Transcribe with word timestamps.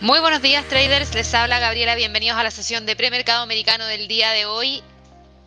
Muy 0.00 0.20
buenos 0.20 0.42
días 0.42 0.64
traders, 0.68 1.12
les 1.12 1.34
habla 1.34 1.58
Gabriela, 1.58 1.96
bienvenidos 1.96 2.38
a 2.38 2.44
la 2.44 2.52
sesión 2.52 2.86
de 2.86 2.94
premercado 2.94 3.42
americano 3.42 3.84
del 3.84 4.06
día 4.06 4.30
de 4.30 4.46
hoy, 4.46 4.80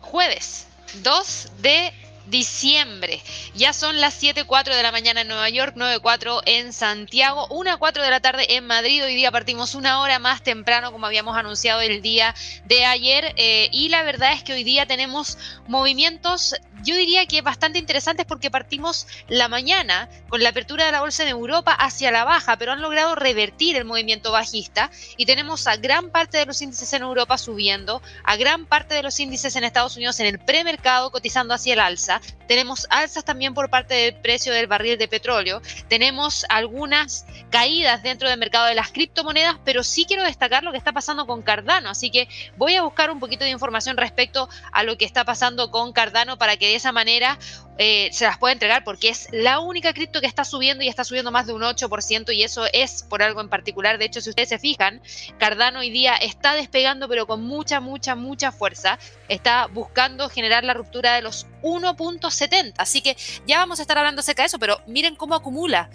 jueves 0.02 0.66
2 1.02 1.52
de 1.62 1.90
diciembre. 2.26 3.22
Ya 3.54 3.72
son 3.72 4.00
las 4.00 4.22
7.04 4.22 4.74
de 4.74 4.82
la 4.82 4.92
mañana 4.92 5.22
en 5.22 5.28
Nueva 5.28 5.48
York, 5.48 5.74
9.04 5.76 6.42
en 6.46 6.72
Santiago, 6.72 7.48
1.04 7.48 8.02
de 8.02 8.10
la 8.10 8.20
tarde 8.20 8.56
en 8.56 8.66
Madrid. 8.66 9.04
Hoy 9.04 9.14
día 9.14 9.30
partimos 9.30 9.74
una 9.74 10.00
hora 10.00 10.18
más 10.18 10.42
temprano, 10.42 10.92
como 10.92 11.06
habíamos 11.06 11.36
anunciado 11.36 11.80
el 11.80 12.02
día 12.02 12.34
de 12.64 12.84
ayer. 12.84 13.34
Eh, 13.36 13.68
y 13.72 13.88
la 13.88 14.02
verdad 14.02 14.32
es 14.32 14.42
que 14.42 14.52
hoy 14.52 14.64
día 14.64 14.86
tenemos 14.86 15.38
movimientos 15.66 16.54
yo 16.82 16.96
diría 16.96 17.26
que 17.26 17.42
bastante 17.42 17.78
interesantes 17.78 18.26
porque 18.26 18.50
partimos 18.50 19.06
la 19.28 19.48
mañana 19.48 20.08
con 20.28 20.42
la 20.42 20.48
apertura 20.48 20.84
de 20.84 20.92
la 20.92 21.00
bolsa 21.00 21.22
en 21.22 21.28
Europa 21.28 21.72
hacia 21.72 22.10
la 22.10 22.24
baja, 22.24 22.56
pero 22.56 22.72
han 22.72 22.82
logrado 22.82 23.14
revertir 23.14 23.76
el 23.76 23.84
movimiento 23.84 24.32
bajista 24.32 24.90
y 25.16 25.26
tenemos 25.26 25.66
a 25.66 25.76
gran 25.76 26.10
parte 26.10 26.38
de 26.38 26.46
los 26.46 26.60
índices 26.60 26.92
en 26.92 27.02
Europa 27.02 27.38
subiendo, 27.38 28.02
a 28.24 28.36
gran 28.36 28.66
parte 28.66 28.94
de 28.94 29.02
los 29.02 29.18
índices 29.20 29.54
en 29.54 29.64
Estados 29.64 29.96
Unidos 29.96 30.18
en 30.20 30.26
el 30.26 30.38
premercado 30.38 31.12
cotizando 31.12 31.54
hacia 31.54 31.74
el 31.74 31.80
alza. 31.80 32.11
Tenemos 32.46 32.86
alzas 32.90 33.24
también 33.24 33.54
por 33.54 33.70
parte 33.70 33.94
del 33.94 34.14
precio 34.16 34.52
del 34.52 34.66
barril 34.66 34.98
de 34.98 35.08
petróleo. 35.08 35.62
Tenemos 35.88 36.44
algunas 36.48 37.26
caídas 37.50 38.02
dentro 38.02 38.28
del 38.28 38.38
mercado 38.38 38.66
de 38.66 38.74
las 38.74 38.92
criptomonedas, 38.92 39.56
pero 39.64 39.82
sí 39.82 40.04
quiero 40.06 40.24
destacar 40.24 40.62
lo 40.62 40.72
que 40.72 40.78
está 40.78 40.92
pasando 40.92 41.26
con 41.26 41.42
Cardano, 41.42 41.90
así 41.90 42.10
que 42.10 42.28
voy 42.56 42.74
a 42.74 42.82
buscar 42.82 43.10
un 43.10 43.20
poquito 43.20 43.44
de 43.44 43.50
información 43.50 43.96
respecto 43.96 44.48
a 44.72 44.82
lo 44.82 44.98
que 44.98 45.04
está 45.04 45.24
pasando 45.24 45.70
con 45.70 45.92
Cardano 45.92 46.38
para 46.38 46.56
que 46.56 46.66
de 46.66 46.74
esa 46.74 46.92
manera 46.92 47.38
eh, 47.78 48.10
se 48.12 48.26
las 48.26 48.38
pueda 48.38 48.52
entregar 48.52 48.84
porque 48.84 49.08
es 49.08 49.28
la 49.32 49.58
única 49.60 49.94
cripto 49.94 50.20
que 50.20 50.26
está 50.26 50.44
subiendo 50.44 50.84
y 50.84 50.88
está 50.88 51.04
subiendo 51.04 51.30
más 51.30 51.46
de 51.46 51.54
un 51.54 51.62
8% 51.62 52.34
y 52.34 52.42
eso 52.42 52.66
es 52.72 53.02
por 53.02 53.22
algo 53.22 53.40
en 53.40 53.48
particular. 53.48 53.98
De 53.98 54.04
hecho, 54.04 54.20
si 54.20 54.30
ustedes 54.30 54.50
se 54.50 54.58
fijan, 54.58 55.00
Cardano 55.38 55.80
hoy 55.80 55.90
día 55.90 56.14
está 56.16 56.54
despegando 56.54 57.08
pero 57.08 57.26
con 57.26 57.42
mucha, 57.42 57.80
mucha, 57.80 58.14
mucha 58.14 58.52
fuerza. 58.52 58.98
Está 59.28 59.66
buscando 59.66 60.28
generar 60.28 60.64
la 60.64 60.74
ruptura 60.74 61.14
de 61.14 61.22
los 61.22 61.46
1.70. 61.62 62.74
Así 62.78 63.02
que 63.02 63.16
ya 63.46 63.58
vamos 63.58 63.78
a 63.78 63.82
estar 63.82 63.98
hablando 63.98 64.20
acerca 64.20 64.42
de 64.42 64.46
eso, 64.48 64.58
pero 64.58 64.80
miren 64.86 65.16
cómo 65.16 65.34
acumula. 65.34 65.90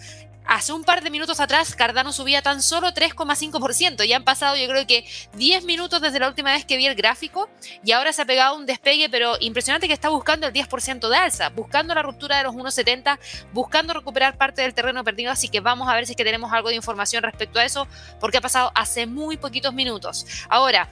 Hace 0.47 0.71
un 0.71 0.85
par 0.85 1.03
de 1.03 1.09
minutos 1.09 1.41
atrás, 1.41 1.75
Cardano 1.75 2.13
subía 2.13 2.41
tan 2.41 2.61
solo 2.61 2.93
3,5%. 2.93 4.05
Ya 4.05 4.15
han 4.15 4.23
pasado, 4.23 4.55
yo 4.55 4.65
creo 4.69 4.87
que 4.87 5.05
10 5.35 5.65
minutos 5.65 5.99
desde 5.99 6.19
la 6.19 6.29
última 6.29 6.53
vez 6.53 6.63
que 6.63 6.77
vi 6.77 6.87
el 6.87 6.95
gráfico 6.95 7.49
y 7.83 7.91
ahora 7.91 8.13
se 8.13 8.21
ha 8.21 8.25
pegado 8.25 8.55
un 8.55 8.65
despegue, 8.65 9.09
pero 9.09 9.35
impresionante 9.41 9.87
que 9.87 9.93
está 9.93 10.07
buscando 10.07 10.47
el 10.47 10.53
10% 10.53 11.09
de 11.09 11.17
alza, 11.17 11.49
buscando 11.49 11.93
la 11.93 12.01
ruptura 12.01 12.37
de 12.37 12.43
los 12.43 12.55
1,70, 12.55 13.19
buscando 13.51 13.93
recuperar 13.93 14.37
parte 14.37 14.61
del 14.61 14.73
terreno 14.73 15.03
perdido. 15.03 15.33
Así 15.33 15.49
que 15.49 15.59
vamos 15.59 15.89
a 15.89 15.95
ver 15.95 16.05
si 16.05 16.13
es 16.13 16.15
que 16.15 16.23
tenemos 16.23 16.53
algo 16.53 16.69
de 16.69 16.75
información 16.75 17.23
respecto 17.23 17.59
a 17.59 17.65
eso, 17.65 17.85
porque 18.21 18.37
ha 18.37 18.41
pasado 18.41 18.71
hace 18.73 19.05
muy 19.05 19.35
poquitos 19.35 19.73
minutos. 19.73 20.25
Ahora, 20.47 20.89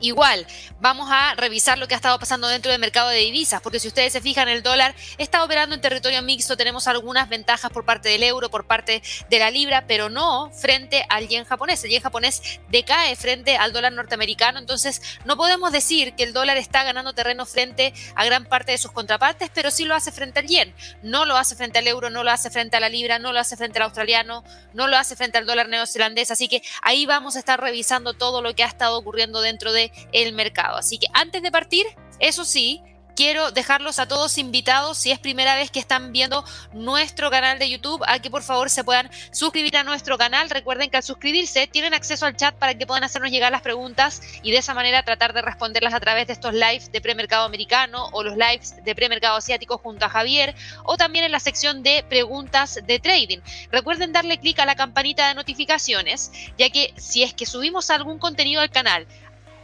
Igual, 0.00 0.46
vamos 0.80 1.08
a 1.10 1.34
revisar 1.34 1.78
lo 1.78 1.88
que 1.88 1.94
ha 1.94 1.96
estado 1.96 2.18
pasando 2.18 2.48
dentro 2.48 2.70
del 2.70 2.80
mercado 2.80 3.08
de 3.08 3.18
divisas, 3.18 3.62
porque 3.62 3.80
si 3.80 3.88
ustedes 3.88 4.12
se 4.12 4.20
fijan, 4.20 4.48
el 4.48 4.62
dólar 4.62 4.94
está 5.18 5.44
operando 5.44 5.74
en 5.74 5.80
territorio 5.80 6.20
mixto, 6.22 6.56
tenemos 6.56 6.88
algunas 6.88 7.28
ventajas 7.28 7.70
por 7.70 7.84
parte 7.84 8.08
del 8.08 8.22
euro, 8.22 8.50
por 8.50 8.66
parte 8.66 9.02
de 9.30 9.38
la 9.38 9.50
libra, 9.50 9.86
pero 9.86 10.10
no 10.10 10.50
frente 10.52 11.06
al 11.08 11.28
yen 11.28 11.44
japonés. 11.44 11.82
El 11.84 11.90
yen 11.90 12.02
japonés 12.02 12.60
decae 12.68 13.16
frente 13.16 13.56
al 13.56 13.72
dólar 13.72 13.92
norteamericano, 13.92 14.58
entonces 14.58 15.00
no 15.24 15.36
podemos 15.36 15.72
decir 15.72 16.14
que 16.14 16.24
el 16.24 16.32
dólar 16.32 16.56
está 16.56 16.82
ganando 16.84 17.12
terreno 17.12 17.46
frente 17.46 17.94
a 18.14 18.24
gran 18.24 18.44
parte 18.44 18.72
de 18.72 18.78
sus 18.78 18.92
contrapartes, 18.92 19.50
pero 19.54 19.70
sí 19.70 19.84
lo 19.84 19.94
hace 19.94 20.12
frente 20.12 20.40
al 20.40 20.46
yen. 20.46 20.74
No 21.02 21.24
lo 21.24 21.36
hace 21.36 21.54
frente 21.56 21.78
al 21.78 21.86
euro, 21.86 22.10
no 22.10 22.24
lo 22.24 22.30
hace 22.30 22.50
frente 22.50 22.76
a 22.76 22.80
la 22.80 22.88
libra, 22.88 23.18
no 23.18 23.32
lo 23.32 23.40
hace 23.40 23.56
frente 23.56 23.78
al 23.78 23.84
australiano, 23.84 24.44
no 24.72 24.88
lo 24.88 24.96
hace 24.96 25.16
frente 25.16 25.38
al 25.38 25.46
dólar 25.46 25.68
neozelandés, 25.68 26.30
así 26.30 26.48
que 26.48 26.62
ahí 26.82 27.06
vamos 27.06 27.36
a 27.36 27.38
estar 27.38 27.60
revisando 27.60 28.14
todo 28.14 28.42
lo 28.42 28.54
que 28.54 28.64
ha 28.64 28.66
estado 28.66 28.98
ocurriendo 28.98 29.40
dentro 29.40 29.72
de 29.72 29.83
el 30.12 30.32
mercado. 30.32 30.76
Así 30.76 30.98
que 30.98 31.06
antes 31.12 31.42
de 31.42 31.50
partir, 31.50 31.86
eso 32.20 32.44
sí, 32.44 32.82
quiero 33.14 33.52
dejarlos 33.52 33.98
a 33.98 34.06
todos 34.06 34.38
invitados, 34.38 34.98
si 34.98 35.10
es 35.10 35.18
primera 35.18 35.54
vez 35.54 35.70
que 35.70 35.78
están 35.78 36.12
viendo 36.12 36.44
nuestro 36.72 37.30
canal 37.30 37.58
de 37.58 37.70
YouTube, 37.70 38.02
a 38.06 38.18
que 38.18 38.30
por 38.30 38.42
favor 38.42 38.70
se 38.70 38.84
puedan 38.84 39.10
suscribir 39.32 39.76
a 39.76 39.84
nuestro 39.84 40.18
canal. 40.18 40.50
Recuerden 40.50 40.90
que 40.90 40.96
al 40.96 41.02
suscribirse 41.02 41.66
tienen 41.66 41.94
acceso 41.94 42.26
al 42.26 42.36
chat 42.36 42.54
para 42.56 42.76
que 42.76 42.86
puedan 42.86 43.04
hacernos 43.04 43.30
llegar 43.30 43.52
las 43.52 43.62
preguntas 43.62 44.20
y 44.42 44.50
de 44.50 44.58
esa 44.58 44.74
manera 44.74 45.02
tratar 45.02 45.32
de 45.32 45.42
responderlas 45.42 45.94
a 45.94 46.00
través 46.00 46.26
de 46.26 46.32
estos 46.32 46.52
lives 46.52 46.90
de 46.90 47.00
premercado 47.00 47.44
americano 47.44 48.08
o 48.12 48.22
los 48.22 48.36
lives 48.36 48.74
de 48.84 48.94
premercado 48.94 49.36
asiático 49.36 49.78
junto 49.78 50.04
a 50.06 50.08
Javier 50.08 50.54
o 50.84 50.96
también 50.96 51.24
en 51.24 51.32
la 51.32 51.40
sección 51.40 51.82
de 51.82 52.04
preguntas 52.08 52.80
de 52.84 52.98
trading. 52.98 53.38
Recuerden 53.70 54.12
darle 54.12 54.38
clic 54.38 54.58
a 54.58 54.66
la 54.66 54.74
campanita 54.74 55.28
de 55.28 55.34
notificaciones, 55.34 56.32
ya 56.58 56.70
que 56.70 56.92
si 56.96 57.22
es 57.22 57.34
que 57.34 57.46
subimos 57.46 57.90
algún 57.90 58.18
contenido 58.18 58.60
al 58.60 58.70
canal, 58.70 59.06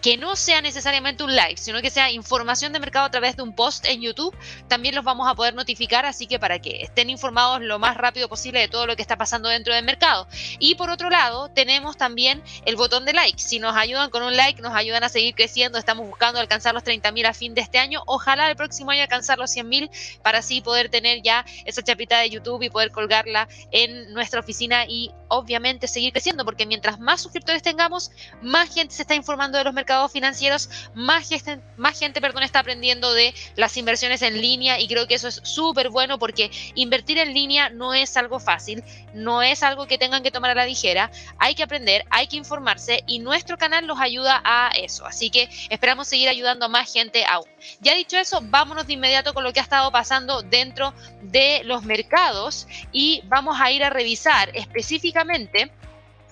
que 0.03 0.17
no 0.17 0.37
sea 0.37 0.63
necesariamente 0.63 1.25
un 1.25 1.35
live, 1.35 1.57
sino 1.57 1.83
que 1.83 1.91
sea 1.91 2.11
información 2.11 2.73
de 2.73 2.81
mercado 2.81 3.07
a 3.07 3.11
través 3.11 3.37
de 3.37 3.43
un 3.43 3.55
post 3.55 3.85
en 3.87 4.01
YouTube, 4.01 4.35
también 4.69 4.95
los 4.95 5.05
vamos 5.05 5.29
a 5.29 5.35
poder 5.35 5.55
notificar, 5.55 6.07
así 6.07 6.27
que 6.27 6.39
para 6.39 6.59
que 6.59 6.83
estén 6.83 7.11
informados 7.11 7.61
lo 7.61 7.79
más 7.79 7.97
rápido 7.97 8.29
posible 8.29 8.61
de 8.61 8.69
todo 8.69 8.87
lo 8.87 8.97
que 8.97 9.03
está 9.03 9.17
pasando 9.17 9.49
dentro 9.49 9.75
del 9.75 9.85
mercado. 9.85 10.27
Y 10.59 10.75
por 10.75 10.91
otro 10.91 11.11
lado, 11.11 11.51
tenemos 11.51 11.97
también 11.97 12.43
el 12.65 12.77
botón 12.77 13.05
de 13.05 13.13
like. 13.13 13.39
Si 13.39 13.59
nos 13.59 13.77
ayudan 13.77 14.11
con 14.11 14.23
un 14.23 14.37
like, 14.37 14.63
nos 14.63 14.75
ayudan 14.75 15.05
a 15.05 15.09
seguir 15.09 15.35
creciendo. 15.35 15.79
Estamos 15.79 16.07
buscando 16.07 16.41
alcanzar 16.41 16.75
los 16.75 16.85
30.000 16.85 17.27
a 17.27 17.35
fin 17.35 17.55
de 17.55 17.61
este 17.61 17.79
año. 17.79 18.03
Ojalá 18.07 18.49
el 18.49 18.57
próximo 18.57 18.91
año 18.91 19.03
alcanzar 19.03 19.39
los 19.39 19.55
100.000 19.55 19.91
para 20.23 20.39
así 20.39 20.61
poder 20.61 20.89
tener 20.89 21.23
ya 21.23 21.45
esa 21.65 21.83
chapita 21.83 22.19
de 22.19 22.31
YouTube 22.31 22.63
y 22.63 22.71
poder 22.71 22.91
colgarla 22.91 23.49
en 23.71 24.13
nuestra 24.13 24.41
oficina 24.41 24.85
y 24.87 25.13
obviamente 25.31 25.89
seguir 25.89 26.13
creciendo, 26.13 26.45
porque 26.45 26.67
mientras 26.67 26.99
más 26.99 27.23
suscriptores 27.23 27.63
tengamos, 27.63 28.11
más 28.43 28.75
gente 28.75 28.95
se 28.95 29.03
está 29.03 29.15
informando 29.15 29.57
de 29.57 29.65
los 29.65 29.73
mercados 29.73 30.13
financieros, 30.13 30.69
más 30.95 31.29
gente, 31.29 31.61
más 31.77 31.99
gente 31.99 32.21
perdón, 32.21 32.43
está 32.43 32.59
aprendiendo 32.59 33.13
de 33.15 33.33
las 33.57 33.77
inversiones 33.77 34.23
en 34.23 34.41
línea 34.41 34.81
y 34.81 34.89
creo 34.89 35.07
que 35.07 35.15
eso 35.15 35.29
es 35.29 35.41
súper 35.45 35.89
bueno 35.89 36.19
porque 36.19 36.51
invertir 36.75 37.19
en 37.19 37.33
línea 37.33 37.71
no 37.71 37.95
es 37.95 38.17
algo 38.17 38.41
fácil, 38.41 38.83
no 39.15 39.41
es 39.41 39.63
algo 39.63 39.87
que 39.87 39.99
tengan 39.99 40.23
que 40.23 40.33
tomar 40.33 40.51
a 40.51 40.55
la 40.55 40.67
ligera, 40.67 41.11
hay 41.39 41.55
que 41.55 41.63
aprender, 41.63 42.05
hay 42.11 42.27
que 42.27 42.37
informarse 42.37 43.05
y 43.07 43.21
nuestro 43.21 43.57
canal 43.57 43.87
los 43.87 44.01
ayuda 44.01 44.43
a 44.45 44.71
eso. 44.77 45.07
Así 45.07 45.31
que 45.31 45.49
esperamos 45.71 46.09
seguir 46.09 46.29
ayudando 46.29 46.67
a 46.67 46.69
más 46.69 46.93
gente 46.93 47.25
aún. 47.25 47.47
Ya 47.81 47.95
dicho 47.95 48.19
eso, 48.19 48.41
vámonos 48.43 48.87
de 48.87 48.95
inmediato 48.95 49.33
con 49.33 49.45
lo 49.45 49.53
que 49.53 49.61
ha 49.61 49.63
estado 49.63 49.93
pasando 49.93 50.43
dentro 50.43 50.93
de 51.23 51.63
los 51.65 51.85
mercados 51.85 52.67
y 52.91 53.23
vamos 53.27 53.61
a 53.61 53.71
ir 53.71 53.85
a 53.85 53.91
revisar 53.91 54.51
específicamente 54.55 55.20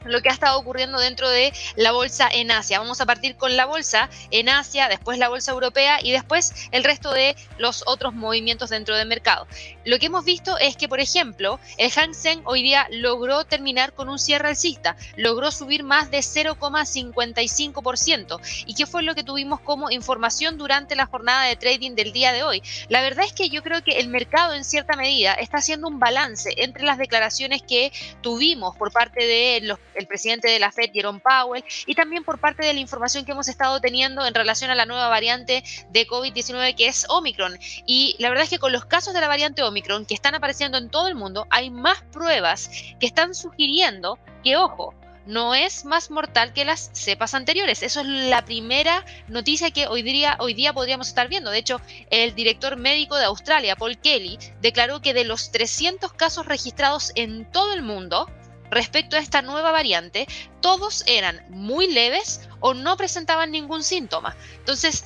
lo 0.04 0.22
que 0.22 0.28
ha 0.28 0.32
estado 0.32 0.58
ocurriendo 0.58 0.98
dentro 0.98 1.28
de 1.28 1.52
la 1.76 1.92
bolsa 1.92 2.28
en 2.32 2.50
Asia. 2.50 2.78
Vamos 2.78 3.00
a 3.00 3.06
partir 3.06 3.36
con 3.36 3.56
la 3.56 3.66
bolsa 3.66 4.08
en 4.30 4.48
Asia, 4.48 4.88
después 4.88 5.18
la 5.18 5.28
bolsa 5.28 5.52
europea 5.52 5.98
y 6.02 6.12
después 6.12 6.68
el 6.70 6.84
resto 6.84 7.12
de 7.12 7.36
los 7.58 7.82
otros 7.86 8.14
movimientos 8.14 8.70
dentro 8.70 8.96
del 8.96 9.08
mercado. 9.08 9.46
Lo 9.88 9.98
que 9.98 10.06
hemos 10.06 10.24
visto 10.26 10.58
es 10.58 10.76
que, 10.76 10.86
por 10.86 11.00
ejemplo, 11.00 11.58
el 11.78 11.90
Hang 11.90 12.12
Seng 12.12 12.42
hoy 12.44 12.62
día 12.62 12.86
logró 12.90 13.44
terminar 13.44 13.94
con 13.94 14.10
un 14.10 14.18
cierre 14.18 14.48
alcista, 14.48 14.98
logró 15.16 15.50
subir 15.50 15.82
más 15.82 16.10
de 16.10 16.18
0,55%. 16.18 18.38
¿Y 18.66 18.74
qué 18.74 18.84
fue 18.84 19.02
lo 19.02 19.14
que 19.14 19.24
tuvimos 19.24 19.60
como 19.60 19.90
información 19.90 20.58
durante 20.58 20.94
la 20.94 21.06
jornada 21.06 21.44
de 21.44 21.56
trading 21.56 21.94
del 21.94 22.12
día 22.12 22.34
de 22.34 22.42
hoy? 22.42 22.62
La 22.90 23.00
verdad 23.00 23.24
es 23.24 23.32
que 23.32 23.48
yo 23.48 23.62
creo 23.62 23.82
que 23.82 23.98
el 23.98 24.08
mercado 24.08 24.52
en 24.52 24.66
cierta 24.66 24.94
medida 24.94 25.32
está 25.32 25.56
haciendo 25.56 25.88
un 25.88 25.98
balance 25.98 26.52
entre 26.58 26.84
las 26.84 26.98
declaraciones 26.98 27.62
que 27.62 27.90
tuvimos 28.20 28.76
por 28.76 28.92
parte 28.92 29.24
de 29.24 29.60
los 29.62 29.78
el 29.94 30.06
presidente 30.06 30.48
de 30.48 30.58
la 30.58 30.70
Fed, 30.70 30.90
Jerome 30.92 31.20
Powell, 31.20 31.64
y 31.86 31.94
también 31.94 32.24
por 32.24 32.38
parte 32.38 32.62
de 32.64 32.74
la 32.74 32.78
información 32.78 33.24
que 33.24 33.32
hemos 33.32 33.48
estado 33.48 33.80
teniendo 33.80 34.26
en 34.26 34.34
relación 34.34 34.70
a 34.70 34.74
la 34.74 34.84
nueva 34.84 35.08
variante 35.08 35.64
de 35.90 36.06
COVID-19 36.06 36.74
que 36.76 36.88
es 36.88 37.06
Omicron. 37.08 37.58
Y 37.86 38.16
la 38.18 38.28
verdad 38.28 38.44
es 38.44 38.50
que 38.50 38.58
con 38.58 38.70
los 38.70 38.84
casos 38.84 39.14
de 39.14 39.22
la 39.22 39.28
variante 39.28 39.62
Omicron 39.62 39.77
que 39.82 40.14
están 40.14 40.34
apareciendo 40.34 40.78
en 40.78 40.90
todo 40.90 41.08
el 41.08 41.14
mundo, 41.14 41.46
hay 41.50 41.70
más 41.70 42.02
pruebas 42.12 42.70
que 43.00 43.06
están 43.06 43.34
sugiriendo 43.34 44.18
que, 44.42 44.56
ojo, 44.56 44.94
no 45.28 45.54
es 45.54 45.84
más 45.84 46.10
mortal 46.10 46.54
que 46.54 46.64
las 46.64 46.90
cepas 46.94 47.34
anteriores. 47.34 47.82
Eso 47.82 48.00
es 48.00 48.06
la 48.06 48.46
primera 48.46 49.04
noticia 49.28 49.70
que 49.70 49.86
hoy 49.86 50.02
día, 50.02 50.36
hoy 50.40 50.54
día 50.54 50.72
podríamos 50.72 51.08
estar 51.08 51.28
viendo. 51.28 51.50
De 51.50 51.58
hecho, 51.58 51.82
el 52.08 52.34
director 52.34 52.76
médico 52.76 53.14
de 53.16 53.26
Australia, 53.26 53.76
Paul 53.76 53.98
Kelly, 53.98 54.38
declaró 54.62 55.02
que 55.02 55.12
de 55.12 55.24
los 55.24 55.52
300 55.52 56.14
casos 56.14 56.46
registrados 56.46 57.12
en 57.14 57.50
todo 57.52 57.74
el 57.74 57.82
mundo, 57.82 58.26
respecto 58.70 59.16
a 59.16 59.20
esta 59.20 59.42
nueva 59.42 59.70
variante, 59.70 60.26
todos 60.62 61.04
eran 61.06 61.44
muy 61.50 61.92
leves 61.92 62.48
o 62.60 62.72
no 62.72 62.96
presentaban 62.96 63.50
ningún 63.50 63.84
síntoma. 63.84 64.34
Entonces, 64.56 65.04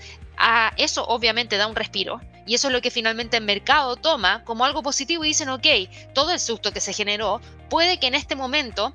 eso 0.76 1.04
obviamente 1.06 1.56
da 1.56 1.66
un 1.66 1.76
respiro. 1.76 2.20
Y 2.46 2.54
eso 2.54 2.68
es 2.68 2.72
lo 2.72 2.80
que 2.80 2.90
finalmente 2.90 3.36
el 3.36 3.44
mercado 3.44 3.96
toma 3.96 4.42
como 4.44 4.64
algo 4.64 4.82
positivo 4.82 5.24
y 5.24 5.28
dicen, 5.28 5.48
ok, 5.48 5.66
todo 6.12 6.32
el 6.32 6.40
susto 6.40 6.72
que 6.72 6.80
se 6.80 6.92
generó 6.92 7.40
puede 7.70 7.98
que 7.98 8.08
en 8.08 8.14
este 8.14 8.34
momento 8.34 8.92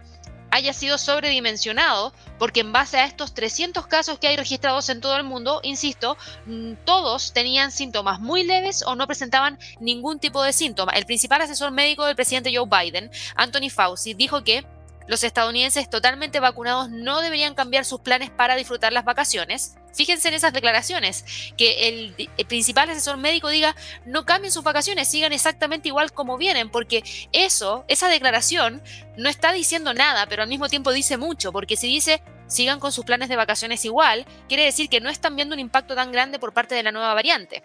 haya 0.49 0.73
sido 0.73 0.97
sobredimensionado, 0.97 2.13
porque 2.39 2.61
en 2.61 2.71
base 2.71 2.97
a 2.97 3.05
estos 3.05 3.33
300 3.33 3.87
casos 3.87 4.19
que 4.19 4.27
hay 4.27 4.37
registrados 4.37 4.89
en 4.89 5.01
todo 5.01 5.17
el 5.17 5.23
mundo, 5.23 5.59
insisto, 5.63 6.17
mm, 6.45 6.73
todos 6.85 7.33
tenían 7.33 7.71
síntomas 7.71 8.19
muy 8.19 8.43
leves 8.43 8.83
o 8.85 8.95
no 8.95 9.07
presentaban 9.07 9.59
ningún 9.79 10.19
tipo 10.19 10.41
de 10.43 10.53
síntoma. 10.53 10.93
El 10.93 11.05
principal 11.05 11.41
asesor 11.41 11.71
médico 11.71 12.05
del 12.05 12.15
presidente 12.15 12.55
Joe 12.55 12.67
Biden, 12.67 13.11
Anthony 13.35 13.69
Fauci, 13.69 14.13
dijo 14.13 14.43
que 14.43 14.65
los 15.07 15.23
estadounidenses 15.23 15.89
totalmente 15.89 16.39
vacunados 16.39 16.89
no 16.89 17.21
deberían 17.21 17.55
cambiar 17.55 17.85
sus 17.85 18.01
planes 18.01 18.29
para 18.29 18.55
disfrutar 18.55 18.91
las 18.91 19.05
vacaciones. 19.05 19.75
Fíjense 19.97 20.27
en 20.27 20.35
esas 20.35 20.53
declaraciones, 20.53 21.25
que 21.57 21.87
el, 21.89 22.29
principal 22.47 22.87
asesor 22.87 23.17
médico 23.17 23.49
diga, 23.49 23.75
no 24.05 24.27
cambien 24.27 24.51
sus 24.51 24.63
vacaciones, 24.63 25.07
sigan 25.07 25.33
exactamente 25.33 25.87
igual 25.87 26.13
como 26.13 26.37
vienen, 26.37 26.69
porque 26.69 27.03
eso, 27.31 27.83
esa 27.87 28.07
declaración, 28.07 28.83
no 29.17 29.27
está 29.27 29.51
diciendo 29.53 29.95
nada, 29.95 30.27
pero 30.27 30.43
al 30.43 30.49
mismo 30.49 30.69
tiempo 30.69 30.91
dice 30.91 31.17
mucho, 31.17 31.51
porque 31.51 31.75
si 31.75 31.87
dice, 31.87 32.21
sigan 32.45 32.79
con 32.79 32.91
sus 32.91 33.05
planes 33.05 33.27
de 33.27 33.37
vacaciones 33.37 33.85
igual, 33.85 34.27
quiere 34.47 34.65
decir 34.65 34.87
que 34.87 35.01
no 35.01 35.09
están 35.09 35.35
viendo 35.35 35.55
un 35.55 35.59
impacto 35.59 35.95
tan 35.95 36.11
grande 36.11 36.37
por 36.37 36.53
parte 36.53 36.75
de 36.75 36.83
la 36.83 36.91
nueva 36.91 37.15
variante. 37.15 37.63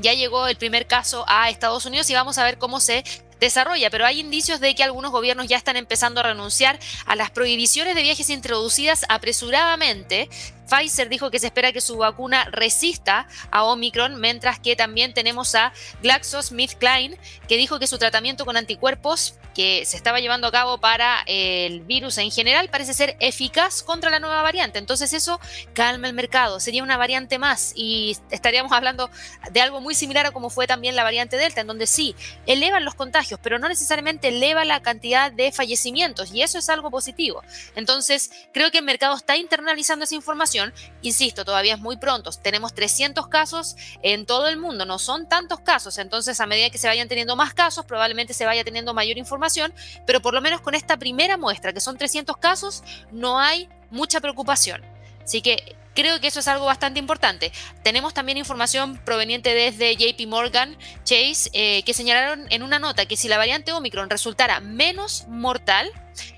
Ya 0.00 0.12
llegó 0.12 0.46
el 0.48 0.56
primer 0.56 0.86
caso 0.86 1.24
a 1.28 1.48
Estados 1.48 1.86
Unidos 1.86 2.10
y 2.10 2.14
vamos 2.14 2.36
a 2.36 2.44
ver 2.44 2.58
cómo 2.58 2.78
se 2.78 3.04
desarrolla, 3.40 3.90
pero 3.90 4.06
hay 4.06 4.20
indicios 4.20 4.60
de 4.60 4.74
que 4.74 4.82
algunos 4.82 5.12
gobiernos 5.12 5.46
ya 5.46 5.56
están 5.56 5.76
empezando 5.76 6.20
a 6.20 6.24
renunciar 6.24 6.78
a 7.06 7.14
las 7.16 7.30
prohibiciones 7.30 7.94
de 7.94 8.02
viajes 8.02 8.30
introducidas 8.30 9.04
apresuradamente 9.08 10.28
Pfizer 10.68 11.08
dijo 11.08 11.30
que 11.30 11.38
se 11.38 11.46
espera 11.46 11.72
que 11.72 11.80
su 11.80 11.96
vacuna 11.96 12.44
resista 12.50 13.26
a 13.50 13.64
Omicron, 13.64 14.20
mientras 14.20 14.58
que 14.58 14.76
también 14.76 15.14
tenemos 15.14 15.54
a 15.54 15.72
GlaxoSmithKline, 16.02 17.18
que 17.48 17.56
dijo 17.56 17.78
que 17.78 17.86
su 17.86 17.98
tratamiento 17.98 18.44
con 18.44 18.56
anticuerpos 18.56 19.34
que 19.54 19.84
se 19.86 19.96
estaba 19.96 20.18
llevando 20.18 20.48
a 20.48 20.52
cabo 20.52 20.78
para 20.78 21.22
el 21.26 21.80
virus 21.82 22.18
en 22.18 22.30
general 22.30 22.68
parece 22.68 22.92
ser 22.92 23.16
eficaz 23.20 23.82
contra 23.82 24.10
la 24.10 24.18
nueva 24.18 24.42
variante. 24.42 24.78
Entonces 24.78 25.12
eso 25.12 25.40
calma 25.72 26.08
el 26.08 26.14
mercado, 26.14 26.60
sería 26.60 26.82
una 26.82 26.96
variante 26.96 27.38
más 27.38 27.72
y 27.74 28.16
estaríamos 28.30 28.72
hablando 28.72 29.10
de 29.52 29.60
algo 29.60 29.80
muy 29.80 29.94
similar 29.94 30.26
a 30.26 30.32
como 30.32 30.50
fue 30.50 30.66
también 30.66 30.96
la 30.96 31.04
variante 31.04 31.36
Delta, 31.36 31.60
en 31.60 31.68
donde 31.68 31.86
sí, 31.86 32.16
elevan 32.46 32.84
los 32.84 32.94
contagios, 32.94 33.38
pero 33.42 33.58
no 33.58 33.68
necesariamente 33.68 34.28
eleva 34.28 34.64
la 34.64 34.82
cantidad 34.82 35.30
de 35.30 35.52
fallecimientos 35.52 36.32
y 36.32 36.42
eso 36.42 36.58
es 36.58 36.68
algo 36.68 36.90
positivo. 36.90 37.42
Entonces 37.76 38.30
creo 38.52 38.70
que 38.70 38.78
el 38.78 38.84
mercado 38.84 39.14
está 39.16 39.36
internalizando 39.36 40.04
esa 40.04 40.14
información 40.16 40.63
Insisto, 41.02 41.44
todavía 41.44 41.74
es 41.74 41.80
muy 41.80 41.96
pronto. 41.96 42.30
Tenemos 42.30 42.74
300 42.74 43.28
casos 43.28 43.76
en 44.02 44.24
todo 44.24 44.48
el 44.48 44.56
mundo, 44.56 44.86
no 44.86 44.98
son 44.98 45.28
tantos 45.28 45.60
casos. 45.60 45.98
Entonces, 45.98 46.40
a 46.40 46.46
medida 46.46 46.70
que 46.70 46.78
se 46.78 46.86
vayan 46.86 47.08
teniendo 47.08 47.36
más 47.36 47.52
casos, 47.54 47.84
probablemente 47.84 48.32
se 48.32 48.46
vaya 48.46 48.64
teniendo 48.64 48.94
mayor 48.94 49.18
información, 49.18 49.74
pero 50.06 50.22
por 50.22 50.34
lo 50.34 50.40
menos 50.40 50.60
con 50.60 50.74
esta 50.74 50.96
primera 50.96 51.36
muestra, 51.36 51.72
que 51.72 51.80
son 51.80 51.98
300 51.98 52.36
casos, 52.36 52.82
no 53.10 53.38
hay 53.38 53.68
mucha 53.90 54.20
preocupación. 54.20 54.93
Así 55.24 55.42
que 55.42 55.76
creo 55.94 56.20
que 56.20 56.26
eso 56.26 56.40
es 56.40 56.48
algo 56.48 56.66
bastante 56.66 56.98
importante. 57.00 57.52
Tenemos 57.82 58.14
también 58.14 58.38
información 58.38 58.98
proveniente 58.98 59.54
desde 59.54 59.96
JP 59.96 60.26
Morgan 60.28 60.76
Chase 61.04 61.50
eh, 61.52 61.82
que 61.84 61.94
señalaron 61.94 62.46
en 62.50 62.62
una 62.62 62.78
nota 62.78 63.06
que 63.06 63.16
si 63.16 63.28
la 63.28 63.38
variante 63.38 63.72
Omicron 63.72 64.10
resultara 64.10 64.60
menos 64.60 65.26
mortal, 65.28 65.90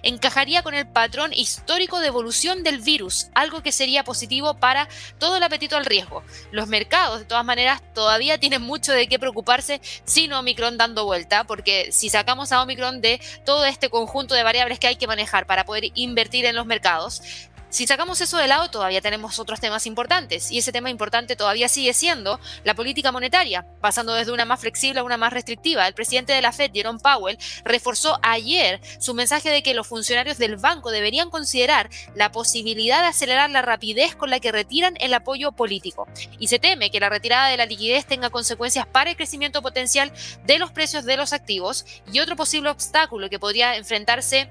encajaría 0.02 0.62
con 0.62 0.74
el 0.74 0.86
patrón 0.86 1.32
histórico 1.32 2.00
de 2.00 2.06
evolución 2.06 2.62
del 2.62 2.80
virus, 2.80 3.28
algo 3.34 3.62
que 3.62 3.72
sería 3.72 4.04
positivo 4.04 4.54
para 4.54 4.88
todo 5.18 5.36
el 5.36 5.42
apetito 5.42 5.76
al 5.76 5.84
riesgo. 5.84 6.22
Los 6.50 6.68
mercados, 6.68 7.18
de 7.18 7.24
todas 7.24 7.44
maneras, 7.44 7.82
todavía 7.94 8.38
tienen 8.40 8.62
mucho 8.62 8.92
de 8.92 9.08
qué 9.08 9.18
preocuparse 9.18 9.80
sin 10.04 10.32
Omicron 10.32 10.78
dando 10.78 11.04
vuelta, 11.04 11.44
porque 11.44 11.92
si 11.92 12.08
sacamos 12.08 12.52
a 12.52 12.62
Omicron 12.62 13.00
de 13.00 13.20
todo 13.44 13.64
este 13.66 13.90
conjunto 13.90 14.34
de 14.34 14.42
variables 14.42 14.78
que 14.78 14.86
hay 14.86 14.96
que 14.96 15.06
manejar 15.06 15.46
para 15.46 15.64
poder 15.64 15.90
invertir 15.94 16.46
en 16.46 16.56
los 16.56 16.66
mercados, 16.66 17.22
si 17.76 17.86
sacamos 17.86 18.22
eso 18.22 18.38
de 18.38 18.48
lado, 18.48 18.70
todavía 18.70 19.02
tenemos 19.02 19.38
otros 19.38 19.60
temas 19.60 19.84
importantes, 19.84 20.50
y 20.50 20.56
ese 20.56 20.72
tema 20.72 20.88
importante 20.88 21.36
todavía 21.36 21.68
sigue 21.68 21.92
siendo 21.92 22.40
la 22.64 22.72
política 22.72 23.12
monetaria, 23.12 23.66
pasando 23.82 24.14
desde 24.14 24.32
una 24.32 24.46
más 24.46 24.60
flexible 24.60 25.00
a 25.00 25.04
una 25.04 25.18
más 25.18 25.30
restrictiva. 25.30 25.86
El 25.86 25.92
presidente 25.92 26.32
de 26.32 26.40
la 26.40 26.52
Fed, 26.52 26.70
Jerome 26.72 27.00
Powell, 27.00 27.36
reforzó 27.66 28.18
ayer 28.22 28.80
su 28.98 29.12
mensaje 29.12 29.50
de 29.50 29.62
que 29.62 29.74
los 29.74 29.86
funcionarios 29.86 30.38
del 30.38 30.56
banco 30.56 30.90
deberían 30.90 31.28
considerar 31.28 31.90
la 32.14 32.32
posibilidad 32.32 33.02
de 33.02 33.08
acelerar 33.08 33.50
la 33.50 33.60
rapidez 33.60 34.16
con 34.16 34.30
la 34.30 34.40
que 34.40 34.52
retiran 34.52 34.94
el 34.98 35.12
apoyo 35.12 35.52
político. 35.52 36.08
Y 36.38 36.48
se 36.48 36.58
teme 36.58 36.90
que 36.90 37.00
la 37.00 37.10
retirada 37.10 37.48
de 37.48 37.58
la 37.58 37.66
liquidez 37.66 38.06
tenga 38.06 38.30
consecuencias 38.30 38.86
para 38.86 39.10
el 39.10 39.16
crecimiento 39.16 39.60
potencial 39.60 40.14
de 40.46 40.58
los 40.58 40.70
precios 40.70 41.04
de 41.04 41.18
los 41.18 41.34
activos 41.34 41.84
y 42.10 42.20
otro 42.20 42.36
posible 42.36 42.70
obstáculo 42.70 43.28
que 43.28 43.38
podría 43.38 43.76
enfrentarse 43.76 44.48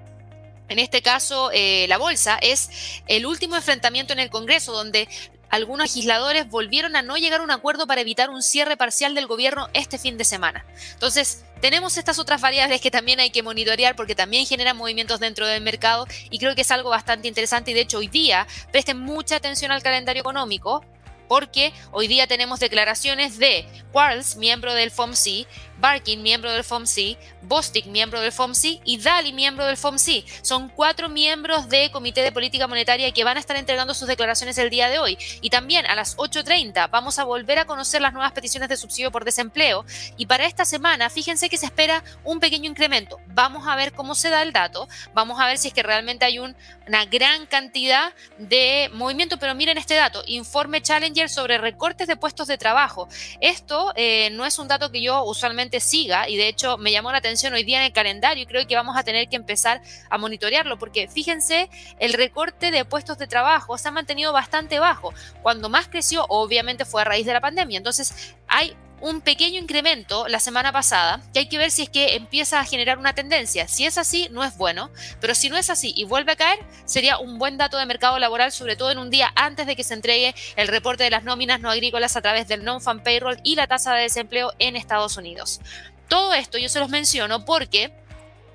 en 0.70 0.80
este 0.80 1.02
caso 1.02 1.52
eh, 1.54 1.86
la 1.88 1.98
bolsa, 1.98 2.38
es 2.42 2.70
el 3.08 3.26
último 3.26 3.56
enfrentamiento 3.56 4.14
en 4.14 4.20
el 4.20 4.30
Congreso 4.30 4.72
donde 4.72 5.08
algunos 5.50 5.88
legisladores 5.88 6.50
volvieron 6.50 6.96
a 6.96 7.02
no 7.02 7.18
llegar 7.18 7.40
a 7.40 7.44
un 7.44 7.52
acuerdo 7.52 7.88
para 7.88 8.02
evitar 8.02 8.30
un 8.30 8.42
cierre 8.42 8.78
parcial 8.78 9.16
del 9.16 9.28
gobierno 9.28 9.70
este 9.74 9.98
fin 9.98 10.18
de 10.18 10.26
semana. 10.26 10.66
Entonces, 10.94 11.46
tenemos 11.62 11.98
estas 11.98 12.20
otras 12.20 12.42
variables 12.42 12.82
que 12.82 12.92
también 12.92 13.20
hay 13.20 13.30
que 13.30 13.44
monitorear 13.44 13.96
porque 13.96 14.16
también 14.16 14.46
generan 14.46 14.78
movimientos 14.78 15.20
dentro 15.20 15.48
del 15.48 15.62
mercado 15.62 16.08
y 16.30 16.40
creo 16.40 16.56
que 16.56 16.62
es 16.62 16.72
algo 16.72 16.90
bastante 16.90 17.28
interesante 17.28 17.72
y 17.72 17.74
de 17.74 17.82
hecho 17.82 18.00
hoy 18.00 18.08
día 18.08 18.48
presten 18.72 19.00
mucha 19.00 19.38
atención 19.38 19.72
al 19.72 19.82
calendario 19.82 20.22
económico 20.22 20.84
porque 21.28 21.74
hoy 21.92 22.08
día 22.08 22.28
tenemos 22.28 22.60
declaraciones 22.60 23.40
de 23.40 23.66
Quarles, 23.92 24.36
miembro 24.36 24.74
del 24.74 24.92
FOMC, 24.92 25.48
Barkin, 25.77 26.22
miembro 26.24 26.51
del 26.51 26.63
FOMC, 26.63 27.18
Bostic, 27.42 27.86
miembro 27.88 28.22
del 28.22 28.31
FOMC 28.31 28.81
y 28.83 28.98
Dali, 28.98 29.33
miembro 29.33 29.66
del 29.66 29.77
FOMC. 29.77 30.25
Son 30.42 30.69
cuatro 30.69 31.10
miembros 31.10 31.69
de 31.69 31.92
Comité 31.92 32.22
de 32.22 32.31
Política 32.31 32.68
Monetaria 32.68 33.12
que 33.12 33.24
van 33.24 33.38
a 33.38 33.39
estar 33.39 33.56
entregando 33.56 33.94
sus 33.94 34.07
declaraciones 34.07 34.57
el 34.57 34.69
día 34.69 34.89
de 34.89 35.00
hoy. 35.00 35.18
Y 35.42 35.50
también 35.50 35.86
a 35.86 35.95
las 35.95 36.18
8.30 36.18 36.89
vamos 36.89 37.19
a 37.19 37.24
volver 37.24 37.60
a 37.60 37.66
conocer 37.66 38.01
las 38.01 38.13
nuevas 38.13 38.31
peticiones 38.31 38.69
de 38.69 38.77
subsidio 38.77 39.12
por 39.12 39.25
desempleo. 39.25 39.86
Y 40.18 40.25
para 40.25 40.45
esta 40.45 40.66
semana, 40.66 41.10
fíjense 41.10 41.50
que 41.50 41.57
se 41.57 41.66
espera 41.66 42.04
un 42.24 42.39
pequeño 42.39 42.69
incremento. 42.69 43.19
Vamos 43.28 43.68
a 43.68 43.75
ver 43.75 43.94
cómo 43.94 44.16
se 44.16 44.30
da 44.30 44.42
el 44.42 44.54
dato. 44.54 44.88
Vamos 45.13 45.39
a 45.39 45.48
ver 45.48 45.57
si 45.57 45.68
es 45.68 45.74
que 45.74 45.83
realmente 45.83 46.25
hay 46.25 46.39
una 46.39 47.06
gran 47.06 47.45
cantidad 47.45 48.13
de 48.38 48.89
movimiento. 48.94 49.38
Pero 49.38 49.56
miren 49.56 49.78
este 49.78 49.95
dato, 49.95 50.24
informe 50.25 50.81
Challenger 50.81 51.30
sobre 51.30 51.57
recortes 51.57 52.07
de 52.07 52.16
puestos 52.16 52.48
de 52.48 52.57
trabajo. 52.57 53.07
Esto 53.42 53.92
eh, 53.95 54.30
no 54.31 54.45
es 54.45 54.57
un 54.60 54.68
dato 54.68 54.92
que 54.92 55.01
yo 55.01 55.24
usualmente 55.24 55.65
siga 55.80 56.30
y 56.30 56.38
de 56.38 56.48
hecho 56.48 56.78
me 56.78 56.92
llamó 56.92 57.12
la 57.12 57.18
atención 57.18 57.54
hoy 57.54 57.64
día 57.64 57.80
en 57.80 57.86
el 57.86 57.94
calendario 57.94 58.44
y 58.44 58.46
creo 58.46 58.66
que 58.68 58.76
vamos 58.76 58.98
a 58.98 59.04
tener 59.04 59.28
que 59.28 59.36
empezar 59.36 59.82
a 60.10 60.18
monitorearlo 60.18 60.78
porque 60.78 61.08
fíjense, 61.08 61.70
el 62.00 62.14
recorte 62.14 62.72
de 62.72 62.86
puestos 62.86 63.18
de 63.18 63.28
trabajo 63.28 63.78
se 63.78 63.88
ha 63.88 63.92
mantenido 63.92 64.34
bastante 64.34 64.80
bajo. 64.80 65.14
Cuando 65.42 65.70
más 65.70 65.88
creció, 65.88 66.26
obviamente 66.30 66.86
fue 66.86 67.02
a 67.02 67.06
raíz 67.06 67.26
de 67.26 67.34
la 67.34 67.42
pandemia. 67.42 67.78
Entonces 67.78 68.36
hay 68.48 68.76
un 69.01 69.21
pequeño 69.21 69.59
incremento 69.59 70.27
la 70.27 70.39
semana 70.39 70.71
pasada, 70.71 71.21
que 71.33 71.39
hay 71.39 71.47
que 71.47 71.57
ver 71.57 71.71
si 71.71 71.83
es 71.83 71.89
que 71.89 72.15
empieza 72.15 72.59
a 72.59 72.65
generar 72.65 72.97
una 72.97 73.13
tendencia. 73.13 73.68
Si 73.68 73.86
es 73.86 73.97
así, 73.97 74.27
no 74.31 74.44
es 74.44 74.57
bueno, 74.57 74.89
pero 75.19 75.36
si 75.36 75.50
no 75.50 75.57
es 75.57 75.69
así 75.69 75.94
y 75.95 76.06
vuelve 76.06 76.33
a 76.33 76.36
caer, 76.36 76.59
sería 76.86 77.18
un 77.18 77.38
buen 77.38 77.57
dato 77.57 77.77
de 77.77 77.86
mercado 77.86 78.19
laboral, 78.19 78.51
sobre 78.51 78.75
todo 78.75 78.92
en 78.92 78.97
un 78.97 79.09
día 79.09 79.31
antes 79.35 79.68
de 79.68 79.75
que 79.75 79.83
se 79.83 79.94
entregue 79.94 80.35
el 80.56 80.68
reporte 80.68 81.04
de 81.04 81.09
las 81.09 81.23
nóminas 81.23 81.59
no 81.59 81.69
agrícolas 81.69 82.16
a 82.16 82.21
través 82.21 82.47
del 82.47 82.64
non-fan 82.64 83.04
payroll 83.04 83.40
y 83.44 83.56
la 83.56 83.68
tasa 83.68 83.94
de 83.94 84.04
desempleo 84.04 84.54
en 84.59 84.75
Estados 84.75 85.18
Unidos. 85.18 85.61
Todo 86.07 86.33
esto 86.33 86.57
yo 86.57 86.69
se 86.69 86.80
los 86.80 86.90
menciono 86.90 87.45
porque 87.45 87.92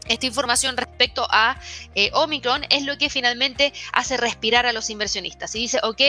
esta 0.09 0.27
información 0.27 0.77
respecto 0.77 1.27
a 1.31 1.57
eh, 1.95 2.11
Omicron 2.15 2.65
es 2.71 2.85
lo 2.85 2.99
que 2.99 3.11
finalmente 3.11 3.73
hace 3.93 4.17
respirar 4.17 4.67
a 4.67 4.73
los 4.73 4.91
inversionistas. 4.91 5.55
Y 5.55 5.61
dice, 5.61 5.79
ok, 5.83 6.01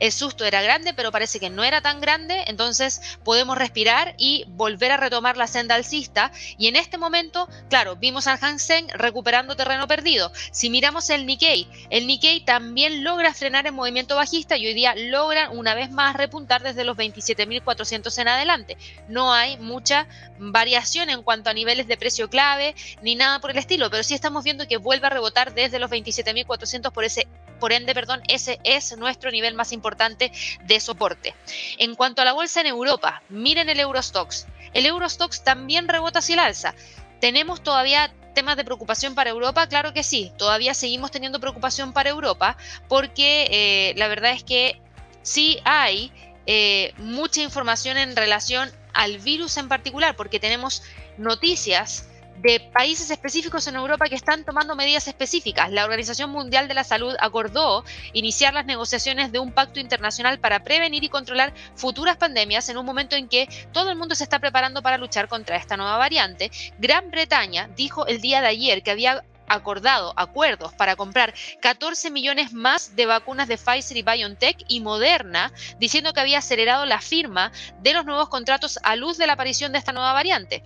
el 0.00 0.12
susto 0.12 0.44
era 0.44 0.62
grande, 0.62 0.94
pero 0.94 1.12
parece 1.12 1.38
que 1.38 1.50
no 1.50 1.64
era 1.64 1.82
tan 1.82 2.00
grande, 2.00 2.44
entonces 2.46 3.00
podemos 3.24 3.58
respirar 3.58 4.14
y 4.16 4.44
volver 4.48 4.92
a 4.92 4.96
retomar 4.96 5.36
la 5.36 5.46
senda 5.46 5.74
alcista. 5.74 6.32
Y 6.56 6.68
en 6.68 6.76
este 6.76 6.98
momento, 6.98 7.48
claro, 7.68 7.96
vimos 7.96 8.26
al 8.26 8.38
Hansen 8.40 8.88
recuperando 8.94 9.56
terreno 9.56 9.86
perdido. 9.86 10.32
Si 10.50 10.70
miramos 10.70 11.10
el 11.10 11.26
Nikkei, 11.26 11.68
el 11.90 12.06
Nikkei 12.06 12.44
también 12.44 13.04
logra 13.04 13.34
frenar 13.34 13.66
el 13.66 13.72
movimiento 13.72 14.16
bajista 14.16 14.56
y 14.56 14.66
hoy 14.66 14.74
día 14.74 14.94
logra 14.94 15.50
una 15.50 15.74
vez 15.74 15.90
más 15.90 16.16
repuntar 16.16 16.62
desde 16.62 16.84
los 16.84 16.96
27.400 16.96 18.18
en 18.18 18.28
adelante. 18.28 18.76
No 19.08 19.32
hay 19.32 19.58
mucha 19.58 20.06
variación 20.38 21.10
en 21.10 21.22
cuanto 21.22 21.50
a 21.50 21.54
niveles 21.54 21.86
de 21.86 21.96
precio 21.96 22.30
clave 22.30 22.74
ni 23.02 23.14
nada 23.14 23.40
por 23.42 23.50
el 23.50 23.58
estilo, 23.58 23.90
pero 23.90 24.02
sí 24.02 24.14
estamos 24.14 24.42
viendo 24.44 24.66
que 24.66 24.78
vuelve 24.78 25.08
a 25.08 25.10
rebotar 25.10 25.52
desde 25.52 25.78
los 25.78 25.90
27.400 25.90 26.90
por 26.92 27.04
ese 27.04 27.28
por 27.60 27.72
ende, 27.72 27.94
perdón, 27.94 28.22
ese 28.26 28.58
es 28.64 28.96
nuestro 28.96 29.30
nivel 29.30 29.54
más 29.54 29.70
importante 29.70 30.32
de 30.64 30.80
soporte. 30.80 31.32
En 31.78 31.94
cuanto 31.94 32.20
a 32.20 32.24
la 32.24 32.32
bolsa 32.32 32.60
en 32.60 32.66
Europa, 32.66 33.22
miren 33.28 33.68
el 33.68 33.78
Eurostox. 33.78 34.46
El 34.74 34.84
Eurostox 34.84 35.44
también 35.44 35.86
rebota 35.86 36.18
hacia 36.18 36.32
el 36.32 36.38
alza. 36.40 36.74
¿Tenemos 37.20 37.62
todavía 37.62 38.12
temas 38.34 38.56
de 38.56 38.64
preocupación 38.64 39.14
para 39.14 39.30
Europa? 39.30 39.68
Claro 39.68 39.92
que 39.92 40.02
sí, 40.02 40.32
todavía 40.38 40.74
seguimos 40.74 41.12
teniendo 41.12 41.38
preocupación 41.38 41.92
para 41.92 42.10
Europa 42.10 42.56
porque 42.88 43.46
eh, 43.50 43.94
la 43.96 44.08
verdad 44.08 44.32
es 44.32 44.42
que 44.42 44.80
sí 45.22 45.60
hay 45.64 46.10
eh, 46.46 46.92
mucha 46.98 47.42
información 47.42 47.96
en 47.96 48.16
relación 48.16 48.72
al 48.92 49.18
virus 49.18 49.56
en 49.56 49.68
particular, 49.68 50.16
porque 50.16 50.40
tenemos 50.40 50.82
noticias 51.16 52.08
de 52.42 52.58
países 52.58 53.10
específicos 53.10 53.66
en 53.68 53.76
Europa 53.76 54.08
que 54.08 54.16
están 54.16 54.44
tomando 54.44 54.74
medidas 54.74 55.06
específicas. 55.06 55.70
La 55.70 55.84
Organización 55.84 56.30
Mundial 56.30 56.66
de 56.66 56.74
la 56.74 56.84
Salud 56.84 57.14
acordó 57.20 57.84
iniciar 58.12 58.52
las 58.52 58.66
negociaciones 58.66 59.30
de 59.30 59.38
un 59.38 59.52
pacto 59.52 59.78
internacional 59.78 60.40
para 60.40 60.64
prevenir 60.64 61.04
y 61.04 61.08
controlar 61.08 61.54
futuras 61.76 62.16
pandemias 62.16 62.68
en 62.68 62.78
un 62.78 62.84
momento 62.84 63.14
en 63.14 63.28
que 63.28 63.48
todo 63.72 63.90
el 63.90 63.96
mundo 63.96 64.14
se 64.16 64.24
está 64.24 64.40
preparando 64.40 64.82
para 64.82 64.98
luchar 64.98 65.28
contra 65.28 65.56
esta 65.56 65.76
nueva 65.76 65.96
variante. 65.96 66.50
Gran 66.78 67.10
Bretaña 67.10 67.68
dijo 67.76 68.06
el 68.06 68.20
día 68.20 68.40
de 68.40 68.48
ayer 68.48 68.82
que 68.82 68.90
había 68.90 69.24
acordado 69.52 70.14
acuerdos 70.16 70.72
para 70.72 70.96
comprar 70.96 71.34
14 71.60 72.10
millones 72.10 72.52
más 72.52 72.96
de 72.96 73.06
vacunas 73.06 73.48
de 73.48 73.58
Pfizer 73.58 73.96
y 73.96 74.02
BioNTech 74.02 74.64
y 74.68 74.80
Moderna, 74.80 75.52
diciendo 75.78 76.12
que 76.12 76.20
había 76.20 76.38
acelerado 76.38 76.86
la 76.86 77.00
firma 77.00 77.52
de 77.80 77.92
los 77.92 78.04
nuevos 78.04 78.28
contratos 78.28 78.78
a 78.82 78.96
luz 78.96 79.18
de 79.18 79.26
la 79.26 79.34
aparición 79.34 79.72
de 79.72 79.78
esta 79.78 79.92
nueva 79.92 80.12
variante. 80.12 80.62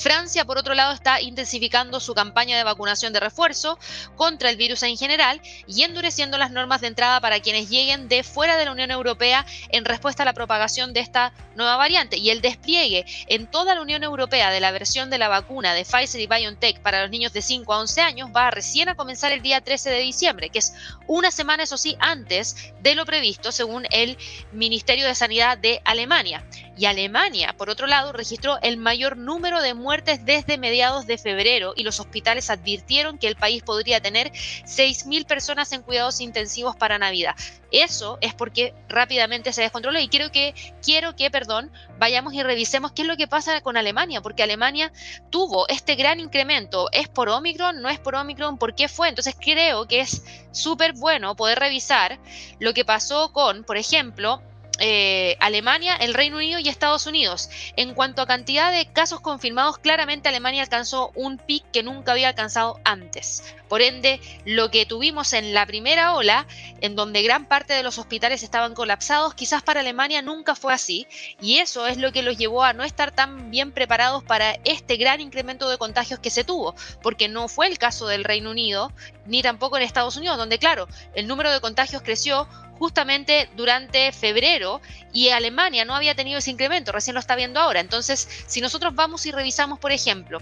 Francia, 0.00 0.44
por 0.44 0.58
otro 0.58 0.74
lado, 0.74 0.92
está 0.92 1.20
intensificando 1.20 2.00
su 2.00 2.14
campaña 2.14 2.56
de 2.56 2.64
vacunación 2.64 3.12
de 3.12 3.20
refuerzo 3.20 3.78
contra 4.16 4.50
el 4.50 4.56
virus 4.56 4.82
en 4.82 4.96
general 4.96 5.40
y 5.66 5.82
endureciendo 5.82 6.38
las 6.38 6.50
normas 6.50 6.80
de 6.80 6.86
entrada 6.86 7.20
para 7.20 7.40
quienes 7.40 7.68
lleguen 7.68 8.08
de 8.08 8.22
fuera 8.22 8.56
de 8.56 8.64
la 8.64 8.72
Unión 8.72 8.90
Europea 8.90 9.44
en 9.68 9.84
respuesta 9.84 10.22
a 10.22 10.26
la 10.26 10.32
propagación 10.32 10.94
de 10.94 11.00
esta 11.00 11.32
nueva 11.54 11.76
variante. 11.76 12.16
Y 12.16 12.30
el 12.30 12.40
despliegue 12.40 13.04
en 13.26 13.46
toda 13.46 13.74
la 13.74 13.82
Unión 13.82 14.02
Europea 14.02 14.50
de 14.50 14.60
la 14.60 14.70
versión 14.70 15.10
de 15.10 15.18
la 15.18 15.28
vacuna 15.28 15.74
de 15.74 15.84
Pfizer 15.84 16.20
y 16.20 16.26
BioNTech 16.26 16.80
para 16.80 17.02
los 17.02 17.10
niños 17.10 17.32
de 17.32 17.42
5 17.42 17.72
a 17.72 17.80
11 17.80 18.00
años 18.00 18.30
va 18.34 18.50
recién 18.50 18.88
a 18.88 18.94
comenzar 18.94 19.32
el 19.32 19.42
día 19.42 19.60
13 19.60 19.90
de 19.90 20.00
diciembre, 20.00 20.48
que 20.48 20.60
es 20.60 20.72
una 21.06 21.30
semana, 21.30 21.64
eso 21.64 21.76
sí, 21.76 21.96
antes 22.00 22.72
de 22.80 22.94
lo 22.94 23.04
previsto 23.04 23.52
según 23.52 23.86
el 23.90 24.16
Ministerio 24.52 25.06
de 25.06 25.14
Sanidad 25.14 25.58
de 25.58 25.82
Alemania. 25.84 26.44
Y 26.80 26.86
Alemania, 26.86 27.54
por 27.58 27.68
otro 27.68 27.86
lado, 27.86 28.10
registró 28.10 28.58
el 28.62 28.78
mayor 28.78 29.18
número 29.18 29.60
de 29.60 29.74
muertes 29.74 30.24
desde 30.24 30.56
mediados 30.56 31.06
de 31.06 31.18
febrero 31.18 31.74
y 31.76 31.82
los 31.82 32.00
hospitales 32.00 32.48
advirtieron 32.48 33.18
que 33.18 33.28
el 33.28 33.36
país 33.36 33.62
podría 33.62 34.00
tener 34.00 34.32
6.000 34.32 35.26
personas 35.26 35.70
en 35.72 35.82
cuidados 35.82 36.22
intensivos 36.22 36.76
para 36.76 36.98
Navidad. 36.98 37.34
Eso 37.70 38.16
es 38.22 38.32
porque 38.32 38.72
rápidamente 38.88 39.52
se 39.52 39.60
descontroló 39.60 40.00
y 40.00 40.08
quiero 40.08 40.32
que, 40.32 40.54
quiero 40.82 41.14
que, 41.16 41.30
perdón, 41.30 41.70
vayamos 41.98 42.32
y 42.32 42.42
revisemos 42.42 42.92
qué 42.92 43.02
es 43.02 43.08
lo 43.08 43.18
que 43.18 43.28
pasa 43.28 43.60
con 43.60 43.76
Alemania, 43.76 44.22
porque 44.22 44.42
Alemania 44.42 44.90
tuvo 45.28 45.68
este 45.68 45.96
gran 45.96 46.18
incremento. 46.18 46.88
¿Es 46.92 47.08
por 47.08 47.28
Omicron? 47.28 47.82
¿No 47.82 47.90
es 47.90 47.98
por 47.98 48.14
Omicron? 48.14 48.56
¿Por 48.56 48.74
qué 48.74 48.88
fue? 48.88 49.10
Entonces 49.10 49.36
creo 49.38 49.86
que 49.86 50.00
es 50.00 50.24
súper 50.50 50.94
bueno 50.94 51.36
poder 51.36 51.58
revisar 51.58 52.18
lo 52.58 52.72
que 52.72 52.86
pasó 52.86 53.34
con, 53.34 53.64
por 53.64 53.76
ejemplo, 53.76 54.40
eh, 54.80 55.36
Alemania, 55.40 55.94
el 55.96 56.14
Reino 56.14 56.38
Unido 56.38 56.58
y 56.58 56.68
Estados 56.68 57.06
Unidos. 57.06 57.50
En 57.76 57.94
cuanto 57.94 58.22
a 58.22 58.26
cantidad 58.26 58.72
de 58.72 58.86
casos 58.86 59.20
confirmados, 59.20 59.78
claramente 59.78 60.28
Alemania 60.28 60.62
alcanzó 60.62 61.12
un 61.14 61.38
pic 61.38 61.64
que 61.70 61.82
nunca 61.82 62.12
había 62.12 62.28
alcanzado 62.28 62.80
antes. 62.84 63.54
Por 63.70 63.82
ende, 63.82 64.20
lo 64.44 64.72
que 64.72 64.84
tuvimos 64.84 65.32
en 65.32 65.54
la 65.54 65.64
primera 65.64 66.14
ola, 66.14 66.44
en 66.80 66.96
donde 66.96 67.22
gran 67.22 67.46
parte 67.46 67.72
de 67.72 67.84
los 67.84 67.98
hospitales 67.98 68.42
estaban 68.42 68.74
colapsados, 68.74 69.34
quizás 69.34 69.62
para 69.62 69.78
Alemania 69.78 70.22
nunca 70.22 70.56
fue 70.56 70.74
así. 70.74 71.06
Y 71.40 71.58
eso 71.58 71.86
es 71.86 71.96
lo 71.96 72.10
que 72.10 72.24
los 72.24 72.36
llevó 72.36 72.64
a 72.64 72.72
no 72.72 72.82
estar 72.82 73.12
tan 73.12 73.52
bien 73.52 73.70
preparados 73.70 74.24
para 74.24 74.58
este 74.64 74.96
gran 74.96 75.20
incremento 75.20 75.70
de 75.70 75.78
contagios 75.78 76.18
que 76.18 76.30
se 76.30 76.42
tuvo, 76.42 76.74
porque 77.00 77.28
no 77.28 77.46
fue 77.46 77.68
el 77.68 77.78
caso 77.78 78.08
del 78.08 78.24
Reino 78.24 78.50
Unido, 78.50 78.92
ni 79.24 79.40
tampoco 79.40 79.76
en 79.76 79.84
Estados 79.84 80.16
Unidos, 80.16 80.36
donde 80.36 80.58
claro, 80.58 80.88
el 81.14 81.28
número 81.28 81.52
de 81.52 81.60
contagios 81.60 82.02
creció 82.02 82.48
justamente 82.80 83.48
durante 83.54 84.10
febrero 84.10 84.80
y 85.12 85.28
Alemania 85.28 85.84
no 85.84 85.94
había 85.94 86.16
tenido 86.16 86.40
ese 86.40 86.50
incremento, 86.50 86.90
recién 86.90 87.14
lo 87.14 87.20
está 87.20 87.36
viendo 87.36 87.60
ahora. 87.60 87.78
Entonces, 87.78 88.28
si 88.48 88.60
nosotros 88.60 88.96
vamos 88.96 89.26
y 89.26 89.30
revisamos, 89.30 89.78
por 89.78 89.92
ejemplo, 89.92 90.40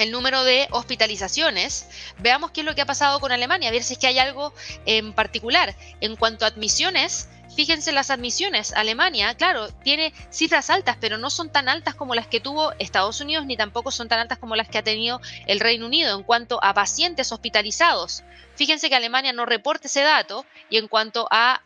el 0.00 0.10
número 0.10 0.44
de 0.44 0.66
hospitalizaciones, 0.70 1.86
veamos 2.18 2.50
qué 2.50 2.60
es 2.60 2.66
lo 2.66 2.74
que 2.74 2.82
ha 2.82 2.86
pasado 2.86 3.20
con 3.20 3.32
Alemania, 3.32 3.68
a 3.68 3.72
ver 3.72 3.82
si 3.82 3.94
es 3.94 3.98
que 3.98 4.06
hay 4.06 4.18
algo 4.18 4.54
en 4.86 5.12
particular. 5.12 5.76
En 6.00 6.16
cuanto 6.16 6.44
a 6.44 6.48
admisiones, 6.48 7.28
Fíjense 7.56 7.90
las 7.90 8.10
admisiones. 8.10 8.72
Alemania, 8.72 9.34
claro, 9.34 9.68
tiene 9.82 10.14
cifras 10.30 10.70
altas, 10.70 10.96
pero 11.00 11.18
no 11.18 11.30
son 11.30 11.50
tan 11.50 11.68
altas 11.68 11.94
como 11.94 12.14
las 12.14 12.28
que 12.28 12.40
tuvo 12.40 12.72
Estados 12.78 13.20
Unidos, 13.20 13.44
ni 13.44 13.56
tampoco 13.56 13.90
son 13.90 14.08
tan 14.08 14.20
altas 14.20 14.38
como 14.38 14.54
las 14.54 14.68
que 14.68 14.78
ha 14.78 14.84
tenido 14.84 15.20
el 15.46 15.60
Reino 15.60 15.86
Unido 15.86 16.16
en 16.16 16.22
cuanto 16.22 16.62
a 16.62 16.74
pacientes 16.74 17.32
hospitalizados. 17.32 18.22
Fíjense 18.54 18.88
que 18.88 18.94
Alemania 18.94 19.32
no 19.32 19.46
reporta 19.46 19.88
ese 19.88 20.02
dato 20.02 20.46
y 20.68 20.76
en 20.76 20.86
cuanto 20.86 21.26
a 21.30 21.62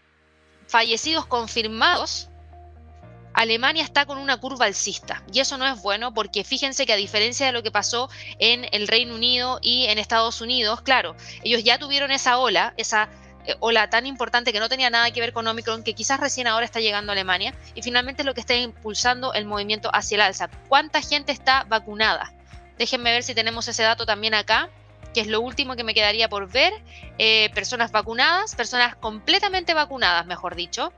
fallecidos 0.67 1.27
confirmados, 1.27 2.29
Alemania 3.35 3.83
está 3.83 4.07
con 4.07 4.19
una 4.19 4.37
curva 4.37 4.67
alcista 4.67 5.23
y 5.33 5.41
eso 5.41 5.59
no 5.59 5.67
es 5.67 5.83
bueno 5.83 6.15
porque 6.15 6.45
fíjense 6.45 6.87
que 6.87 6.93
a 6.93 6.97
diferencia 6.97 7.47
de 7.47 7.53
lo 7.53 7.63
que 7.63 7.71
pasó 7.73 8.09
en 8.39 8.67
el 8.73 8.89
Reino 8.89 9.15
Unido 9.15 9.59
y 9.61 9.87
en 9.87 9.99
Estados 9.99 10.41
Unidos, 10.41 10.81
claro, 10.83 11.17
ellos 11.43 11.65
ya 11.65 11.79
tuvieron 11.79 12.13
esa 12.13 12.39
ola, 12.39 12.75
esa 12.77 13.09
eh, 13.47 13.57
ola 13.61 13.91
tan 13.91 14.07
importante 14.07 14.53
que 14.53 14.61
no 14.61 14.69
tenía 14.69 14.89
nada 14.89 15.11
que 15.11 15.21
ver 15.21 15.33
con 15.33 15.47
Omicron, 15.47 15.83
que 15.83 15.95
quizás 15.95 16.21
recién 16.21 16.47
ahora 16.47 16.65
está 16.65 16.81
llegando 16.81 17.13
a 17.13 17.15
Alemania, 17.15 17.55
y 17.75 17.83
finalmente 17.83 18.23
es 18.23 18.27
lo 18.27 18.35
que 18.35 18.41
está 18.41 18.55
impulsando 18.55 19.35
el 19.35 19.45
movimiento 19.45 19.91
hacia 19.93 20.15
el 20.15 20.21
alza. 20.23 20.49
¿Cuánta 20.69 21.03
gente 21.03 21.33
está 21.33 21.65
vacunada? 21.65 22.33
Déjenme 22.79 23.11
ver 23.11 23.23
si 23.23 23.35
tenemos 23.35 23.69
ese 23.69 23.83
dato 23.83 24.07
también 24.07 24.35
acá, 24.35 24.71
que 25.13 25.21
es 25.21 25.27
lo 25.27 25.41
último 25.41 25.77
que 25.77 25.85
me 25.85 25.95
quedaría 25.95 26.29
por 26.29 26.51
ver. 26.51 26.73
Eh, 27.19 27.51
personas 27.55 27.93
vacunadas, 27.93 28.55
personas 28.55 28.97
completamente 28.97 29.75
vacunadas, 29.75 30.27
mejor 30.27 30.57
dicho. 30.57 30.93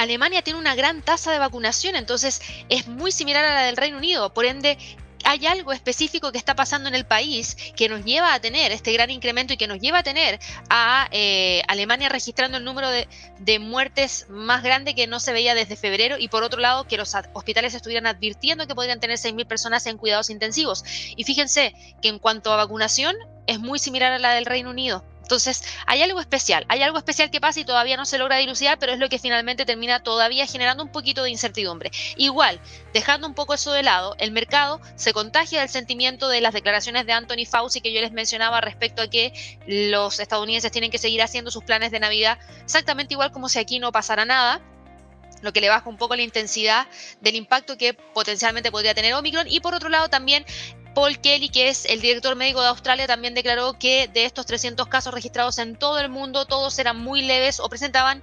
Alemania 0.00 0.40
tiene 0.40 0.58
una 0.58 0.74
gran 0.74 1.02
tasa 1.02 1.30
de 1.30 1.38
vacunación, 1.38 1.94
entonces 1.94 2.40
es 2.70 2.88
muy 2.88 3.12
similar 3.12 3.44
a 3.44 3.54
la 3.54 3.62
del 3.64 3.76
Reino 3.76 3.98
Unido, 3.98 4.32
por 4.32 4.46
ende 4.46 4.78
hay 5.24 5.44
algo 5.44 5.72
específico 5.74 6.32
que 6.32 6.38
está 6.38 6.54
pasando 6.54 6.88
en 6.88 6.94
el 6.94 7.04
país 7.04 7.54
que 7.76 7.90
nos 7.90 8.02
lleva 8.02 8.32
a 8.32 8.40
tener 8.40 8.72
este 8.72 8.94
gran 8.94 9.10
incremento 9.10 9.52
y 9.52 9.58
que 9.58 9.66
nos 9.66 9.78
lleva 9.78 9.98
a 9.98 10.02
tener 10.02 10.40
a 10.70 11.06
eh, 11.10 11.60
Alemania 11.68 12.08
registrando 12.08 12.56
el 12.56 12.64
número 12.64 12.88
de, 12.88 13.08
de, 13.40 13.58
muertes 13.58 14.24
más 14.30 14.62
grande 14.62 14.94
que 14.94 15.06
no 15.06 15.20
se 15.20 15.34
veía 15.34 15.54
desde 15.54 15.76
febrero 15.76 16.16
y 16.18 16.28
por 16.28 16.44
otro 16.44 16.60
lado 16.60 16.84
que 16.84 16.96
los 16.96 17.14
hospitales 17.34 17.74
estuvieran 17.74 18.06
advirtiendo 18.06 18.66
que 18.66 18.74
podrían 18.74 19.00
tener 19.00 19.18
6.000 19.18 19.46
personas 19.46 19.84
en 19.84 19.98
cuidados 19.98 20.30
intensivos. 20.30 20.82
Y 21.14 21.24
fíjense 21.24 21.74
que 22.00 22.08
en 22.08 22.18
cuanto 22.18 22.50
a 22.54 22.56
vacunación 22.56 23.16
es 23.46 23.60
muy 23.60 23.78
similar 23.78 24.12
a 24.12 24.18
la 24.18 24.32
del 24.32 24.46
Reino 24.46 24.70
Unido. 24.70 25.04
Entonces, 25.30 25.62
hay 25.86 26.02
algo 26.02 26.18
especial, 26.18 26.66
hay 26.66 26.82
algo 26.82 26.98
especial 26.98 27.30
que 27.30 27.40
pasa 27.40 27.60
y 27.60 27.64
todavía 27.64 27.96
no 27.96 28.04
se 28.04 28.18
logra 28.18 28.38
dilucidar, 28.38 28.80
pero 28.80 28.90
es 28.90 28.98
lo 28.98 29.08
que 29.08 29.20
finalmente 29.20 29.64
termina 29.64 30.02
todavía 30.02 30.44
generando 30.44 30.82
un 30.82 30.90
poquito 30.90 31.22
de 31.22 31.30
incertidumbre. 31.30 31.92
Igual, 32.16 32.60
dejando 32.92 33.28
un 33.28 33.34
poco 33.34 33.54
eso 33.54 33.70
de 33.70 33.84
lado, 33.84 34.16
el 34.18 34.32
mercado 34.32 34.80
se 34.96 35.12
contagia 35.12 35.60
del 35.60 35.68
sentimiento 35.68 36.28
de 36.28 36.40
las 36.40 36.52
declaraciones 36.52 37.06
de 37.06 37.12
Anthony 37.12 37.46
Fauci 37.48 37.80
que 37.80 37.92
yo 37.92 38.00
les 38.00 38.10
mencionaba 38.10 38.60
respecto 38.60 39.02
a 39.02 39.06
que 39.08 39.32
los 39.68 40.18
estadounidenses 40.18 40.72
tienen 40.72 40.90
que 40.90 40.98
seguir 40.98 41.22
haciendo 41.22 41.52
sus 41.52 41.62
planes 41.62 41.92
de 41.92 42.00
Navidad 42.00 42.40
exactamente 42.64 43.14
igual 43.14 43.30
como 43.30 43.48
si 43.48 43.60
aquí 43.60 43.78
no 43.78 43.92
pasara 43.92 44.24
nada 44.24 44.60
lo 45.42 45.52
que 45.52 45.60
le 45.60 45.68
baja 45.68 45.88
un 45.88 45.96
poco 45.96 46.16
la 46.16 46.22
intensidad 46.22 46.86
del 47.20 47.34
impacto 47.34 47.78
que 47.78 47.94
potencialmente 47.94 48.70
podría 48.70 48.94
tener 48.94 49.14
Omicron. 49.14 49.46
Y 49.48 49.60
por 49.60 49.74
otro 49.74 49.88
lado 49.88 50.08
también 50.08 50.44
Paul 50.94 51.18
Kelly, 51.20 51.48
que 51.48 51.68
es 51.68 51.84
el 51.84 52.00
director 52.00 52.34
médico 52.36 52.60
de 52.60 52.68
Australia, 52.68 53.06
también 53.06 53.34
declaró 53.34 53.78
que 53.78 54.08
de 54.08 54.24
estos 54.24 54.46
300 54.46 54.88
casos 54.88 55.14
registrados 55.14 55.58
en 55.58 55.76
todo 55.76 55.98
el 55.98 56.08
mundo, 56.08 56.46
todos 56.46 56.78
eran 56.78 56.98
muy 56.98 57.22
leves 57.22 57.60
o 57.60 57.68
presentaban 57.68 58.22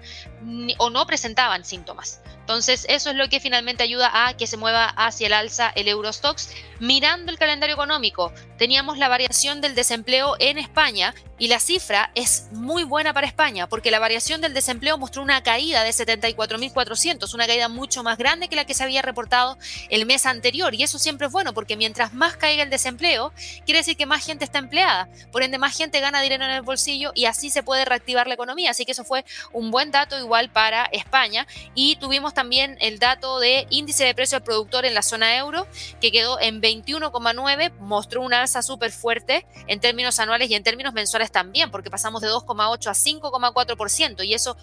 o 0.78 0.90
no 0.90 1.06
presentaban 1.06 1.64
síntomas. 1.64 2.22
Entonces, 2.48 2.86
eso 2.88 3.10
es 3.10 3.18
lo 3.18 3.28
que 3.28 3.42
finalmente 3.42 3.84
ayuda 3.84 4.26
a 4.26 4.38
que 4.38 4.48
se 4.48 4.56
mueva 4.56 4.86
hacia 4.86 5.28
el 5.28 5.34
alza 5.34 5.70
el 5.76 5.90
Eurostox. 5.90 6.52
Mirando 6.80 7.30
el 7.30 7.38
calendario 7.38 7.74
económico, 7.74 8.32
teníamos 8.58 8.98
la 8.98 9.10
variación 9.10 9.60
del 9.60 9.76
desempleo 9.76 10.38
en 10.40 10.58
España 10.58 11.14
y 11.40 11.50
la 11.50 11.60
cifra 11.60 12.10
es 12.16 12.48
muy 12.52 12.84
buena 12.84 13.14
para 13.14 13.28
España 13.28 13.68
porque 13.68 13.92
la 13.92 14.00
variación 14.00 14.42
del 14.42 14.54
desempleo 14.54 14.98
mostró 14.98 15.22
una 15.22 15.44
caída 15.44 15.84
de 15.84 15.90
74.400, 15.92 17.34
una 17.34 17.48
caída 17.48 17.68
mucho 17.68 18.02
más 18.02 18.18
grande 18.18 18.48
que 18.48 18.56
la 18.56 18.66
que 18.66 18.74
se 18.74 18.84
había 18.84 19.02
reportado 19.02 19.58
el 19.90 20.06
mes 20.06 20.26
anterior. 20.26 20.74
Y 20.74 20.84
eso 20.84 21.00
siempre 21.00 21.28
es 21.28 21.34
bueno 21.34 21.54
porque 21.54 21.76
mientras 21.76 22.14
más 22.14 22.38
caiga 22.38 22.64
el 22.64 22.70
desempleo, 22.70 23.34
quiere 23.66 23.80
decir 23.80 23.98
que 23.98 24.06
más 24.06 24.26
gente 24.26 24.46
está 24.46 24.60
empleada. 24.60 25.10
Por 25.32 25.44
ende, 25.44 25.58
más 25.58 25.76
gente 25.78 26.00
gana 26.00 26.22
dinero 26.22 26.46
en 26.46 26.52
el 26.52 26.62
bolsillo 26.62 27.12
y 27.14 27.26
así 27.26 27.50
se 27.50 27.62
puede 27.62 27.84
reactivar 27.84 28.28
la 28.28 28.36
economía. 28.36 28.72
Así 28.72 28.86
que 28.86 28.94
eso 28.94 29.04
fue 29.04 29.26
un 29.52 29.70
buen 29.70 29.92
dato 29.92 30.18
igual 30.18 30.50
para 30.50 30.86
España. 30.86 31.46
Y 31.76 31.98
tuvimos 31.98 32.34
también 32.38 32.78
el 32.82 33.00
dato 33.00 33.40
de 33.40 33.66
índice 33.72 34.06
de 34.06 34.14
precio 34.14 34.38
al 34.38 34.44
productor 34.44 34.86
en 34.86 34.94
la 34.94 35.02
zona 35.02 35.38
euro, 35.38 35.66
que 36.00 36.12
quedó 36.12 36.40
en 36.40 36.62
21,9, 36.62 37.72
mostró 37.80 38.22
una 38.22 38.42
alza 38.42 38.62
súper 38.62 38.92
fuerte 38.92 39.48
en 39.66 39.80
términos 39.80 40.20
anuales 40.20 40.48
y 40.52 40.54
en 40.54 40.62
términos 40.62 40.94
mensuales 40.94 41.32
también, 41.32 41.72
porque 41.72 41.90
pasamos 41.90 42.22
de 42.22 42.28
2,8 42.28 42.90
a 42.90 42.94
5,4% 42.94 44.24
y 44.24 44.36
eso 44.36 44.56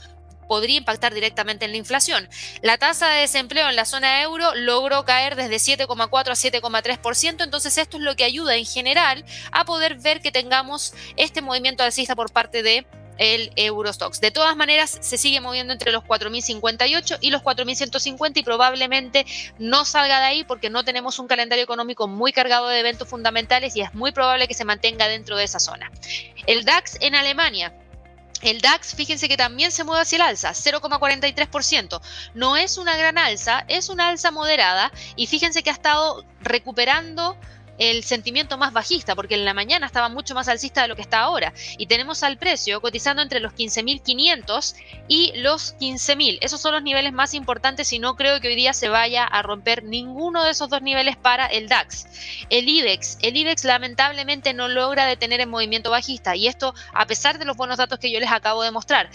podría 0.47 0.77
impactar 0.77 1.15
directamente 1.15 1.65
en 1.65 1.73
la 1.73 1.79
inflación. 1.79 2.29
La 2.63 2.79
tasa 2.79 3.09
de 3.09 3.23
desempleo 3.23 3.69
en 3.69 3.75
la 3.75 3.87
zona 3.87 4.23
euro 4.23 4.55
logró 4.55 5.05
caer 5.05 5.35
desde 5.35 5.77
7,4 5.77 6.29
a 6.29 6.61
7,3%, 6.61 7.43
entonces 7.43 7.77
esto 7.77 7.97
es 7.97 8.05
lo 8.05 8.15
que 8.15 8.23
ayuda 8.23 8.55
en 8.55 8.67
general 8.67 9.25
a 9.51 9.65
poder 9.65 9.97
ver 9.97 10.21
que 10.21 10.31
tengamos 10.31 10.95
este 11.17 11.43
movimiento 11.43 11.83
alcista 11.83 12.15
por 12.15 12.31
parte 12.31 12.63
de 12.63 12.87
el 13.19 13.53
Eurostox. 13.57 14.21
De 14.21 14.31
todas 14.31 14.57
maneras, 14.57 14.99
se 15.01 15.19
sigue 15.19 15.41
moviendo 15.41 15.73
entre 15.73 15.93
los 15.93 16.05
4.058 16.05 17.19
y 17.21 17.31
los 17.31 17.43
4.150 17.43 18.33
y 18.37 18.43
probablemente 18.43 19.27
no 19.59 19.85
salga 19.85 20.21
de 20.21 20.27
ahí 20.27 20.45
porque 20.45 20.71
no 20.71 20.85
tenemos 20.85 21.19
un 21.19 21.27
calendario 21.27 21.65
económico 21.65 22.09
muy 22.09 22.33
cargado 22.33 22.69
de 22.69 22.81
eventos 22.81 23.09
fundamentales 23.09 23.77
y 23.77 23.81
es 23.81 23.95
muy 23.95 24.13
probable 24.13 24.49
que 24.49 24.55
se 24.55 24.65
mantenga 24.65 25.09
dentro 25.09 25.37
de 25.37 25.45
esa 25.45 25.59
zona. 25.59 25.91
El 26.47 26.65
DAX 26.65 26.99
en 27.01 27.15
Alemania. 27.15 27.75
El 28.43 28.61
DAX, 28.61 28.95
fíjense 28.95 29.27
que 29.27 29.39
también 29.39 29.73
se 29.73 29.85
mueve 29.85 30.03
hacia 30.03 30.17
el 30.17 30.23
alza, 30.23 30.51
0,43%. 30.51 32.01
No 32.35 32.57
es 32.57 32.77
una 32.77 32.95
gran 32.97 33.17
alza, 33.17 33.65
es 33.69 33.89
una 33.89 34.11
alza 34.11 34.31
moderada 34.31 34.93
y 35.17 35.27
fíjense 35.29 35.63
que 35.63 35.71
ha 35.71 35.73
estado 35.73 36.27
recuperando 36.43 37.39
el 37.79 38.05
sentimiento 38.05 38.57
más 38.59 38.73
bajista, 38.73 39.15
porque 39.15 39.35
en 39.35 39.45
la 39.45 39.55
mañana 39.55 39.87
estaba 39.87 40.09
mucho 40.09 40.35
más 40.35 40.49
alcista 40.49 40.83
de 40.83 40.89
lo 40.89 40.97
que 40.97 41.03
está 41.03 41.21
ahora. 41.21 41.53
Y 41.79 41.87
tenemos 41.87 42.23
al 42.23 42.39
precio 42.39 42.81
cotizando 42.81 43.23
entre 43.23 43.41
los 43.41 43.53
15.500 43.53 44.75
y 45.09 45.33
los 45.37 45.77
15.000. 45.79 46.39
Esos 46.41 46.61
son 46.61 46.73
los 46.73 46.83
niveles 46.83 47.13
más 47.13 47.35
importantes 47.35 47.93
y 47.93 47.99
no 47.99 48.17
creo 48.17 48.41
que 48.41 48.49
hoy 48.49 48.57
día 48.57 48.73
se 48.73 48.89
vaya 48.89 49.25
a 49.25 49.43
romper 49.43 49.85
ninguno 49.85 50.45
de 50.45 50.51
esos 50.51 50.69
dos 50.69 50.83
niveles 50.83 51.17
para 51.17 51.47
el 51.47 51.69
DAX. 51.69 52.07
El 52.51 52.69
IBEX, 52.69 53.19
el 53.23 53.37
IBEX 53.37 53.65
lamentablemente 53.65 54.55
no 54.55 54.69
logra 54.69 55.07
detener 55.07 55.41
el 55.41 55.49
movimiento 55.49 55.91
bajista 55.91 56.37
y 56.37 56.47
esto 56.47 56.75
a 56.93 57.07
pesar 57.07 57.39
de 57.39 57.45
los 57.45 57.57
buenos 57.57 57.79
datos 57.79 57.99
que 57.99 58.11
yo 58.11 58.21
les 58.21 58.31
acabo 58.31 58.63
de 58.63 58.71
mostrar. 58.71 59.11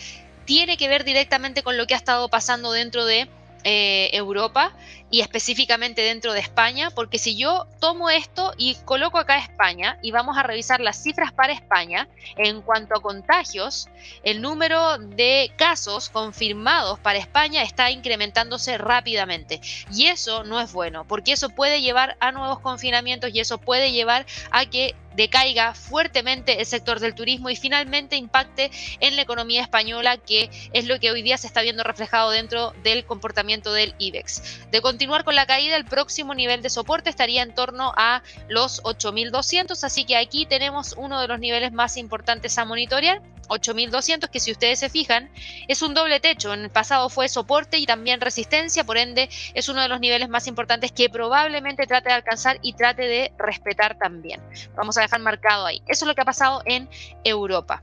Tiene 0.46 0.78
que 0.78 0.88
ver 0.88 1.04
directamente 1.04 1.62
con 1.62 1.78
lo 1.78 1.86
que 1.86 1.94
ha 1.94 1.98
estado 1.98 2.28
pasando 2.30 2.72
dentro 2.72 3.06
de 3.06 3.30
eh, 3.64 4.10
Europa 4.14 4.74
y 5.12 5.22
específicamente 5.22 6.02
dentro 6.02 6.34
de 6.34 6.40
España, 6.40 6.92
porque 6.92 7.18
si 7.18 7.36
yo 7.36 7.66
tomo 7.80 8.10
esto 8.10 8.54
y 8.58 8.76
coloco 8.86 9.18
acá 9.18 9.38
España 9.38 9.98
y 10.02 10.12
vamos 10.12 10.38
a 10.38 10.44
revisar 10.44 10.80
las 10.80 11.02
cifras 11.02 11.32
para 11.32 11.54
España, 11.54 12.08
en 12.38 12.62
cuanto 12.62 12.96
a 12.96 13.02
contagios, 13.02 13.90
el 14.24 14.42
número 14.42 14.98
de 15.00 15.52
casos 15.56 16.10
confirmados 16.10 17.00
para 17.00 17.20
España 17.20 17.64
está 17.64 17.90
incrementándose 17.92 18.78
rápidamente. 18.78 19.62
Y 19.92 20.06
eso 20.06 20.44
no 20.44 20.60
es 20.60 20.72
bueno, 20.72 21.06
porque 21.08 21.32
eso 21.32 21.50
puede 21.50 21.82
llevar 21.82 22.18
a 22.20 22.32
nuevos 22.32 22.60
confinamientos 22.60 23.32
y 23.34 23.40
eso 23.40 23.58
puede 23.58 23.92
llevar 23.92 24.26
a 24.52 24.66
que 24.68 24.96
decaiga 25.20 25.74
fuertemente 25.74 26.62
el 26.62 26.66
sector 26.66 27.02
del 27.02 27.14
turismo 27.14 27.50
y 27.50 27.58
finalmente 27.58 28.16
impacte 28.16 28.72
en 29.02 29.18
la 29.18 29.22
economía 29.22 29.62
española, 29.62 30.16
que 30.16 30.50
es 30.72 30.86
lo 30.86 30.98
que 30.98 31.12
hoy 31.12 31.22
día 31.22 31.38
se 31.38 31.48
está 31.48 31.62
viendo 31.62 31.84
reflejado 31.84 32.32
dentro 32.32 32.74
del 32.84 33.06
comportamiento 33.06 33.74
del 33.74 33.94
IBEX. 34.00 34.62
De 34.72 34.80
continuar 34.80 35.26
con 35.26 35.36
la 35.36 35.46
caída, 35.46 35.76
el 35.76 35.84
próximo 35.84 36.34
nivel 36.34 36.62
de 36.62 36.70
soporte 36.70 37.10
estaría 37.10 37.44
en 37.44 37.54
torno 37.54 37.92
a 37.98 38.24
los 38.48 38.82
8.200, 38.84 39.84
así 39.84 40.06
que 40.06 40.16
aquí 40.16 40.46
tenemos 40.46 40.94
uno 40.98 41.20
de 41.20 41.28
los 41.28 41.40
niveles 41.40 41.74
más 41.74 41.98
importantes 41.98 42.58
a 42.58 42.64
monitorear. 42.64 43.22
8200, 43.50 44.30
que 44.30 44.40
si 44.40 44.52
ustedes 44.52 44.80
se 44.80 44.90
fijan, 44.90 45.30
es 45.68 45.82
un 45.82 45.94
doble 45.94 46.20
techo. 46.20 46.54
En 46.54 46.62
el 46.62 46.70
pasado 46.70 47.10
fue 47.10 47.28
soporte 47.28 47.78
y 47.78 47.86
también 47.86 48.22
resistencia, 48.22 48.84
por 48.84 48.98
ende 48.98 49.30
es 49.54 49.70
uno 49.70 49.82
de 49.82 49.88
los 49.88 50.00
niveles 50.00 50.30
más 50.30 50.48
importantes 50.48 50.92
que 50.92 51.10
probablemente 51.10 51.88
trate 51.88 52.10
de 52.10 52.16
alcanzar 52.16 52.60
y 52.62 52.74
trate 52.74 53.04
de 53.04 53.32
respetar 53.38 53.98
también. 53.98 54.42
Vamos 54.76 54.98
a 54.98 55.02
marcado 55.18 55.66
ahí. 55.66 55.82
Eso 55.88 56.06
es 56.06 56.08
lo 56.08 56.16
que 56.16 56.22
ha 56.22 56.26
pasado 56.26 56.62
en 56.66 56.88
Europa. 57.24 57.82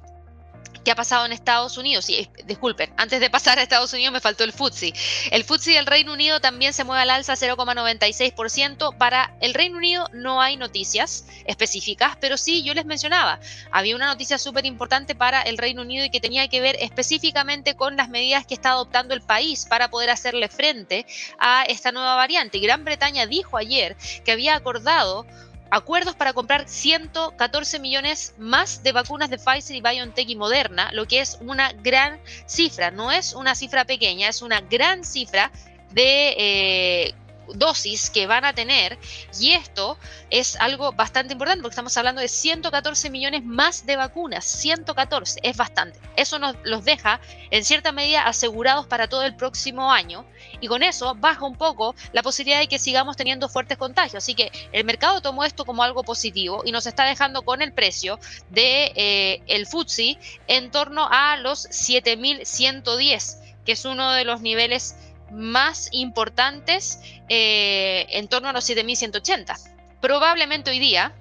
¿Qué 0.86 0.92
ha 0.92 0.94
pasado 0.94 1.26
en 1.26 1.32
Estados 1.32 1.78
Unidos? 1.78 2.04
Sí, 2.04 2.30
disculpen, 2.44 2.92
antes 2.96 3.18
de 3.18 3.28
pasar 3.28 3.58
a 3.58 3.62
Estados 3.62 3.92
Unidos 3.92 4.12
me 4.12 4.20
faltó 4.20 4.44
el 4.44 4.52
FTSE. 4.52 4.92
El 5.32 5.42
FTSE 5.42 5.72
del 5.72 5.84
Reino 5.84 6.12
Unido 6.12 6.38
también 6.38 6.72
se 6.72 6.84
mueve 6.84 7.02
al 7.02 7.10
alza 7.10 7.32
0,96%. 7.32 8.96
Para 8.96 9.34
el 9.40 9.52
Reino 9.52 9.78
Unido 9.78 10.08
no 10.12 10.40
hay 10.40 10.56
noticias 10.56 11.26
específicas, 11.44 12.16
pero 12.20 12.36
sí, 12.36 12.62
yo 12.62 12.72
les 12.72 12.84
mencionaba, 12.84 13.40
había 13.72 13.96
una 13.96 14.06
noticia 14.06 14.38
súper 14.38 14.64
importante 14.64 15.16
para 15.16 15.42
el 15.42 15.58
Reino 15.58 15.82
Unido 15.82 16.04
y 16.04 16.10
que 16.10 16.20
tenía 16.20 16.46
que 16.46 16.60
ver 16.60 16.76
específicamente 16.78 17.74
con 17.74 17.96
las 17.96 18.08
medidas 18.08 18.46
que 18.46 18.54
está 18.54 18.70
adoptando 18.70 19.12
el 19.12 19.22
país 19.22 19.66
para 19.68 19.90
poder 19.90 20.10
hacerle 20.10 20.46
frente 20.46 21.04
a 21.40 21.64
esta 21.64 21.90
nueva 21.90 22.14
variante. 22.14 22.60
Gran 22.60 22.84
Bretaña 22.84 23.26
dijo 23.26 23.56
ayer 23.56 23.96
que 24.24 24.30
había 24.30 24.54
acordado 24.54 25.26
acuerdos 25.70 26.14
para 26.14 26.32
comprar 26.32 26.68
114 26.68 27.78
millones 27.78 28.34
más 28.38 28.82
de 28.82 28.92
vacunas 28.92 29.30
de 29.30 29.38
Pfizer 29.38 29.76
y 29.76 29.80
BioNTech 29.80 30.28
y 30.28 30.36
Moderna, 30.36 30.90
lo 30.92 31.06
que 31.06 31.20
es 31.20 31.38
una 31.40 31.72
gran 31.72 32.20
cifra, 32.46 32.90
no 32.90 33.10
es 33.12 33.34
una 33.34 33.54
cifra 33.54 33.84
pequeña, 33.84 34.28
es 34.28 34.42
una 34.42 34.60
gran 34.60 35.04
cifra 35.04 35.50
de 35.92 36.34
eh, 36.36 37.14
dosis 37.54 38.10
que 38.10 38.26
van 38.26 38.44
a 38.44 38.52
tener 38.52 38.98
y 39.38 39.52
esto 39.52 39.98
es 40.30 40.56
algo 40.56 40.92
bastante 40.92 41.32
importante 41.32 41.62
porque 41.62 41.74
estamos 41.74 41.96
hablando 41.96 42.20
de 42.20 42.28
114 42.28 43.10
millones 43.10 43.44
más 43.44 43.86
de 43.86 43.96
vacunas, 43.96 44.44
114 44.44 45.40
es 45.42 45.56
bastante. 45.56 45.98
Eso 46.16 46.38
nos 46.38 46.56
los 46.64 46.84
deja 46.84 47.20
en 47.50 47.64
cierta 47.64 47.92
medida 47.92 48.22
asegurados 48.26 48.86
para 48.86 49.08
todo 49.08 49.24
el 49.24 49.36
próximo 49.36 49.92
año 49.92 50.26
y 50.60 50.68
con 50.68 50.82
eso 50.82 51.14
baja 51.14 51.44
un 51.44 51.56
poco 51.56 51.94
la 52.12 52.22
posibilidad 52.22 52.60
de 52.60 52.68
que 52.68 52.78
sigamos 52.78 53.16
teniendo 53.16 53.48
fuertes 53.48 53.78
contagios. 53.78 54.16
Así 54.16 54.34
que 54.34 54.50
el 54.72 54.84
mercado 54.84 55.20
tomó 55.20 55.44
esto 55.44 55.64
como 55.64 55.82
algo 55.82 56.02
positivo 56.02 56.62
y 56.64 56.72
nos 56.72 56.86
está 56.86 57.04
dejando 57.04 57.42
con 57.42 57.62
el 57.62 57.72
precio 57.72 58.18
de 58.50 58.92
eh, 58.94 59.42
el 59.46 59.66
FTSE 59.66 60.18
en 60.46 60.70
torno 60.70 61.08
a 61.10 61.36
los 61.36 61.60
7110 61.70 63.40
que 63.66 63.72
es 63.72 63.84
uno 63.84 64.12
de 64.12 64.24
los 64.24 64.40
niveles 64.40 64.94
más 65.30 65.88
importantes 65.92 67.00
eh, 67.28 68.06
en 68.10 68.28
torno 68.28 68.48
a 68.48 68.52
los 68.52 68.64
7180. 68.64 69.56
Probablemente 70.00 70.70
hoy 70.70 70.78
día 70.78 71.12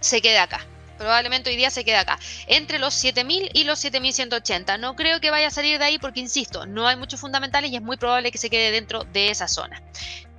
se 0.00 0.20
quede 0.20 0.38
acá. 0.38 0.66
Probablemente 0.98 1.50
hoy 1.50 1.56
día 1.56 1.70
se 1.70 1.84
quede 1.84 1.96
acá. 1.96 2.18
Entre 2.46 2.78
los 2.78 2.94
7000 2.94 3.50
y 3.52 3.64
los 3.64 3.78
7180. 3.80 4.78
No 4.78 4.94
creo 4.94 5.20
que 5.20 5.30
vaya 5.30 5.48
a 5.48 5.50
salir 5.50 5.78
de 5.78 5.84
ahí 5.84 5.98
porque, 5.98 6.20
insisto, 6.20 6.66
no 6.66 6.86
hay 6.86 6.96
muchos 6.96 7.20
fundamentales 7.20 7.70
y 7.70 7.76
es 7.76 7.82
muy 7.82 7.96
probable 7.96 8.30
que 8.30 8.38
se 8.38 8.50
quede 8.50 8.70
dentro 8.70 9.04
de 9.04 9.30
esa 9.30 9.48
zona. 9.48 9.82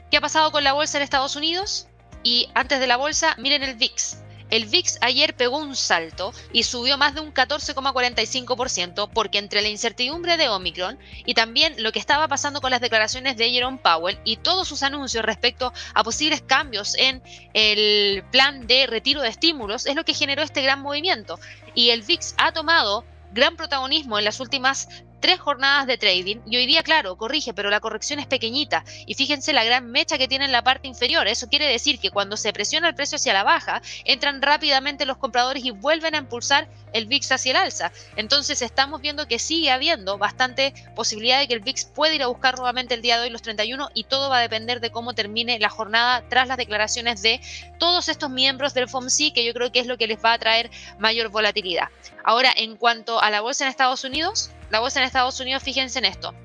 ¿Qué 0.10 0.18
ha 0.18 0.22
pasado 0.22 0.52
con 0.52 0.64
la 0.64 0.74
bolsa 0.74 0.98
en 0.98 1.04
Estados 1.04 1.36
Unidos? 1.36 1.88
Y 2.24 2.50
antes 2.54 2.80
de 2.80 2.88
la 2.88 2.98
bolsa, 2.98 3.36
miren 3.38 3.64
el 3.64 3.76
VIX. 3.76 4.18
El 4.50 4.66
VIX 4.68 5.00
ayer 5.02 5.36
pegó 5.36 5.58
un 5.58 5.76
salto 5.76 6.34
y 6.54 6.64
subió 6.64 6.98
más 6.98 7.16
de 7.16 7.22
un 7.22 7.34
14,45% 7.34 9.10
porque 9.14 9.40
entre 9.40 9.62
la 9.62 9.70
incertidumbre 9.70 10.38
de 10.38 10.50
Omicron 10.50 11.00
y 11.26 11.34
también 11.34 11.82
lo 11.82 11.92
que 11.92 12.00
estaba 12.00 12.28
pasando 12.28 12.62
con 12.62 12.72
las 12.72 12.82
declaraciones 12.82 13.38
de 13.38 13.50
Jerome 13.50 13.80
Powell 13.80 14.20
y 14.24 14.38
todos 14.38 14.68
sus 14.68 14.84
anuncios 14.84 15.26
respecto 15.26 15.74
a 15.94 16.04
posibles 16.04 16.42
cambios 16.42 16.96
en 16.98 17.24
el 17.54 18.24
plan 18.32 18.68
de 18.68 18.88
retiro 18.88 19.22
de 19.22 19.30
estímulos 19.30 19.86
es 19.86 19.96
lo 19.96 20.06
que 20.06 20.14
generó 20.14 20.44
este 20.44 20.62
gran 20.62 20.82
movimiento. 20.82 21.40
Y 21.74 21.90
el 21.90 22.04
VIX 22.04 22.36
ha 22.38 22.52
tomado 22.52 23.04
gran 23.34 23.58
protagonismo 23.58 24.18
en 24.18 24.26
las 24.26 24.40
últimas 24.40 24.88
tres 25.20 25.40
jornadas 25.40 25.88
de 25.88 25.98
trading 25.98 26.38
y 26.46 26.58
hoy 26.58 26.66
día, 26.66 26.84
claro, 26.84 27.18
corrige, 27.18 27.54
pero 27.54 27.70
la 27.70 27.80
corrección 27.80 28.20
es 28.20 28.28
pequeñita. 28.28 28.84
Y 29.06 29.16
fíjense 29.16 29.54
la 29.54 29.64
gran 29.64 29.90
mecha 29.92 30.18
que 30.18 30.28
tiene 30.28 30.46
en 30.46 30.52
la 30.52 30.64
parte 30.64 30.88
inferior. 30.88 31.28
Eso 31.28 31.48
quiere 31.48 31.68
decir 31.68 32.00
que 32.00 32.12
cuando 32.12 32.38
se 32.38 32.54
presiona 32.54 32.88
el 32.88 32.96
precio 32.96 33.16
hacia 33.16 33.34
la 33.34 33.44
baja, 33.44 33.82
entran 34.04 34.42
rápidamente 34.42 35.06
los 35.06 35.18
compradores 35.18 35.64
y 35.66 35.72
vuelven 35.72 36.16
a 36.16 36.20
impulsar 36.20 36.68
el 36.94 37.08
VIX 37.08 37.32
hacia 37.34 37.52
el 37.52 37.58
alza. 37.58 37.92
Entonces 38.16 38.62
estamos 38.62 39.02
viendo 39.02 39.28
que 39.28 39.40
sigue 39.40 39.72
habiendo 39.72 40.18
bastante 40.18 40.74
posibilidad 40.96 41.40
de 41.40 41.48
que 41.48 41.54
el 41.54 41.60
VIX 41.60 41.86
pueda 41.86 42.14
ir 42.14 42.24
a 42.24 42.28
buscar 42.28 42.58
nuevamente 42.58 42.94
el 42.94 43.02
día 43.02 43.18
de 43.18 43.24
hoy 43.24 43.30
los 43.30 43.42
31 43.42 43.90
y 43.94 44.06
todo 44.06 44.30
va 44.30 44.38
a 44.38 44.42
depender 44.42 44.80
de 44.80 44.92
cómo 44.92 45.14
termine 45.14 45.60
la 45.60 45.70
jornada 45.70 46.24
tras 46.30 46.48
las 46.48 46.58
declaraciones 46.58 47.22
de 47.22 47.42
todos 47.80 48.10
estos 48.10 48.30
miembros 48.30 48.74
del 48.74 48.88
FOMC, 48.88 49.34
que 49.34 49.46
yo 49.46 49.54
creo 49.54 49.72
que 49.72 49.80
es 49.80 49.88
lo 49.88 49.98
que 49.98 50.08
les 50.08 50.24
va 50.24 50.34
a 50.34 50.40
traer 50.40 50.70
mayor 51.00 51.30
volatilidad. 51.30 51.90
Ahora, 52.24 52.52
en 52.56 52.76
cuanto 52.78 53.22
a 53.22 53.30
la 53.30 53.42
bolsa 53.42 53.66
en 53.66 53.70
Estados 53.70 54.04
Unidos, 54.04 54.52
la 54.76 54.82
bolsa 54.82 55.00
en 55.00 55.06
Estados 55.06 55.40
Unidos, 55.40 55.64
fíjense 55.64 56.00
en 56.00 56.04
esto. 56.04 56.36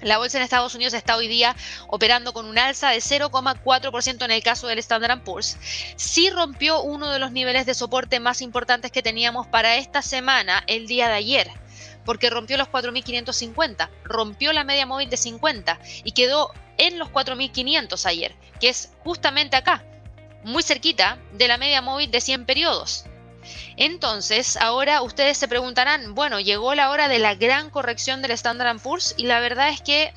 La 0.00 0.16
bolsa 0.16 0.38
en 0.38 0.44
Estados 0.44 0.74
Unidos 0.74 0.94
está 0.94 1.18
hoy 1.18 1.28
día 1.28 1.54
operando 1.88 2.32
con 2.32 2.46
un 2.46 2.56
alza 2.56 2.88
de 2.88 2.96
0,4% 2.96 4.24
en 4.24 4.30
el 4.30 4.42
caso 4.42 4.68
del 4.68 4.78
Standard 4.78 5.22
Poor's. 5.22 5.58
Sí 5.96 6.30
rompió 6.30 6.80
uno 6.80 7.10
de 7.10 7.18
los 7.18 7.30
niveles 7.30 7.66
de 7.66 7.74
soporte 7.74 8.20
más 8.20 8.40
importantes 8.40 8.90
que 8.90 9.02
teníamos 9.02 9.46
para 9.48 9.76
esta 9.76 10.00
semana 10.00 10.64
el 10.66 10.86
día 10.86 11.08
de 11.08 11.14
ayer, 11.16 11.50
porque 12.06 12.30
rompió 12.30 12.56
los 12.56 12.68
4.550, 12.68 13.90
rompió 14.02 14.54
la 14.54 14.64
media 14.64 14.86
móvil 14.86 15.10
de 15.10 15.18
50 15.18 15.78
y 16.04 16.12
quedó 16.12 16.50
en 16.78 16.98
los 16.98 17.10
4.500 17.10 18.06
ayer, 18.06 18.34
que 18.62 18.70
es 18.70 18.92
justamente 19.04 19.56
acá, 19.56 19.84
muy 20.42 20.62
cerquita 20.62 21.18
de 21.34 21.48
la 21.48 21.58
media 21.58 21.82
móvil 21.82 22.10
de 22.10 22.22
100 22.22 22.46
periodos. 22.46 23.04
Entonces, 23.76 24.56
ahora 24.56 25.02
ustedes 25.02 25.38
se 25.38 25.48
preguntarán, 25.48 26.14
bueno, 26.14 26.40
llegó 26.40 26.74
la 26.74 26.90
hora 26.90 27.08
de 27.08 27.18
la 27.18 27.34
gran 27.34 27.70
corrección 27.70 28.22
del 28.22 28.32
Standard 28.32 28.80
Poor's 28.80 29.14
y 29.16 29.24
la 29.24 29.40
verdad 29.40 29.68
es 29.68 29.80
que 29.80 30.12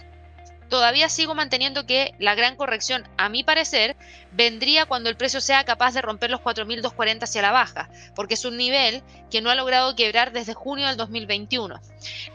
todavía 0.72 1.10
sigo 1.10 1.36
manteniendo 1.36 1.86
que 1.86 2.16
la 2.18 2.34
gran 2.34 2.56
corrección, 2.56 3.06
a 3.18 3.28
mi 3.28 3.44
parecer, 3.44 3.98
vendría 4.32 4.86
cuando 4.86 5.10
el 5.10 5.18
precio 5.18 5.42
sea 5.42 5.66
capaz 5.66 5.94
de 5.94 6.02
romper 6.02 6.32
los 6.32 6.40
4.240 6.40 7.24
hacia 7.24 7.42
la 7.42 7.52
baja, 7.52 7.90
porque 8.16 8.36
es 8.36 8.46
un 8.46 8.56
nivel 8.56 9.04
que 9.30 9.42
no 9.42 9.50
ha 9.50 9.56
logrado 9.56 9.98
quebrar 9.98 10.32
desde 10.32 10.54
junio 10.54 10.88
del 10.88 10.96
2021. 10.96 11.82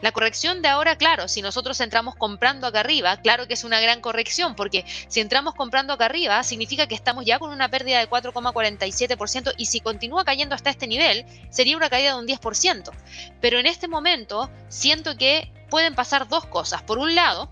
La 0.01 0.11
corrección 0.11 0.61
de 0.61 0.67
ahora, 0.67 0.97
claro, 0.97 1.27
si 1.27 1.41
nosotros 1.41 1.81
entramos 1.81 2.15
comprando 2.15 2.67
acá 2.67 2.81
arriba, 2.81 3.17
claro 3.17 3.47
que 3.47 3.55
es 3.55 3.63
una 3.63 3.81
gran 3.81 4.01
corrección, 4.01 4.55
porque 4.55 4.85
si 5.07 5.19
entramos 5.19 5.55
comprando 5.55 5.93
acá 5.93 6.05
arriba, 6.05 6.43
significa 6.43 6.85
que 6.85 6.93
estamos 6.93 7.25
ya 7.25 7.39
con 7.39 7.49
una 7.49 7.69
pérdida 7.69 7.97
de 7.97 8.07
4,47% 8.07 9.55
y 9.57 9.65
si 9.65 9.79
continúa 9.79 10.23
cayendo 10.23 10.53
hasta 10.53 10.69
este 10.69 10.85
nivel, 10.85 11.25
sería 11.49 11.75
una 11.75 11.89
caída 11.89 12.13
de 12.13 12.19
un 12.19 12.27
10%. 12.27 12.91
Pero 13.41 13.57
en 13.57 13.65
este 13.65 13.87
momento 13.87 14.51
siento 14.69 15.17
que 15.17 15.51
pueden 15.71 15.95
pasar 15.95 16.27
dos 16.27 16.45
cosas. 16.45 16.83
Por 16.83 16.99
un 16.99 17.15
lado, 17.15 17.49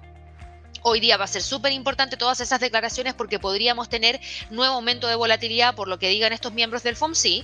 Hoy 0.87 0.99
día 0.99 1.17
va 1.17 1.25
a 1.25 1.27
ser 1.27 1.41
súper 1.41 1.73
importante 1.73 2.15
todas 2.15 2.41
esas 2.41 2.59
declaraciones 2.59 3.15
porque 3.15 3.39
podríamos 3.39 3.89
tener 3.89 4.21
nuevo 4.51 4.75
aumento 4.75 5.07
de 5.07 5.15
volatilidad 5.15 5.73
por 5.73 5.87
lo 5.87 5.97
que 5.97 6.09
digan 6.09 6.31
estos 6.31 6.53
miembros 6.53 6.83
del 6.83 6.95
FOMC. 6.95 7.43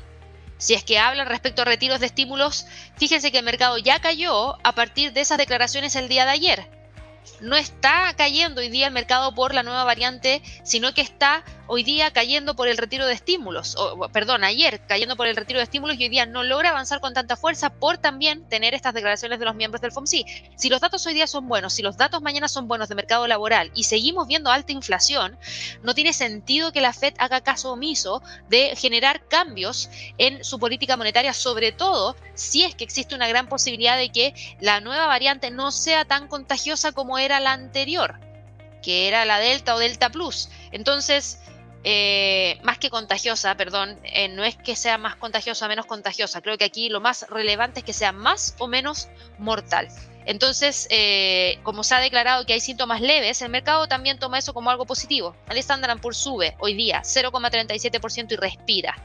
Si 0.59 0.75
es 0.75 0.83
que 0.83 0.99
hablan 0.99 1.25
respecto 1.25 1.63
a 1.63 1.65
retiros 1.65 1.99
de 1.99 2.05
estímulos, 2.05 2.67
fíjense 2.97 3.31
que 3.31 3.39
el 3.39 3.43
mercado 3.43 3.79
ya 3.79 3.99
cayó 3.99 4.59
a 4.63 4.75
partir 4.75 5.11
de 5.13 5.21
esas 5.21 5.39
declaraciones 5.39 5.95
el 5.95 6.07
día 6.07 6.25
de 6.25 6.29
ayer. 6.29 6.80
No 7.39 7.55
está 7.55 8.13
cayendo 8.15 8.61
hoy 8.61 8.69
día 8.69 8.87
el 8.87 8.93
mercado 8.93 9.33
por 9.33 9.53
la 9.53 9.63
nueva 9.63 9.83
variante, 9.83 10.41
sino 10.63 10.93
que 10.93 11.01
está 11.01 11.43
hoy 11.67 11.83
día 11.83 12.11
cayendo 12.11 12.55
por 12.55 12.67
el 12.67 12.77
retiro 12.77 13.05
de 13.05 13.13
estímulos, 13.13 13.75
o, 13.77 14.09
perdón, 14.09 14.43
ayer 14.43 14.85
cayendo 14.87 15.15
por 15.15 15.27
el 15.27 15.37
retiro 15.37 15.57
de 15.57 15.63
estímulos 15.63 15.97
y 15.97 16.03
hoy 16.03 16.09
día 16.09 16.25
no 16.25 16.43
logra 16.43 16.71
avanzar 16.71 16.99
con 16.99 17.13
tanta 17.13 17.37
fuerza 17.37 17.69
por 17.69 17.97
también 17.97 18.43
tener 18.49 18.73
estas 18.73 18.93
declaraciones 18.93 19.39
de 19.39 19.45
los 19.45 19.55
miembros 19.55 19.81
del 19.81 19.93
FOMC. 19.93 20.25
Si 20.57 20.69
los 20.69 20.81
datos 20.81 21.05
hoy 21.05 21.13
día 21.13 21.27
son 21.27 21.47
buenos, 21.47 21.73
si 21.73 21.81
los 21.81 21.95
datos 21.95 22.21
mañana 22.21 22.49
son 22.49 22.67
buenos 22.67 22.89
de 22.89 22.95
mercado 22.95 23.25
laboral 23.25 23.71
y 23.73 23.85
seguimos 23.85 24.27
viendo 24.27 24.51
alta 24.51 24.73
inflación, 24.73 25.37
no 25.81 25.95
tiene 25.95 26.11
sentido 26.11 26.73
que 26.73 26.81
la 26.81 26.91
Fed 26.91 27.13
haga 27.19 27.39
caso 27.39 27.71
omiso 27.71 28.21
de 28.49 28.75
generar 28.75 29.27
cambios 29.29 29.89
en 30.17 30.43
su 30.43 30.59
política 30.59 30.97
monetaria, 30.97 31.33
sobre 31.33 31.71
todo 31.71 32.17
si 32.33 32.63
es 32.63 32.75
que 32.75 32.83
existe 32.83 33.15
una 33.15 33.29
gran 33.29 33.47
posibilidad 33.47 33.97
de 33.97 34.11
que 34.11 34.33
la 34.59 34.81
nueva 34.81 35.07
variante 35.07 35.51
no 35.51 35.71
sea 35.71 36.03
tan 36.03 36.27
contagiosa 36.27 36.91
como 36.91 37.10
era 37.17 37.39
la 37.39 37.53
anterior, 37.53 38.19
que 38.81 39.07
era 39.07 39.25
la 39.25 39.39
Delta 39.39 39.75
o 39.75 39.79
Delta 39.79 40.09
Plus. 40.09 40.49
Entonces, 40.71 41.39
eh, 41.83 42.59
más 42.63 42.77
que 42.77 42.89
contagiosa, 42.89 43.55
perdón, 43.55 43.99
eh, 44.03 44.27
no 44.27 44.43
es 44.43 44.55
que 44.55 44.75
sea 44.75 44.97
más 44.97 45.15
contagiosa 45.15 45.65
o 45.65 45.69
menos 45.69 45.85
contagiosa, 45.85 46.41
creo 46.41 46.57
que 46.57 46.65
aquí 46.65 46.89
lo 46.89 47.01
más 47.01 47.25
relevante 47.29 47.79
es 47.79 47.85
que 47.85 47.93
sea 47.93 48.11
más 48.11 48.55
o 48.59 48.67
menos 48.67 49.07
mortal. 49.39 49.87
Entonces, 50.25 50.87
eh, 50.91 51.59
como 51.63 51.83
se 51.83 51.95
ha 51.95 51.99
declarado 51.99 52.45
que 52.45 52.53
hay 52.53 52.59
síntomas 52.59 53.01
leves, 53.01 53.41
el 53.41 53.49
mercado 53.49 53.87
también 53.87 54.19
toma 54.19 54.37
eso 54.37 54.53
como 54.53 54.69
algo 54.69 54.85
positivo. 54.85 55.35
El 55.49 55.57
Standard 55.57 55.99
Poor's 55.99 56.17
sube 56.17 56.55
hoy 56.59 56.75
día 56.75 57.01
0,37% 57.03 58.33
y 58.33 58.35
respira. 58.35 58.95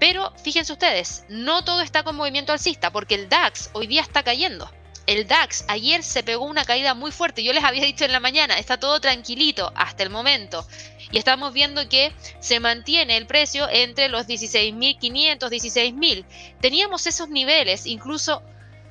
Pero 0.00 0.32
fíjense 0.36 0.72
ustedes, 0.72 1.24
no 1.28 1.62
todo 1.64 1.80
está 1.80 2.02
con 2.02 2.16
movimiento 2.16 2.52
alcista, 2.52 2.90
porque 2.90 3.14
el 3.14 3.28
DAX 3.28 3.70
hoy 3.74 3.86
día 3.86 4.02
está 4.02 4.24
cayendo. 4.24 4.68
El 5.06 5.26
DAX 5.26 5.64
ayer 5.68 6.02
se 6.02 6.22
pegó 6.22 6.46
una 6.46 6.64
caída 6.64 6.94
muy 6.94 7.12
fuerte. 7.12 7.44
Yo 7.44 7.52
les 7.52 7.64
había 7.64 7.84
dicho 7.84 8.04
en 8.04 8.12
la 8.12 8.20
mañana, 8.20 8.58
está 8.58 8.78
todo 8.78 9.00
tranquilito 9.00 9.72
hasta 9.74 10.02
el 10.02 10.10
momento. 10.10 10.66
Y 11.10 11.18
estamos 11.18 11.52
viendo 11.52 11.88
que 11.88 12.12
se 12.40 12.58
mantiene 12.60 13.16
el 13.16 13.26
precio 13.26 13.68
entre 13.68 14.08
los 14.08 14.26
16.500, 14.26 15.38
16.000. 15.38 16.24
Teníamos 16.60 17.06
esos 17.06 17.28
niveles 17.28 17.86
incluso 17.86 18.42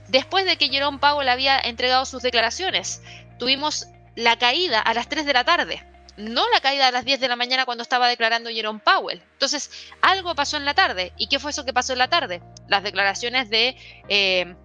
después 0.08 0.46
de 0.46 0.58
que 0.58 0.70
Jerome 0.70 1.00
Powell 1.00 1.30
había 1.30 1.60
entregado 1.60 2.06
sus 2.06 2.22
declaraciones. 2.22 3.02
Tuvimos 3.40 3.88
la 4.16 4.38
caída 4.38 4.80
a 4.80 4.94
las 4.94 5.10
3 5.10 5.26
de 5.26 5.34
la 5.34 5.44
tarde 5.44 5.84
no 6.18 6.48
la 6.50 6.60
caída 6.62 6.88
a 6.88 6.92
las 6.92 7.06
10 7.06 7.20
de 7.20 7.28
la 7.28 7.36
mañana 7.36 7.66
cuando 7.66 7.82
estaba 7.82 8.08
declarando 8.08 8.50
Jerome 8.50 8.80
Powell. 8.80 9.22
Entonces, 9.34 9.72
algo 10.02 10.36
pasó 10.36 10.58
en 10.58 10.66
la 10.66 10.74
tarde. 10.74 11.12
¿Y 11.18 11.28
qué 11.28 11.40
fue 11.40 11.52
eso 11.52 11.66
que 11.66 11.74
pasó 11.74 11.94
en 11.94 12.00
la 12.00 12.10
tarde? 12.10 12.42
Las 12.68 12.84
declaraciones 12.84 13.50
de 13.50 13.76
eh, 14.10 14.56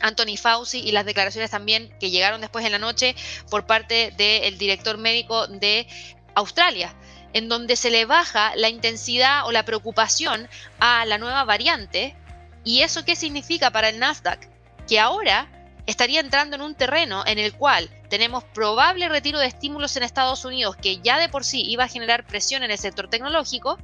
Anthony 0.00 0.36
Fauci 0.36 0.80
y 0.80 0.92
las 0.92 1.04
declaraciones 1.04 1.50
también 1.50 1.92
que 1.98 2.10
llegaron 2.10 2.40
después 2.40 2.64
en 2.64 2.72
la 2.72 2.78
noche 2.78 3.14
por 3.50 3.66
parte 3.66 4.12
del 4.16 4.58
director 4.58 4.98
médico 4.98 5.46
de 5.46 5.86
Australia, 6.34 6.94
en 7.32 7.48
donde 7.48 7.76
se 7.76 7.90
le 7.90 8.04
baja 8.04 8.54
la 8.56 8.68
intensidad 8.68 9.46
o 9.46 9.52
la 9.52 9.64
preocupación 9.64 10.48
a 10.78 11.04
la 11.04 11.18
nueva 11.18 11.44
variante. 11.44 12.16
¿Y 12.64 12.82
eso 12.82 13.04
qué 13.04 13.16
significa 13.16 13.70
para 13.70 13.88
el 13.88 13.98
Nasdaq? 13.98 14.48
Que 14.86 15.00
ahora 15.00 15.48
estaría 15.86 16.20
entrando 16.20 16.56
en 16.56 16.62
un 16.62 16.74
terreno 16.74 17.24
en 17.26 17.38
el 17.38 17.54
cual 17.54 17.88
tenemos 18.10 18.44
probable 18.44 19.08
retiro 19.08 19.38
de 19.38 19.46
estímulos 19.46 19.96
en 19.96 20.02
Estados 20.02 20.44
Unidos 20.44 20.76
que 20.76 20.98
ya 20.98 21.18
de 21.18 21.28
por 21.28 21.44
sí 21.44 21.62
iba 21.62 21.84
a 21.84 21.88
generar 21.88 22.26
presión 22.26 22.62
en 22.62 22.70
el 22.70 22.78
sector 22.78 23.08
tecnológico 23.08 23.78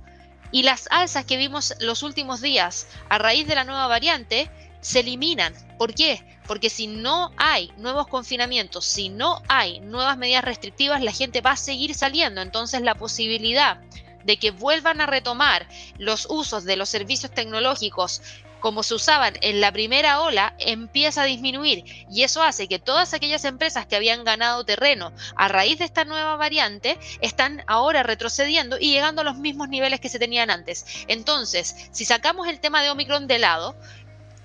y 0.51 0.63
las 0.63 0.87
alzas 0.91 1.25
que 1.25 1.37
vimos 1.37 1.75
los 1.81 2.03
últimos 2.03 2.41
días 2.41 2.87
a 3.09 3.19
raíz 3.19 3.47
de 3.47 3.55
la 3.55 3.65
nueva 3.65 3.87
variante 3.87 4.51
se 4.85 5.01
eliminan. 5.01 5.55
¿Por 5.79 5.95
qué? 5.95 6.23
Porque 6.47 6.69
si 6.69 6.87
no 6.87 7.33
hay 7.39 7.73
nuevos 7.79 8.07
confinamientos, 8.07 8.85
si 8.85 9.09
no 9.09 9.43
hay 9.49 9.81
nuevas 9.81 10.19
medidas 10.19 10.45
restrictivas, 10.45 11.03
la 11.03 11.11
gente 11.11 11.41
va 11.41 11.53
a 11.53 11.57
seguir 11.57 11.95
saliendo. 11.95 12.43
Entonces 12.43 12.83
la 12.83 12.95
posibilidad 12.95 13.81
de 14.25 14.37
que 14.37 14.51
vuelvan 14.51 15.01
a 15.01 15.07
retomar 15.07 15.67
los 15.99 16.27
usos 16.29 16.65
de 16.65 16.77
los 16.77 16.91
servicios 16.91 17.33
tecnológicos 17.33 18.21
como 18.61 18.83
se 18.83 18.95
usaban 18.95 19.35
en 19.43 19.61
la 19.61 19.71
primera 19.73 20.23
ola, 20.23 20.55
empieza 20.59 21.21
a 21.21 21.27
disminuir. 21.27 21.85
Y 22.11 22.23
eso 22.23 22.43
hace 22.43 22.67
que 22.67 22.79
todas 22.79 23.13
aquellas 23.13 23.45
empresas 23.45 23.85
que 23.85 23.95
habían 23.95 24.25
ganado 24.25 24.65
terreno 24.65 25.13
a 25.37 25.49
raíz 25.49 25.79
de 25.79 25.85
esta 25.85 26.07
nueva 26.07 26.37
variante 26.37 26.99
están 27.21 27.63
ahora 27.67 28.03
retrocediendo 28.03 28.79
y 28.81 28.91
llegando 28.91 29.21
a 29.21 29.25
los 29.25 29.37
mismos 29.37 29.69
niveles 29.69 30.01
que 30.01 30.09
se 30.09 30.19
tenían 30.19 30.51
antes. 30.51 30.87
Entonces, 31.09 31.77
si 31.93 32.07
sacamos 32.07 32.49
el 32.49 32.59
tema 32.59 32.83
de 32.83 32.89
Omicron 32.89 33.27
de 33.27 33.39
lado, 33.39 33.77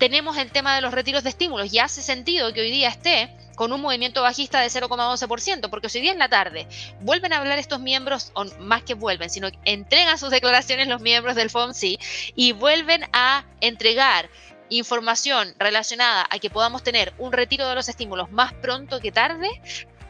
tenemos 0.00 0.38
el 0.38 0.50
tema 0.50 0.74
de 0.74 0.80
los 0.80 0.94
retiros 0.94 1.22
de 1.22 1.28
estímulos 1.28 1.72
y 1.72 1.78
hace 1.78 2.00
sentido 2.02 2.54
que 2.54 2.62
hoy 2.62 2.70
día 2.70 2.88
esté 2.88 3.36
con 3.54 3.70
un 3.70 3.82
movimiento 3.82 4.22
bajista 4.22 4.58
de 4.58 4.68
0,12%, 4.68 5.68
porque 5.68 5.90
si 5.90 6.00
día 6.00 6.12
en 6.12 6.18
la 6.18 6.30
tarde 6.30 6.66
vuelven 7.00 7.34
a 7.34 7.36
hablar 7.36 7.58
estos 7.58 7.80
miembros, 7.80 8.32
o 8.32 8.46
más 8.60 8.82
que 8.82 8.94
vuelven, 8.94 9.28
sino 9.28 9.50
que 9.50 9.58
entregan 9.66 10.16
sus 10.16 10.30
declaraciones 10.30 10.88
los 10.88 11.02
miembros 11.02 11.36
del 11.36 11.50
FOMC 11.50 12.00
y 12.34 12.52
vuelven 12.52 13.04
a 13.12 13.44
entregar 13.60 14.30
información 14.70 15.54
relacionada 15.58 16.26
a 16.30 16.38
que 16.38 16.48
podamos 16.48 16.82
tener 16.82 17.12
un 17.18 17.30
retiro 17.30 17.68
de 17.68 17.74
los 17.74 17.90
estímulos 17.90 18.32
más 18.32 18.54
pronto 18.54 19.00
que 19.00 19.12
tarde, 19.12 19.50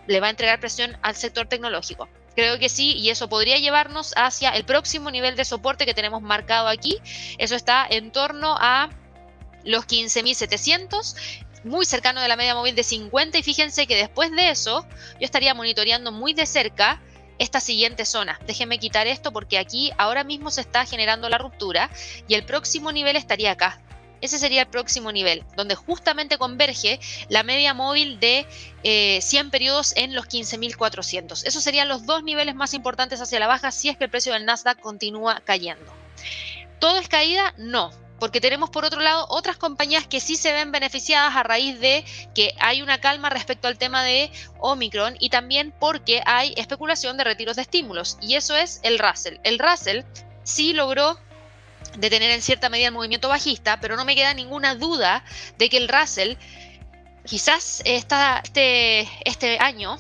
le 0.06 0.20
va 0.20 0.28
a 0.28 0.30
entregar 0.30 0.60
presión 0.60 0.96
al 1.02 1.16
sector 1.16 1.48
tecnológico. 1.48 2.08
Creo 2.36 2.60
que 2.60 2.68
sí, 2.68 2.92
y 2.92 3.10
eso 3.10 3.28
podría 3.28 3.58
llevarnos 3.58 4.14
hacia 4.16 4.50
el 4.50 4.64
próximo 4.64 5.10
nivel 5.10 5.34
de 5.34 5.44
soporte 5.44 5.84
que 5.84 5.94
tenemos 5.94 6.22
marcado 6.22 6.68
aquí. 6.68 6.96
Eso 7.38 7.56
está 7.56 7.84
en 7.90 8.12
torno 8.12 8.54
a 8.56 8.88
los 9.64 9.86
15.700 9.86 11.14
muy 11.64 11.84
cercano 11.84 12.20
de 12.20 12.28
la 12.28 12.36
media 12.36 12.54
móvil 12.54 12.74
de 12.74 12.82
50 12.82 13.38
y 13.38 13.42
fíjense 13.42 13.86
que 13.86 13.96
después 13.96 14.30
de 14.32 14.50
eso 14.50 14.86
yo 15.12 15.24
estaría 15.24 15.54
monitoreando 15.54 16.12
muy 16.12 16.32
de 16.32 16.46
cerca 16.46 17.00
esta 17.38 17.60
siguiente 17.60 18.04
zona. 18.04 18.38
Déjenme 18.46 18.78
quitar 18.78 19.06
esto 19.06 19.32
porque 19.32 19.58
aquí 19.58 19.90
ahora 19.98 20.24
mismo 20.24 20.50
se 20.50 20.60
está 20.60 20.84
generando 20.84 21.28
la 21.28 21.38
ruptura 21.38 21.90
y 22.28 22.34
el 22.34 22.44
próximo 22.44 22.92
nivel 22.92 23.16
estaría 23.16 23.52
acá. 23.52 23.80
Ese 24.20 24.38
sería 24.38 24.62
el 24.62 24.68
próximo 24.68 25.12
nivel, 25.12 25.42
donde 25.56 25.74
justamente 25.74 26.36
converge 26.36 27.00
la 27.30 27.42
media 27.42 27.72
móvil 27.72 28.20
de 28.20 28.46
100 28.82 29.46
eh, 29.46 29.50
periodos 29.50 29.94
en 29.96 30.14
los 30.14 30.26
15.400. 30.26 31.46
Esos 31.46 31.64
serían 31.64 31.88
los 31.88 32.04
dos 32.04 32.22
niveles 32.22 32.54
más 32.54 32.74
importantes 32.74 33.22
hacia 33.22 33.40
la 33.40 33.46
baja 33.46 33.70
si 33.70 33.88
es 33.88 33.96
que 33.96 34.04
el 34.04 34.10
precio 34.10 34.34
del 34.34 34.44
Nasdaq 34.44 34.78
continúa 34.78 35.40
cayendo. 35.42 35.90
¿Todo 36.78 36.98
es 36.98 37.08
caída? 37.08 37.54
No 37.56 37.92
porque 38.20 38.40
tenemos 38.40 38.70
por 38.70 38.84
otro 38.84 39.00
lado 39.00 39.26
otras 39.30 39.56
compañías 39.56 40.06
que 40.06 40.20
sí 40.20 40.36
se 40.36 40.52
ven 40.52 40.70
beneficiadas 40.70 41.34
a 41.34 41.42
raíz 41.42 41.80
de 41.80 42.04
que 42.34 42.54
hay 42.60 42.82
una 42.82 43.00
calma 43.00 43.30
respecto 43.30 43.66
al 43.66 43.78
tema 43.78 44.04
de 44.04 44.30
Omicron 44.60 45.16
y 45.18 45.30
también 45.30 45.74
porque 45.80 46.22
hay 46.26 46.54
especulación 46.56 47.16
de 47.16 47.24
retiros 47.24 47.56
de 47.56 47.62
estímulos 47.62 48.18
y 48.20 48.34
eso 48.34 48.54
es 48.54 48.78
el 48.84 48.98
Russell. 48.98 49.38
El 49.42 49.58
Russell 49.58 50.02
sí 50.44 50.72
logró 50.74 51.18
detener 51.96 52.30
en 52.30 52.42
cierta 52.42 52.68
medida 52.68 52.88
el 52.88 52.94
movimiento 52.94 53.28
bajista, 53.28 53.80
pero 53.80 53.96
no 53.96 54.04
me 54.04 54.14
queda 54.14 54.34
ninguna 54.34 54.74
duda 54.74 55.24
de 55.58 55.68
que 55.68 55.78
el 55.78 55.88
Russell 55.88 56.34
quizás 57.24 57.82
este, 57.84 59.08
este 59.24 59.58
año 59.58 59.98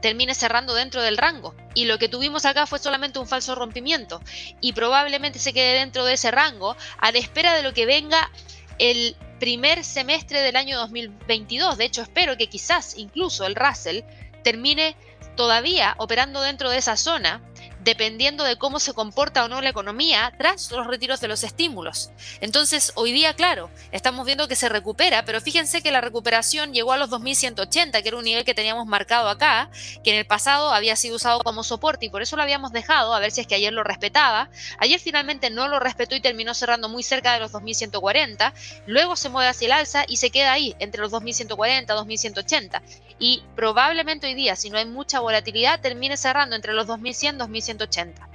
termine 0.00 0.34
cerrando 0.34 0.74
dentro 0.74 1.02
del 1.02 1.16
rango. 1.16 1.54
Y 1.74 1.84
lo 1.84 1.98
que 1.98 2.08
tuvimos 2.08 2.44
acá 2.44 2.66
fue 2.66 2.78
solamente 2.78 3.18
un 3.18 3.26
falso 3.26 3.54
rompimiento. 3.54 4.20
Y 4.60 4.72
probablemente 4.72 5.38
se 5.38 5.52
quede 5.52 5.78
dentro 5.78 6.04
de 6.04 6.14
ese 6.14 6.30
rango 6.30 6.76
a 6.98 7.12
la 7.12 7.18
espera 7.18 7.54
de 7.54 7.62
lo 7.62 7.72
que 7.72 7.86
venga 7.86 8.30
el 8.78 9.16
primer 9.38 9.84
semestre 9.84 10.40
del 10.40 10.56
año 10.56 10.78
2022. 10.78 11.78
De 11.78 11.84
hecho, 11.84 12.02
espero 12.02 12.36
que 12.36 12.48
quizás 12.48 12.96
incluso 12.96 13.46
el 13.46 13.54
Russell 13.54 14.02
termine 14.42 14.96
todavía 15.36 15.94
operando 15.98 16.40
dentro 16.42 16.70
de 16.70 16.78
esa 16.78 16.96
zona 16.96 17.42
dependiendo 17.82 18.44
de 18.44 18.56
cómo 18.56 18.78
se 18.78 18.92
comporta 18.92 19.44
o 19.44 19.48
no 19.48 19.60
la 19.60 19.70
economía 19.70 20.32
tras 20.38 20.70
los 20.70 20.86
retiros 20.86 21.20
de 21.20 21.28
los 21.28 21.44
estímulos. 21.44 22.10
Entonces, 22.40 22.92
hoy 22.94 23.12
día, 23.12 23.34
claro, 23.34 23.70
estamos 23.92 24.26
viendo 24.26 24.48
que 24.48 24.56
se 24.56 24.68
recupera, 24.68 25.24
pero 25.24 25.40
fíjense 25.40 25.82
que 25.82 25.90
la 25.90 26.00
recuperación 26.00 26.72
llegó 26.72 26.92
a 26.92 26.98
los 26.98 27.10
2180, 27.10 28.02
que 28.02 28.08
era 28.08 28.18
un 28.18 28.24
nivel 28.24 28.44
que 28.44 28.54
teníamos 28.54 28.86
marcado 28.86 29.28
acá, 29.28 29.70
que 30.04 30.10
en 30.10 30.16
el 30.16 30.26
pasado 30.26 30.72
había 30.72 30.96
sido 30.96 31.16
usado 31.16 31.40
como 31.40 31.64
soporte 31.64 32.06
y 32.06 32.10
por 32.10 32.22
eso 32.22 32.36
lo 32.36 32.42
habíamos 32.42 32.72
dejado, 32.72 33.14
a 33.14 33.20
ver 33.20 33.30
si 33.30 33.40
es 33.40 33.46
que 33.46 33.54
ayer 33.54 33.72
lo 33.72 33.82
respetaba. 33.82 34.50
Ayer 34.78 35.00
finalmente 35.00 35.50
no 35.50 35.68
lo 35.68 35.78
respetó 35.78 36.14
y 36.14 36.20
terminó 36.20 36.54
cerrando 36.54 36.88
muy 36.88 37.02
cerca 37.02 37.32
de 37.32 37.40
los 37.40 37.52
2140, 37.52 38.52
luego 38.86 39.16
se 39.16 39.28
mueve 39.28 39.48
hacia 39.48 39.66
el 39.66 39.72
alza 39.72 40.04
y 40.06 40.18
se 40.18 40.30
queda 40.30 40.52
ahí, 40.52 40.74
entre 40.78 41.00
los 41.00 41.10
2140 41.10 41.92
y 41.92 41.96
2180. 41.96 42.82
Y 43.18 43.42
probablemente 43.54 44.26
hoy 44.26 44.34
día, 44.34 44.56
si 44.56 44.70
no 44.70 44.78
hay 44.78 44.86
mucha 44.86 45.20
volatilidad, 45.20 45.80
termine 45.80 46.16
cerrando 46.16 46.56
entre 46.56 46.72
los 46.72 46.86
2100 46.86 47.30
y 47.36 47.36
2180 47.50 48.30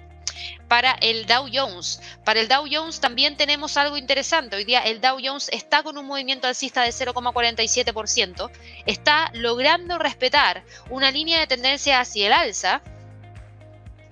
para 0.68 0.94
el 1.02 1.26
Dow 1.26 1.48
Jones. 1.52 2.02
Para 2.24 2.40
el 2.40 2.48
Dow 2.48 2.66
Jones 2.70 3.00
también 3.00 3.38
tenemos 3.38 3.78
algo 3.78 3.98
interesante. 3.98 4.56
Hoy 4.56 4.66
día 4.66 4.82
el 4.82 5.02
Dow 5.02 5.18
Jones 5.24 5.50
está 5.52 5.84
con 5.84 5.98
un 5.98 6.06
movimiento 6.06 6.48
alcista 6.48 6.84
de 6.84 6.90
0,47%. 6.90 8.52
Está 8.86 9.32
logrando 9.34 9.98
respetar 9.98 10.64
una 10.90 11.12
línea 11.12 11.40
de 11.40 11.48
tendencia 11.48 12.00
hacia 12.00 12.28
el 12.28 12.34
alza 12.34 12.82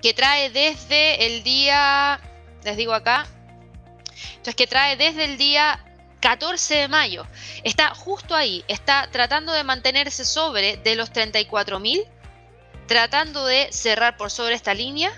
que 0.01 0.13
trae 0.13 0.49
desde 0.49 1.25
el 1.25 1.43
día, 1.43 2.19
les 2.63 2.77
digo 2.77 2.93
acá, 2.93 3.25
entonces 4.31 4.55
que 4.55 4.67
trae 4.67 4.97
desde 4.97 5.23
el 5.23 5.37
día 5.37 5.83
14 6.19 6.75
de 6.75 6.87
mayo. 6.87 7.25
Está 7.63 7.95
justo 7.95 8.35
ahí, 8.35 8.65
está 8.67 9.07
tratando 9.11 9.53
de 9.53 9.63
mantenerse 9.63 10.25
sobre 10.25 10.77
de 10.77 10.95
los 10.95 11.11
34.000 11.11 12.05
tratando 12.87 13.45
de 13.45 13.71
cerrar 13.71 14.17
por 14.17 14.31
sobre 14.31 14.55
esta 14.55 14.73
línea 14.73 15.11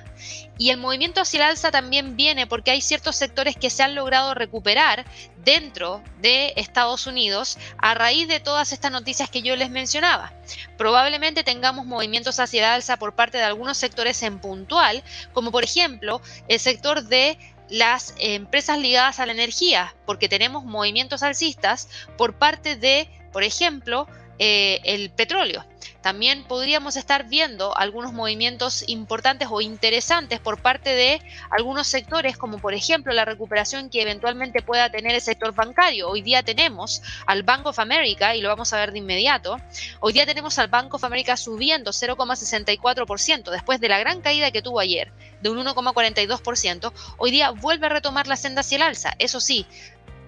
y 0.57 0.69
el 0.69 0.77
movimiento 0.77 1.21
hacia 1.21 1.37
el 1.37 1.51
alza 1.51 1.71
también 1.71 2.15
viene 2.15 2.47
porque 2.47 2.71
hay 2.71 2.81
ciertos 2.81 3.15
sectores 3.17 3.55
que 3.55 3.69
se 3.69 3.83
han 3.83 3.95
logrado 3.95 4.33
recuperar 4.33 5.05
dentro 5.43 6.01
de 6.21 6.53
Estados 6.55 7.07
Unidos 7.07 7.57
a 7.77 7.93
raíz 7.93 8.27
de 8.27 8.39
todas 8.39 8.71
estas 8.71 8.91
noticias 8.91 9.29
que 9.29 9.41
yo 9.41 9.55
les 9.55 9.69
mencionaba. 9.69 10.33
Probablemente 10.77 11.43
tengamos 11.43 11.85
movimientos 11.85 12.39
hacia 12.39 12.59
el 12.59 12.73
alza 12.73 12.97
por 12.97 13.15
parte 13.15 13.37
de 13.37 13.43
algunos 13.43 13.77
sectores 13.77 14.23
en 14.23 14.39
puntual, 14.39 15.03
como 15.33 15.51
por 15.51 15.63
ejemplo 15.63 16.21
el 16.47 16.59
sector 16.59 17.03
de 17.03 17.37
las 17.69 18.13
empresas 18.19 18.79
ligadas 18.79 19.19
a 19.19 19.25
la 19.25 19.33
energía, 19.33 19.95
porque 20.05 20.29
tenemos 20.29 20.63
movimientos 20.63 21.23
alcistas 21.23 21.89
por 22.17 22.37
parte 22.37 22.75
de, 22.75 23.09
por 23.33 23.43
ejemplo, 23.43 24.07
eh, 24.39 24.79
el 24.83 25.09
petróleo. 25.09 25.65
También 26.05 26.43
podríamos 26.43 26.97
estar 26.97 27.27
viendo 27.27 27.75
algunos 27.75 28.13
movimientos 28.13 28.83
importantes 28.87 29.47
o 29.49 29.59
interesantes 29.59 30.39
por 30.39 30.61
parte 30.61 30.91
de 30.91 31.19
algunos 31.49 31.87
sectores, 31.87 32.37
como 32.37 32.59
por 32.59 32.75
ejemplo 32.75 33.11
la 33.11 33.25
recuperación 33.25 33.89
que 33.89 34.03
eventualmente 34.03 34.61
pueda 34.61 34.91
tener 34.91 35.15
el 35.15 35.21
sector 35.21 35.55
bancario. 35.55 36.07
Hoy 36.07 36.21
día 36.21 36.43
tenemos 36.43 37.01
al 37.25 37.41
Bank 37.41 37.65
of 37.65 37.79
America, 37.79 38.35
y 38.35 38.41
lo 38.41 38.49
vamos 38.49 38.71
a 38.71 38.77
ver 38.77 38.91
de 38.91 38.99
inmediato, 38.99 39.59
hoy 39.99 40.13
día 40.13 40.27
tenemos 40.27 40.59
al 40.59 40.67
Bank 40.67 40.93
of 40.93 41.03
America 41.03 41.35
subiendo 41.37 41.89
0,64% 41.89 43.49
después 43.49 43.79
de 43.79 43.89
la 43.89 43.97
gran 43.97 44.21
caída 44.21 44.51
que 44.51 44.61
tuvo 44.61 44.79
ayer, 44.79 45.11
de 45.41 45.49
un 45.49 45.57
1,42%. 45.57 46.93
Hoy 47.17 47.31
día 47.31 47.49
vuelve 47.49 47.87
a 47.87 47.89
retomar 47.89 48.27
la 48.27 48.35
senda 48.35 48.61
hacia 48.61 48.75
el 48.75 48.83
alza. 48.83 49.15
Eso 49.17 49.39
sí, 49.39 49.65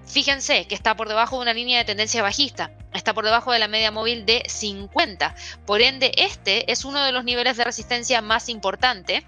Fíjense 0.08 0.66
que 0.68 0.76
está 0.76 0.96
por 0.96 1.10
debajo 1.10 1.36
de 1.36 1.42
una 1.42 1.54
línea 1.54 1.80
de 1.80 1.86
tendencia 1.86 2.24
bajista, 2.24 2.72
está 2.94 3.14
por 3.14 3.26
debajo 3.26 3.52
de 3.52 3.60
la 3.60 3.68
media 3.68 3.92
móvil 3.92 4.26
de 4.26 4.42
50. 4.48 5.36
Por 5.66 5.82
ende, 5.82 6.14
este 6.16 6.72
es 6.72 6.86
uno 6.86 7.04
de 7.04 7.12
los 7.12 7.26
niveles 7.26 7.58
de 7.58 7.66
resistencia 7.66 8.22
más 8.22 8.48
importante. 8.48 9.26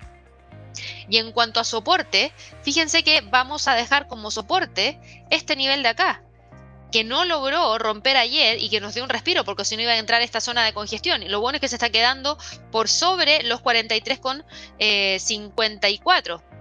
Y 1.10 1.18
en 1.18 1.34
cuanto 1.34 1.60
a 1.60 1.65
soporte, 1.65 2.32
fíjense 2.63 3.04
que 3.04 3.20
vamos 3.22 3.68
a 3.68 3.76
dejar 3.76 4.08
como 4.08 4.32
soporte 4.32 5.00
este 5.30 5.58
nivel 5.58 5.84
de 5.84 5.89
acá, 5.89 6.24
que 6.94 7.04
no 7.04 7.26
logró 7.26 7.78
romper 7.78 8.15
ayer 8.15 8.58
y 8.60 8.70
que 8.70 8.80
nos 8.80 8.94
dio 8.94 9.04
un 9.04 9.10
respiro, 9.10 9.44
porque 9.44 9.65
si 9.65 9.76
no 9.76 9.82
iba 9.82 9.92
a 9.92 9.98
entrar 9.98 10.22
esta 10.22 10.39
zona 10.39 10.63
de 10.63 10.72
congestión. 10.74 11.30
Lo 11.30 11.42
bueno 11.42 11.58
es 11.58 11.62
que 11.62 11.68
se 11.68 11.76
está 11.76 11.89
quedando 11.89 12.38
por 12.72 12.88
sobre 12.88 13.44
los 13.44 13.62
43,54. 13.62 14.44
Eh, 14.80 15.20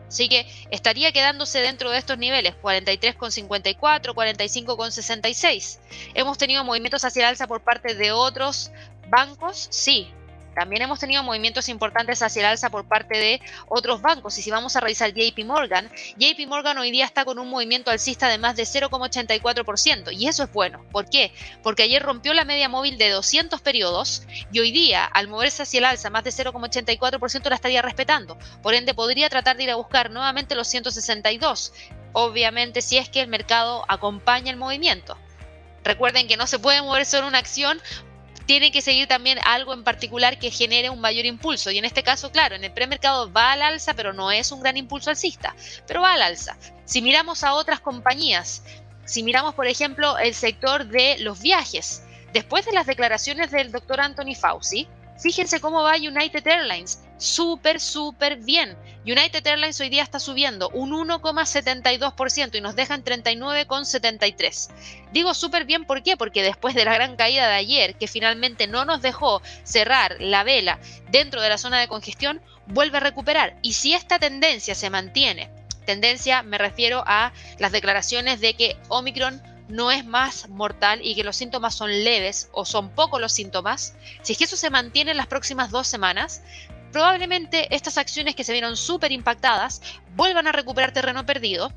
Así 0.08 0.28
que 0.28 0.46
estaría 0.70 1.12
quedándose 1.12 1.60
dentro 1.60 1.90
de 1.90 1.98
estos 1.98 2.18
niveles, 2.18 2.54
43,54, 2.62 4.14
45,66. 4.14 5.78
Hemos 6.14 6.38
tenido 6.38 6.64
movimientos 6.64 7.04
hacia 7.04 7.20
el 7.20 7.28
alza 7.28 7.46
por 7.46 7.60
parte 7.62 7.94
de 7.94 8.10
otros 8.12 8.72
bancos, 9.08 9.68
sí, 9.70 10.10
también 10.58 10.82
hemos 10.82 10.98
tenido 10.98 11.22
movimientos 11.22 11.68
importantes 11.68 12.20
hacia 12.20 12.40
el 12.40 12.46
alza 12.46 12.68
por 12.68 12.88
parte 12.88 13.16
de 13.16 13.40
otros 13.68 14.02
bancos. 14.02 14.36
Y 14.38 14.42
si 14.42 14.50
vamos 14.50 14.74
a 14.74 14.80
revisar 14.80 15.12
JP 15.14 15.44
Morgan, 15.44 15.88
JP 16.16 16.48
Morgan 16.48 16.78
hoy 16.78 16.90
día 16.90 17.04
está 17.04 17.24
con 17.24 17.38
un 17.38 17.48
movimiento 17.48 17.92
alcista 17.92 18.26
de 18.28 18.38
más 18.38 18.56
de 18.56 18.64
0,84%. 18.64 20.12
Y 20.12 20.26
eso 20.26 20.42
es 20.42 20.52
bueno. 20.52 20.84
¿Por 20.90 21.08
qué? 21.08 21.32
Porque 21.62 21.84
ayer 21.84 22.02
rompió 22.02 22.34
la 22.34 22.44
media 22.44 22.68
móvil 22.68 22.98
de 22.98 23.10
200 23.10 23.60
periodos 23.60 24.24
y 24.50 24.58
hoy 24.58 24.72
día, 24.72 25.04
al 25.04 25.28
moverse 25.28 25.62
hacia 25.62 25.78
el 25.78 25.84
alza 25.84 26.10
más 26.10 26.24
de 26.24 26.30
0,84%, 26.30 27.48
la 27.48 27.54
estaría 27.54 27.80
respetando. 27.80 28.36
Por 28.60 28.74
ende, 28.74 28.94
podría 28.94 29.28
tratar 29.28 29.56
de 29.56 29.62
ir 29.62 29.70
a 29.70 29.76
buscar 29.76 30.10
nuevamente 30.10 30.56
los 30.56 30.66
162. 30.66 31.72
Obviamente, 32.14 32.82
si 32.82 32.98
es 32.98 33.08
que 33.08 33.20
el 33.20 33.28
mercado 33.28 33.84
acompaña 33.86 34.50
el 34.50 34.56
movimiento. 34.56 35.16
Recuerden 35.84 36.26
que 36.26 36.36
no 36.36 36.46
se 36.46 36.58
puede 36.58 36.82
mover 36.82 37.06
solo 37.06 37.28
una 37.28 37.38
acción 37.38 37.80
tiene 38.48 38.72
que 38.72 38.80
seguir 38.80 39.06
también 39.06 39.38
algo 39.44 39.74
en 39.74 39.84
particular 39.84 40.38
que 40.38 40.50
genere 40.50 40.88
un 40.88 41.02
mayor 41.02 41.26
impulso. 41.26 41.70
Y 41.70 41.76
en 41.76 41.84
este 41.84 42.02
caso, 42.02 42.32
claro, 42.32 42.56
en 42.56 42.64
el 42.64 42.72
premercado 42.72 43.30
va 43.30 43.52
al 43.52 43.61
alza, 43.61 43.92
pero 43.92 44.14
no 44.14 44.30
es 44.30 44.50
un 44.50 44.62
gran 44.62 44.78
impulso 44.78 45.11
alcista, 45.11 45.54
pero 45.87 46.00
va 46.00 46.14
al 46.14 46.22
alza. 46.22 46.56
Si 46.87 47.02
miramos 47.02 47.44
a 47.44 47.52
otras 47.52 47.80
compañías, 47.80 48.62
si 49.04 49.22
miramos, 49.22 49.54
por 49.54 49.66
ejemplo, 49.66 50.16
el 50.16 50.32
sector 50.32 50.87
de 50.87 51.18
los 51.18 51.42
viajes, 51.42 52.02
después 52.32 52.64
de 52.64 52.72
las 52.72 52.87
declaraciones 52.87 53.50
del 53.50 53.70
doctor 53.70 54.00
Anthony 54.00 54.34
Fauci, 54.34 54.88
fíjense 55.20 55.61
cómo 55.61 55.82
va 55.82 55.96
United 55.96 56.46
Airlines 56.46 57.02
súper, 57.18 57.78
súper 57.78 58.38
bien. 58.38 58.78
United 59.10 59.46
Airlines 59.46 59.80
hoy 59.80 59.88
día 59.88 60.02
está 60.02 60.20
subiendo 60.20 60.68
un 60.68 60.90
1,72% 60.90 62.56
y 62.56 62.60
nos 62.60 62.76
dejan 62.76 63.02
39,73. 63.02 64.68
Digo 65.12 65.32
súper 65.32 65.64
bien, 65.64 65.86
¿por 65.86 66.02
qué? 66.02 66.18
Porque 66.18 66.42
después 66.42 66.74
de 66.74 66.84
la 66.84 66.92
gran 66.92 67.16
caída 67.16 67.48
de 67.48 67.54
ayer, 67.54 67.94
que 67.94 68.06
finalmente 68.06 68.66
no 68.66 68.84
nos 68.84 69.00
dejó 69.00 69.40
cerrar 69.64 70.16
la 70.20 70.44
vela 70.44 70.78
dentro 71.10 71.40
de 71.40 71.48
la 71.48 71.56
zona 71.56 71.80
de 71.80 71.88
congestión, 71.88 72.42
vuelve 72.66 72.98
a 72.98 73.00
recuperar. 73.00 73.56
Y 73.62 73.72
si 73.72 73.94
esta 73.94 74.18
tendencia 74.18 74.74
se 74.74 74.90
mantiene, 74.90 75.50
tendencia 75.86 76.42
me 76.42 76.58
refiero 76.58 77.02
a 77.06 77.32
las 77.58 77.72
declaraciones 77.72 78.42
de 78.42 78.52
que 78.52 78.76
Omicron 78.88 79.42
no 79.68 79.90
es 79.90 80.04
más 80.04 80.50
mortal 80.50 81.00
y 81.02 81.14
que 81.14 81.24
los 81.24 81.36
síntomas 81.36 81.74
son 81.74 82.04
leves 82.04 82.50
o 82.52 82.66
son 82.66 82.90
pocos 82.90 83.22
los 83.22 83.32
síntomas, 83.32 83.94
si 84.22 84.32
es 84.32 84.38
que 84.38 84.44
eso 84.44 84.56
se 84.56 84.68
mantiene 84.68 85.12
en 85.12 85.16
las 85.16 85.26
próximas 85.26 85.70
dos 85.70 85.86
semanas, 85.86 86.42
probablemente 86.92 87.74
estas 87.74 87.98
acciones 87.98 88.35
que 88.35 88.44
se 88.44 88.53
vieron 88.53 88.77
súper 88.77 89.12
impactadas 89.12 89.83
vuelvan 90.16 90.46
a 90.46 90.53
recuperar 90.53 90.92
terreno 90.92 91.24
perdido. 91.27 91.72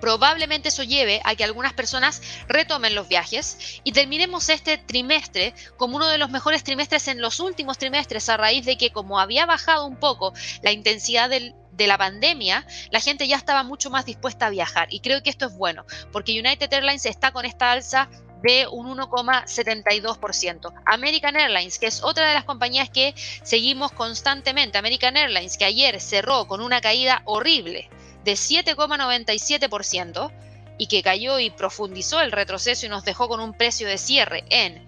Probablemente 0.00 0.70
eso 0.70 0.82
lleve 0.82 1.20
a 1.24 1.34
que 1.34 1.44
algunas 1.44 1.74
personas 1.74 2.22
retomen 2.48 2.94
los 2.94 3.08
viajes 3.08 3.80
y 3.84 3.92
terminemos 3.92 4.48
este 4.48 4.78
trimestre 4.78 5.54
como 5.76 5.96
uno 5.96 6.08
de 6.08 6.16
los 6.16 6.30
mejores 6.30 6.64
trimestres 6.64 7.06
en 7.08 7.20
los 7.20 7.38
últimos 7.38 7.76
trimestres 7.76 8.30
a 8.30 8.38
raíz 8.38 8.64
de 8.64 8.78
que 8.78 8.92
como 8.92 9.20
había 9.20 9.44
bajado 9.44 9.84
un 9.84 9.96
poco 9.96 10.32
la 10.62 10.72
intensidad 10.72 11.28
de 11.28 11.86
la 11.86 11.98
pandemia, 11.98 12.66
la 12.90 13.00
gente 13.00 13.28
ya 13.28 13.36
estaba 13.36 13.62
mucho 13.62 13.90
más 13.90 14.06
dispuesta 14.06 14.46
a 14.46 14.50
viajar. 14.50 14.88
Y 14.90 15.00
creo 15.00 15.22
que 15.22 15.30
esto 15.30 15.46
es 15.46 15.56
bueno, 15.56 15.84
porque 16.12 16.38
United 16.38 16.72
Airlines 16.72 17.04
está 17.04 17.32
con 17.32 17.44
esta 17.44 17.70
alza 17.70 18.08
de 18.42 18.66
un 18.68 18.96
1,72%. 18.96 20.72
American 20.86 21.36
Airlines, 21.36 21.78
que 21.78 21.86
es 21.86 22.02
otra 22.02 22.28
de 22.28 22.34
las 22.34 22.44
compañías 22.44 22.90
que 22.90 23.14
seguimos 23.42 23.92
constantemente, 23.92 24.78
American 24.78 25.16
Airlines, 25.16 25.56
que 25.56 25.64
ayer 25.64 26.00
cerró 26.00 26.46
con 26.46 26.60
una 26.60 26.80
caída 26.80 27.22
horrible 27.24 27.88
de 28.24 28.32
7,97% 28.32 30.32
y 30.78 30.86
que 30.86 31.02
cayó 31.02 31.38
y 31.38 31.50
profundizó 31.50 32.20
el 32.20 32.32
retroceso 32.32 32.86
y 32.86 32.88
nos 32.88 33.04
dejó 33.04 33.28
con 33.28 33.40
un 33.40 33.52
precio 33.52 33.86
de 33.86 33.98
cierre 33.98 34.44
en 34.48 34.86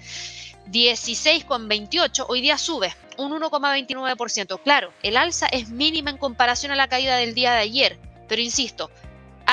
16,28, 0.71 2.27
hoy 2.29 2.41
día 2.41 2.57
sube 2.57 2.95
un 3.19 3.33
1,29%. 3.33 4.61
Claro, 4.62 4.93
el 5.03 5.17
alza 5.17 5.47
es 5.49 5.69
mínima 5.69 6.11
en 6.11 6.19
comparación 6.19 6.73
a 6.73 6.77
la 6.77 6.88
caída 6.88 7.17
del 7.17 7.35
día 7.35 7.53
de 7.53 7.59
ayer, 7.59 7.99
pero 8.29 8.41
insisto, 8.41 8.91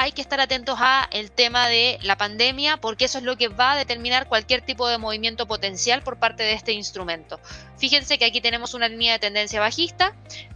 hay 0.02 0.14
que 0.14 0.22
estar 0.22 0.40
atentos 0.40 0.78
a 0.80 1.10
el 1.12 1.30
tema 1.30 1.68
de 1.68 2.00
la 2.04 2.18
pandemia 2.18 2.78
porque 2.78 3.06
eso 3.06 3.18
es 3.18 3.24
lo 3.26 3.36
que 3.36 3.50
va 3.50 3.74
a 3.74 3.78
determinar 3.78 4.28
cualquier 4.28 4.62
tipo 4.62 4.88
de 4.88 4.98
movimiento 4.98 5.46
potencial 5.46 6.02
por 6.04 6.18
parte 6.20 6.44
de 6.44 6.54
este 6.54 6.72
instrumento. 6.72 7.40
Fíjense 7.78 8.18
que 8.18 8.26
aquí 8.26 8.40
tenemos 8.40 8.74
una 8.74 8.88
línea 8.88 9.14
de 9.14 9.20
tendencia 9.20 9.60
bajista. 9.60 10.16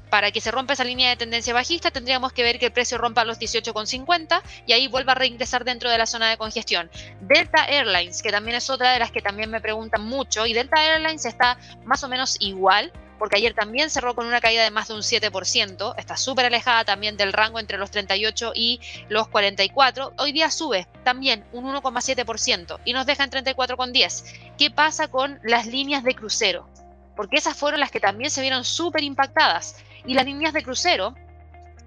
Para 0.10 0.29
que 0.29 0.41
se 0.41 0.51
rompa 0.51 0.73
esa 0.73 0.84
línea 0.84 1.10
de 1.10 1.15
tendencia 1.15 1.56
bajista 1.56 1.89
tendríamos 1.89 2.32
que 2.34 2.43
ver 2.43 2.60
que 2.60 2.67
el 2.67 2.71
precio 2.71 2.99
rompa 2.99 3.25
los 3.25 3.39
18,50 3.39 4.43
y 4.67 4.73
ahí 4.73 4.88
vuelva 4.88 5.13
a 5.13 5.15
reingresar 5.15 5.65
dentro 5.65 5.89
de 5.89 5.97
la 5.97 6.06
zona 6.06 6.29
de 6.29 6.38
congestión. 6.38 6.91
Delta 7.21 7.65
Airlines, 7.65 8.21
que 8.21 8.29
también 8.29 8.56
es 8.56 8.69
otra 8.69 8.91
de 8.91 8.99
las 8.99 9.12
que 9.12 9.23
también 9.23 9.49
me 9.49 9.60
preguntan 9.60 10.03
mucho, 10.03 10.45
y 10.45 10.53
Delta 10.53 10.86
Airlines 10.86 11.25
está 11.25 11.58
más 11.84 12.03
o 12.03 12.10
menos 12.10 12.38
igual, 12.41 12.93
porque 13.23 13.38
ayer 13.38 13.53
también 13.53 13.89
cerró 13.89 14.15
con 14.15 14.27
una 14.27 14.41
caída 14.41 14.65
de 14.65 14.69
más 14.69 14.89
de 14.89 14.95
un 14.95 14.99
7%, 14.99 15.95
está 15.97 16.17
súper 16.17 16.47
alejada 16.47 16.83
también 16.83 17.15
del 17.15 17.31
rango 17.31 17.57
entre 17.57 17.77
los 17.77 17.89
38 17.89 18.51
y 18.53 18.81
los 19.07 19.29
44. 19.29 20.12
Hoy 20.17 20.33
día 20.33 20.51
sube 20.51 20.89
también 21.05 21.45
un 21.53 21.63
1,7% 21.73 22.79
y 22.83 22.91
nos 22.91 23.05
deja 23.05 23.23
en 23.23 23.31
34,10. 23.31 24.25
¿Qué 24.57 24.71
pasa 24.71 25.07
con 25.07 25.39
las 25.41 25.67
líneas 25.67 26.03
de 26.03 26.15
crucero? 26.15 26.67
Porque 27.15 27.38
esas 27.38 27.55
fueron 27.55 27.79
las 27.79 27.91
que 27.91 28.01
también 28.01 28.29
se 28.29 28.41
vieron 28.41 28.65
súper 28.65 29.03
impactadas. 29.03 29.77
Y 30.05 30.15
las 30.15 30.25
líneas 30.25 30.51
de 30.51 30.62
crucero 30.62 31.15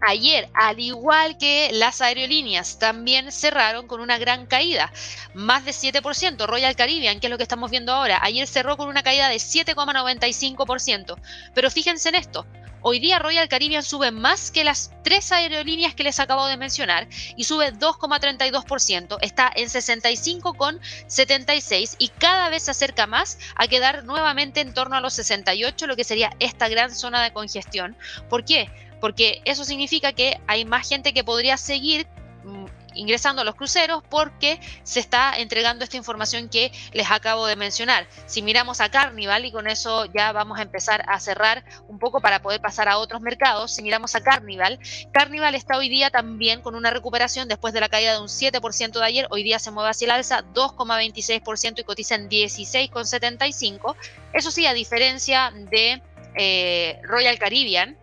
Ayer, 0.01 0.49
al 0.55 0.79
igual 0.79 1.39
que 1.39 1.71
las 1.73 2.01
aerolíneas, 2.01 2.79
también 2.79 3.33
cerraron 3.33 3.87
con 3.87 4.01
una 4.01 4.19
gran 4.19 4.47
caída, 4.47 4.93
más 5.35 5.65
de 5.65 5.73
7%. 5.73 6.47
Royal 6.47 6.77
Caribbean, 6.77 7.19
que 7.19 7.29
es 7.29 7.31
lo 7.31 7.39
que 7.39 7.43
estamos 7.43 7.71
viendo 7.71 7.93
ahora, 7.93 8.19
ayer 8.23 8.47
cerró 8.47 8.77
con 8.77 8.89
una 8.89 9.03
caída 9.03 9.29
de 9.29 9.37
7,95%. 9.37 11.17
Pero 11.55 11.71
fíjense 11.71 12.11
en 12.11 12.17
esto, 12.17 12.47
Hoy 12.89 13.01
día 13.01 13.19
Royal 13.19 13.49
Caribbean 13.49 13.83
sube 13.83 14.13
más 14.13 14.53
que 14.53 14.63
las 14.63 14.93
tres 15.03 15.33
aerolíneas 15.33 15.97
que 15.97 16.05
les 16.05 16.21
acabo 16.21 16.47
de 16.47 16.57
mencionar 16.57 17.09
y 17.35 17.43
sube 17.43 17.73
2,32%, 17.73 19.19
está 19.23 19.51
en 19.57 19.69
65,76 19.69 21.97
y 21.99 22.11
cada 22.11 22.49
vez 22.49 22.63
se 22.63 22.71
acerca 22.71 23.09
más 23.09 23.41
a 23.57 23.67
quedar 23.67 24.05
nuevamente 24.05 24.61
en 24.61 24.73
torno 24.73 24.95
a 24.95 25.01
los 25.01 25.15
68, 25.15 25.89
lo 25.89 25.97
que 25.97 26.05
sería 26.05 26.31
esta 26.39 26.69
gran 26.69 26.95
zona 26.95 27.25
de 27.25 27.33
congestión. 27.33 27.97
¿Por 28.29 28.45
qué? 28.45 28.71
Porque 29.01 29.43
eso 29.45 29.65
significa 29.65 30.13
que 30.13 30.41
hay 30.47 30.65
más 30.65 30.89
gente 30.89 31.13
que 31.13 31.25
podría 31.25 31.57
seguir 31.57 32.07
mm, 32.45 32.67
ingresando 32.97 33.43
a 33.43 33.45
los 33.45 33.55
cruceros 33.55 34.03
porque 34.09 34.59
se 34.83 35.01
está 35.01 35.35
entregando 35.37 35.85
esta 35.85 35.97
información 35.97 36.49
que 36.49 36.73
les 36.93 37.11
acabo 37.11 37.47
de 37.47 37.57
mencionar. 37.57 38.07
Si 38.27 38.43
miramos 38.43 38.81
a 38.81 38.91
Carnival, 38.91 39.45
y 39.45 39.53
con 39.53 39.67
eso 39.69 40.07
ya 40.07 40.33
vamos 40.33 40.59
a 40.59 40.63
empezar 40.63 41.05
a 41.09 41.21
cerrar 41.21 41.65
un 41.89 41.99
poco 41.99 42.21
para 42.21 42.43
poder 42.43 42.61
pasar 42.61 42.89
a 42.89 42.99
otros 42.99 43.21
mercados, 43.21 43.75
si 43.75 43.83
miramos 43.83 44.15
a 44.15 44.23
Carnival, 44.23 44.79
Carnival 45.13 45.55
está 45.55 45.77
hoy 45.77 45.89
día 45.89 46.11
también 46.11 46.63
con 46.63 46.75
una 46.75 46.91
recuperación 46.91 47.49
después 47.49 47.73
de 47.75 47.81
la 47.81 47.89
caída 47.89 48.13
de 48.13 48.21
un 48.21 48.29
7% 48.29 48.93
de 48.93 49.05
ayer, 49.05 49.27
hoy 49.31 49.43
día 49.43 49.59
se 49.59 49.71
mueve 49.71 49.91
hacia 49.91 50.07
el 50.07 50.11
alza 50.13 50.45
2,26% 50.55 51.81
y 51.81 51.85
cotiza 51.85 52.15
en 52.15 52.29
16,75%. 52.29 53.97
Eso 54.33 54.51
sí, 54.51 54.67
a 54.67 54.75
diferencia 54.75 55.53
de 55.71 56.03
eh, 56.35 56.99
Royal 57.03 57.39
Caribbean, 57.39 57.97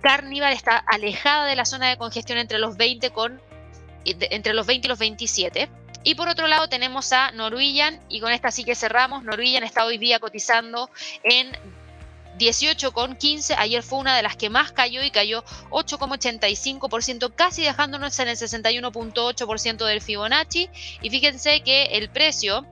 Carnival 0.00 0.52
está 0.52 0.76
alejada 0.76 1.46
de 1.46 1.56
la 1.56 1.64
zona 1.64 1.88
de 1.88 1.96
congestión 1.96 2.38
entre 2.38 2.58
los 2.58 2.76
20 2.76 3.10
con 3.10 3.40
entre 4.04 4.54
los 4.54 4.66
20 4.66 4.86
y 4.86 4.88
los 4.88 4.98
27. 4.98 5.68
Y 6.02 6.14
por 6.14 6.28
otro 6.28 6.46
lado 6.46 6.68
tenemos 6.68 7.12
a 7.12 7.30
Norwegian 7.32 8.00
y 8.08 8.20
con 8.20 8.32
esta 8.32 8.50
sí 8.50 8.64
que 8.64 8.74
cerramos. 8.74 9.22
Norwegian 9.22 9.64
está 9.64 9.84
hoy 9.84 9.98
día 9.98 10.18
cotizando 10.18 10.88
en 11.22 11.52
18,15. 12.38 13.54
Ayer 13.58 13.82
fue 13.82 13.98
una 13.98 14.16
de 14.16 14.22
las 14.22 14.36
que 14.36 14.48
más 14.48 14.72
cayó 14.72 15.02
y 15.02 15.10
cayó 15.10 15.44
8,85%, 15.68 17.34
casi 17.34 17.62
dejándonos 17.62 18.18
en 18.18 18.28
el 18.28 18.36
61,8% 18.36 19.84
del 19.84 20.00
Fibonacci. 20.00 20.70
Y 21.02 21.10
fíjense 21.10 21.60
que 21.60 21.84
el 21.92 22.08
precio 22.08 22.66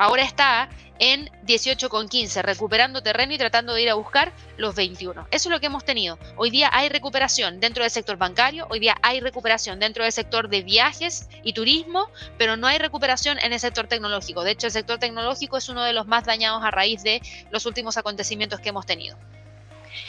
ahora 0.00 0.22
está 0.22 0.70
en 0.98 1.30
18,15, 1.46 2.42
recuperando 2.42 3.02
terreno 3.02 3.34
y 3.34 3.38
tratando 3.38 3.74
de 3.74 3.82
ir 3.82 3.90
a 3.90 3.94
buscar 3.94 4.32
los 4.56 4.74
21. 4.74 5.28
Eso 5.30 5.48
es 5.48 5.52
lo 5.52 5.60
que 5.60 5.66
hemos 5.66 5.84
tenido. 5.84 6.18
Hoy 6.36 6.50
día 6.50 6.70
hay 6.72 6.88
recuperación 6.88 7.60
dentro 7.60 7.84
del 7.84 7.90
sector 7.90 8.16
bancario, 8.16 8.66
hoy 8.70 8.80
día 8.80 8.96
hay 9.02 9.20
recuperación 9.20 9.78
dentro 9.78 10.02
del 10.02 10.12
sector 10.12 10.48
de 10.48 10.62
viajes 10.62 11.28
y 11.42 11.52
turismo, 11.52 12.08
pero 12.38 12.56
no 12.56 12.66
hay 12.66 12.78
recuperación 12.78 13.38
en 13.40 13.52
el 13.52 13.60
sector 13.60 13.88
tecnológico. 13.88 14.42
De 14.42 14.52
hecho, 14.52 14.68
el 14.68 14.72
sector 14.72 14.98
tecnológico 14.98 15.58
es 15.58 15.68
uno 15.68 15.82
de 15.84 15.92
los 15.92 16.06
más 16.06 16.24
dañados 16.24 16.64
a 16.64 16.70
raíz 16.70 17.02
de 17.02 17.20
los 17.50 17.66
últimos 17.66 17.98
acontecimientos 17.98 18.60
que 18.60 18.70
hemos 18.70 18.86
tenido. 18.86 19.18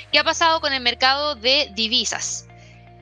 ¿Qué 0.09 0.19
ha 0.19 0.23
pasado 0.23 0.61
con 0.61 0.71
el 0.71 0.81
mercado 0.81 1.35
de 1.35 1.69
divisas? 1.73 2.47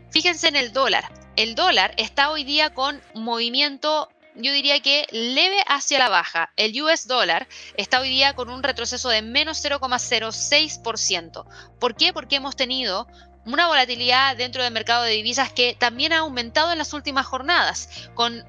Fíjense 0.10 0.48
en 0.48 0.56
el 0.56 0.74
dólar. 0.74 1.12
El 1.36 1.54
dólar 1.54 1.94
está 1.98 2.32
hoy 2.32 2.44
día 2.44 2.74
con 2.74 3.00
movimiento 3.14 4.10
yo 4.36 4.52
diría 4.54 4.80
que 4.82 5.06
leve 5.12 5.58
hacia 5.68 6.00
la 6.00 6.10
baja. 6.10 6.52
El 6.56 6.80
US 6.82 7.08
dólar 7.08 7.48
está 7.76 8.00
hoy 8.00 8.10
día 8.10 8.34
con 8.36 8.50
un 8.50 8.64
retroceso 8.64 9.10
de 9.10 9.22
menos 9.22 9.64
0,06%. 9.64 11.46
¿Por 11.80 11.96
qué? 11.96 12.14
Porque 12.14 12.38
hemos 12.38 12.56
tenido 12.56 13.08
una 13.46 13.68
volatilidad 13.68 14.38
dentro 14.38 14.64
del 14.64 14.74
mercado 14.74 15.04
de 15.04 15.12
divisas 15.12 15.52
que 15.52 15.76
también 15.78 16.14
ha 16.14 16.20
aumentado 16.20 16.72
en 16.72 16.78
las 16.78 16.94
últimas 16.94 17.26
jornadas, 17.26 18.10
con 18.14 18.46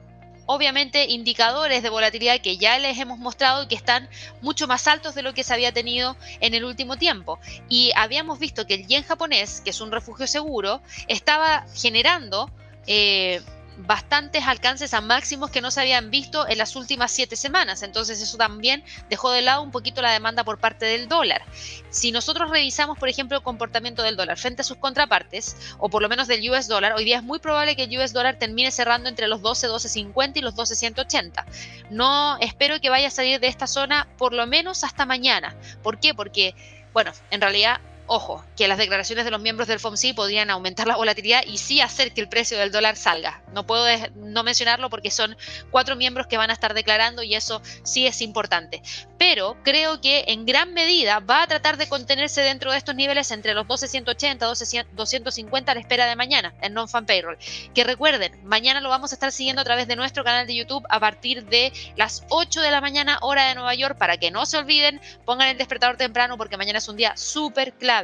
obviamente 0.47 1.05
indicadores 1.05 1.83
de 1.83 1.91
volatilidad 1.91 2.41
que 2.41 2.57
ya 2.57 2.77
les 2.79 2.99
hemos 2.99 3.19
mostrado 3.19 3.63
y 3.63 3.69
que 3.69 3.77
están 3.77 4.09
mucho 4.43 4.67
más 4.67 4.89
altos 4.89 5.15
de 5.15 5.23
lo 5.23 5.33
que 5.33 5.45
se 5.45 5.55
había 5.55 5.73
tenido 5.73 6.17
en 6.41 6.55
el 6.55 6.65
último 6.65 6.97
tiempo. 6.97 7.39
Y 7.69 7.93
habíamos 7.95 8.41
visto 8.41 8.67
que 8.67 8.75
el 8.75 8.87
yen 8.89 9.05
japonés, 9.05 9.61
que 9.61 9.71
es 9.71 9.81
un 9.81 9.93
refugio 9.93 10.27
seguro, 10.27 10.83
estaba 11.09 11.67
generando... 11.75 12.51
Eh, 12.87 13.41
bastantes 13.87 14.45
alcances 14.47 14.95
a 14.95 15.01
máximos 15.01 15.51
que 15.51 15.61
no 15.61 15.71
se 15.71 15.81
habían 15.81 16.11
visto 16.11 16.47
en 16.49 16.59
las 16.59 16.77
últimas 16.77 17.11
siete 17.11 17.37
semanas. 17.37 17.83
Entonces 17.83 18.21
eso 18.21 18.37
también 18.37 18.85
dejó 19.09 19.31
de 19.31 19.43
lado 19.43 19.63
un 19.63 19.71
poquito 19.71 20.03
la 20.03 20.13
demanda 20.13 20.45
por 20.45 20.59
parte 20.59 20.87
del 20.87 21.09
dólar. 21.09 21.43
Si 21.91 22.13
nosotros 22.13 22.51
revisamos, 22.51 22.99
por 22.99 23.09
ejemplo, 23.09 23.37
el 23.37 23.43
comportamiento 23.43 24.03
del 24.03 24.17
dólar 24.17 24.39
frente 24.39 24.63
a 24.63 24.65
sus 24.65 24.77
contrapartes, 24.77 25.57
o 25.79 25.89
por 25.89 26.03
lo 26.03 26.09
menos 26.09 26.29
del 26.29 26.49
US 26.51 26.69
dólar, 26.69 26.93
hoy 26.93 27.05
día 27.05 27.19
es 27.19 27.23
muy 27.23 27.39
probable 27.39 27.77
que 27.77 27.85
el 27.85 27.99
US 27.99 28.13
dólar 28.13 28.39
termine 28.39 28.71
cerrando 28.71 29.09
entre 29.09 29.29
los 29.29 29.43
12, 29.43 29.69
12.50 29.69 30.37
y 30.37 30.41
los 30.41 30.55
12.180. 30.55 31.45
No 31.91 32.39
espero 32.39 32.81
que 32.81 32.91
vaya 32.91 33.09
a 33.09 33.11
salir 33.11 33.41
de 33.41 33.49
esta 33.49 33.67
zona 33.67 34.09
por 34.19 34.33
lo 34.33 34.47
menos 34.47 34.85
hasta 34.85 35.07
mañana. 35.07 35.55
¿Por 35.83 35.99
qué? 35.99 36.15
Porque, 36.15 36.55
bueno, 36.93 37.13
en 37.31 37.41
realidad 37.41 37.81
Ojo, 38.13 38.45
que 38.57 38.67
las 38.67 38.77
declaraciones 38.77 39.25
de 39.25 39.31
los 39.31 39.41
miembros 39.41 39.69
del 39.69 39.79
FOMC 39.79 40.17
podrían 40.17 40.51
aumentar 40.51 40.89
la 40.89 40.97
volatilidad 40.97 41.45
y 41.47 41.59
sí 41.59 41.81
hacer 41.81 42.13
que 42.13 42.21
el 42.21 42.29
precio 42.29 42.59
del 42.59 42.73
dólar 42.73 42.97
salga. 42.97 43.41
No 43.55 43.69
puedo 43.69 43.87
no 44.17 44.43
mencionarlo 44.43 44.91
porque 44.91 45.13
son 45.13 45.37
cuatro 45.71 45.95
miembros 45.95 46.27
que 46.27 46.37
van 46.37 46.51
a 46.51 46.53
estar 46.53 46.75
declarando 46.75 47.23
y 47.23 47.37
eso 47.37 47.63
sí 47.85 48.09
es 48.09 48.21
importante. 48.21 48.83
Pero 49.17 49.57
creo 49.63 50.01
que 50.01 50.25
en 50.27 50.45
gran 50.45 50.75
medida 50.75 51.21
va 51.21 51.45
a 51.45 51.47
tratar 51.47 51.77
de 51.77 51.89
contenerse 51.89 52.41
dentro 52.41 52.73
de 52.73 52.79
estos 52.79 52.97
niveles 52.97 53.31
entre 53.31 53.55
los 53.55 53.65
1280, 53.67 54.45
250 54.45 55.71
a 55.71 55.75
la 55.77 55.81
espera 55.81 56.07
de 56.07 56.17
mañana 56.17 56.53
en 56.63 56.75
non-fan 56.75 57.07
payroll. 57.07 57.39
Que 57.77 57.85
recuerden, 57.85 58.45
mañana 58.45 58.81
lo 58.81 58.89
vamos 58.89 59.13
a 59.13 59.15
estar 59.15 59.31
siguiendo 59.31 59.63
a 59.63 59.65
través 59.65 59.87
de 59.87 59.95
nuestro 59.95 60.25
canal 60.25 60.49
de 60.49 60.57
YouTube 60.57 60.85
a 60.89 60.99
partir 60.99 61.45
de 61.45 61.73
las 61.95 62.25
8 62.31 62.61
de 62.61 62.73
la 62.73 62.81
mañana 62.81 63.19
hora 63.23 63.47
de 63.47 63.55
Nueva 63.55 63.77
York 63.77 63.97
para 63.97 64.17
que 64.17 64.33
no 64.33 64.47
se 64.47 64.57
olviden, 64.57 65.01
pongan 65.25 65.47
el 65.47 65.59
despertador 65.59 65.97
temprano 65.97 66.37
porque 66.37 66.57
mañana 66.57 66.79
es 66.79 66.89
un 66.89 66.97
día 66.97 67.17
súper 67.17 67.75
clave 67.75 68.00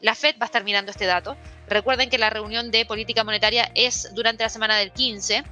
la 0.00 0.14
Fed 0.14 0.36
va 0.40 0.44
a 0.44 0.46
estar 0.46 0.64
mirando 0.64 0.90
este 0.90 1.06
dato. 1.06 1.36
Recuerden 1.68 2.10
que 2.10 2.18
la 2.18 2.30
reunión 2.30 2.70
de 2.70 2.84
política 2.86 3.24
monetaria 3.24 3.70
es 3.74 4.14
durante 4.14 4.42
la 4.42 4.48
semana 4.48 4.76
del 4.76 4.92
15. 4.92 5.44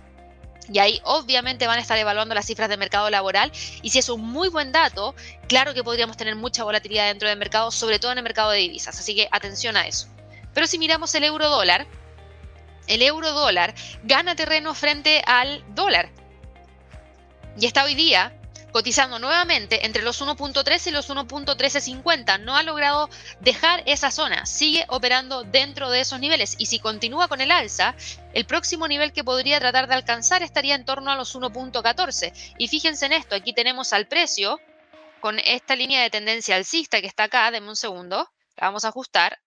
Y 0.73 0.79
ahí 0.81 1.01
obviamente 1.05 1.67
van 1.67 1.79
a 1.79 1.83
estar 1.83 1.97
evaluando 1.97 2.35
las 2.35 2.47
cifras 2.47 2.69
de 2.69 2.77
mercado 2.77 3.09
laboral. 3.11 3.53
Y 3.83 3.91
si 3.91 3.99
es 3.99 4.09
un 4.09 4.21
muy 4.21 4.49
buen 4.49 4.73
dato, 4.73 5.15
claro 5.49 5.75
que 5.75 5.85
podríamos 5.85 6.17
tener 6.17 6.35
mucha 6.35 6.65
volatilidad 6.65 7.07
dentro 7.07 7.29
del 7.29 7.39
mercado, 7.39 7.71
sobre 7.71 7.99
todo 7.99 8.13
en 8.13 8.19
el 8.19 8.25
mercado 8.25 8.51
de 8.51 8.59
divisas. 8.59 8.99
Así 8.99 9.15
que 9.15 9.29
atención 9.31 9.77
a 9.77 9.87
eso. 9.87 10.09
Pero 10.53 10.67
si 10.67 10.79
miramos 10.79 11.15
el 11.15 11.25
euro 11.25 11.49
dólar, 11.49 11.87
el 12.87 13.03
euro 13.03 13.33
dólar 13.33 13.75
gana 14.05 14.35
terreno 14.35 14.75
frente 14.75 15.23
al 15.27 15.63
dólar. 15.75 16.11
Y 17.59 17.67
está 17.67 17.85
hoy 17.85 17.95
día 17.95 18.36
cotizando 18.77 19.19
nuevamente 19.19 19.87
entre 19.87 20.03
los 20.03 20.21
1.13 20.21 20.89
y 20.89 20.91
los 20.91 21.09
1.1350. 21.09 22.39
No 22.41 22.59
ha 22.59 22.63
logrado 22.63 23.09
dejar 23.41 23.83
esa 23.87 24.11
zona, 24.11 24.45
sigue 24.45 24.85
operando 24.89 25.45
dentro 25.45 25.89
de 25.89 26.01
esos 26.01 26.21
niveles 26.21 26.57
y 26.59 26.67
si 26.67 26.79
continúa 26.79 27.27
con 27.27 27.41
el 27.41 27.53
alza, 27.53 27.95
el 28.35 28.45
próximo 28.45 28.87
nivel 28.87 29.15
que 29.15 29.25
podría 29.25 29.59
tratar 29.61 29.89
de 29.89 29.95
alcanzar 29.95 30.43
estaría 30.43 30.75
en 30.75 30.85
torno 30.85 31.11
a 31.11 31.17
los 31.17 31.35
1.14. 31.35 32.35
Y 32.59 32.69
fíjense 32.69 33.07
en 33.07 33.15
esto, 33.15 33.35
aquí 33.35 33.55
tenemos 33.55 33.95
al 33.95 34.09
precio 34.09 34.61
con 35.21 35.39
esta 35.39 35.75
línea 35.75 36.03
de 36.03 36.11
tendencia 36.11 36.55
alcista 36.55 37.01
que 37.01 37.07
está 37.07 37.25
acá, 37.25 37.51
denme 37.51 37.71
un 37.71 37.77
segundo, 37.77 38.31
la 38.57 38.67
vamos 38.67 38.85
a 38.85 38.89
ajustar, 38.89 39.39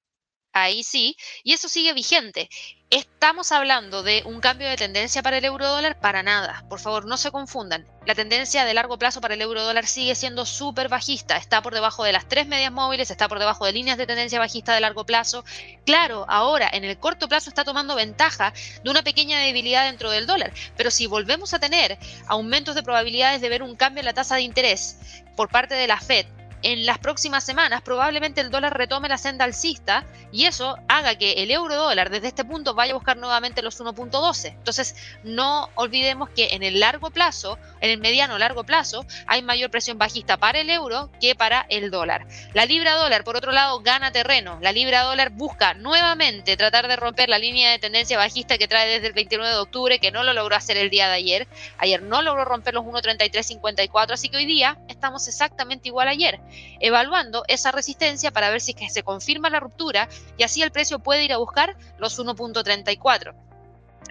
ahí 0.53 0.83
sí, 0.83 1.15
y 1.43 1.53
eso 1.53 1.69
sigue 1.69 1.93
vigente. 1.93 2.49
¿Estamos 2.89 3.51
hablando 3.51 4.01
de 4.01 4.23
un 4.25 4.41
cambio 4.41 4.67
de 4.67 4.75
tendencia 4.75 5.21
para 5.21 5.37
el 5.37 5.45
euro 5.45 5.67
dólar? 5.67 5.99
Para 5.99 6.23
nada. 6.23 6.65
Por 6.69 6.79
favor, 6.79 7.05
no 7.05 7.17
se 7.17 7.29
confundan. 7.29 7.85
La 8.07 8.15
tendencia 8.15 8.65
de 8.65 8.73
largo 8.73 8.97
plazo 8.97 9.21
para 9.21 9.35
el 9.35 9.41
euro 9.43 9.61
dólar 9.61 9.85
sigue 9.85 10.15
siendo 10.15 10.43
súper 10.43 10.89
bajista. 10.89 11.37
Está 11.37 11.61
por 11.61 11.75
debajo 11.75 12.03
de 12.03 12.13
las 12.13 12.27
tres 12.27 12.47
medias 12.47 12.71
móviles, 12.71 13.11
está 13.11 13.27
por 13.27 13.37
debajo 13.37 13.63
de 13.67 13.73
líneas 13.73 13.99
de 13.99 14.07
tendencia 14.07 14.39
bajista 14.39 14.73
de 14.73 14.81
largo 14.81 15.05
plazo. 15.05 15.45
Claro, 15.85 16.25
ahora 16.27 16.67
en 16.73 16.83
el 16.83 16.97
corto 16.97 17.27
plazo 17.27 17.51
está 17.51 17.63
tomando 17.63 17.93
ventaja 17.93 18.53
de 18.83 18.89
una 18.89 19.03
pequeña 19.03 19.37
debilidad 19.37 19.85
dentro 19.85 20.09
del 20.09 20.25
dólar. 20.25 20.51
Pero 20.75 20.89
si 20.89 21.05
volvemos 21.05 21.53
a 21.53 21.59
tener 21.59 21.99
aumentos 22.25 22.73
de 22.73 22.81
probabilidades 22.81 23.39
de 23.41 23.49
ver 23.49 23.61
un 23.61 23.75
cambio 23.75 23.99
en 23.99 24.05
la 24.05 24.13
tasa 24.13 24.37
de 24.37 24.41
interés 24.41 24.97
por 25.35 25.49
parte 25.49 25.75
de 25.75 25.85
la 25.85 25.99
Fed 25.99 26.25
en 26.61 26.85
las 26.85 26.97
próximas 26.97 27.43
semanas 27.43 27.81
probablemente 27.81 28.41
el 28.41 28.51
dólar 28.51 28.77
retome 28.77 29.09
la 29.09 29.17
senda 29.17 29.45
alcista 29.45 30.05
y 30.31 30.45
eso 30.45 30.77
haga 30.87 31.15
que 31.15 31.43
el 31.43 31.51
euro 31.51 31.75
dólar 31.75 32.09
desde 32.09 32.27
este 32.27 32.43
punto 32.43 32.73
vaya 32.73 32.91
a 32.91 32.95
buscar 32.95 33.17
nuevamente 33.17 33.61
los 33.61 33.79
1.12. 33.79 34.49
Entonces, 34.49 34.95
no 35.23 35.69
olvidemos 35.75 36.29
que 36.29 36.49
en 36.51 36.63
el 36.63 36.79
largo 36.79 37.11
plazo, 37.11 37.57
en 37.81 37.91
el 37.91 37.99
mediano 37.99 38.37
largo 38.37 38.63
plazo, 38.63 39.05
hay 39.25 39.41
mayor 39.41 39.71
presión 39.71 39.97
bajista 39.97 40.37
para 40.37 40.59
el 40.59 40.69
euro 40.69 41.09
que 41.19 41.35
para 41.35 41.65
el 41.69 41.91
dólar. 41.91 42.27
La 42.53 42.65
libra 42.65 42.95
dólar, 42.95 43.23
por 43.23 43.37
otro 43.37 43.51
lado, 43.51 43.79
gana 43.81 44.11
terreno. 44.11 44.59
La 44.61 44.71
libra 44.71 45.03
dólar 45.03 45.31
busca 45.31 45.73
nuevamente 45.73 46.57
tratar 46.57 46.87
de 46.87 46.95
romper 46.95 47.29
la 47.29 47.39
línea 47.39 47.71
de 47.71 47.79
tendencia 47.79 48.17
bajista 48.17 48.57
que 48.57 48.67
trae 48.67 48.89
desde 48.89 49.07
el 49.07 49.13
29 49.13 49.51
de 49.51 49.59
octubre, 49.59 49.99
que 49.99 50.11
no 50.11 50.23
lo 50.23 50.33
logró 50.33 50.55
hacer 50.55 50.77
el 50.77 50.89
día 50.89 51.07
de 51.07 51.15
ayer. 51.15 51.47
Ayer 51.77 52.01
no 52.01 52.21
logró 52.21 52.45
romper 52.45 52.73
los 52.73 52.83
1.3354, 52.83 54.11
así 54.11 54.29
que 54.29 54.37
hoy 54.37 54.45
día 54.45 54.77
estamos 54.87 55.27
exactamente 55.27 55.87
igual 55.87 56.07
a 56.07 56.11
ayer 56.11 56.39
evaluando 56.79 57.43
esa 57.47 57.71
resistencia 57.71 58.31
para 58.31 58.49
ver 58.49 58.61
si 58.61 58.73
que 58.73 58.89
se 58.89 59.03
confirma 59.03 59.49
la 59.49 59.59
ruptura 59.59 60.07
y 60.37 60.43
así 60.43 60.61
el 60.61 60.71
precio 60.71 60.99
puede 60.99 61.23
ir 61.23 61.33
a 61.33 61.37
buscar 61.37 61.75
los 61.97 62.19
1.34. 62.19 63.48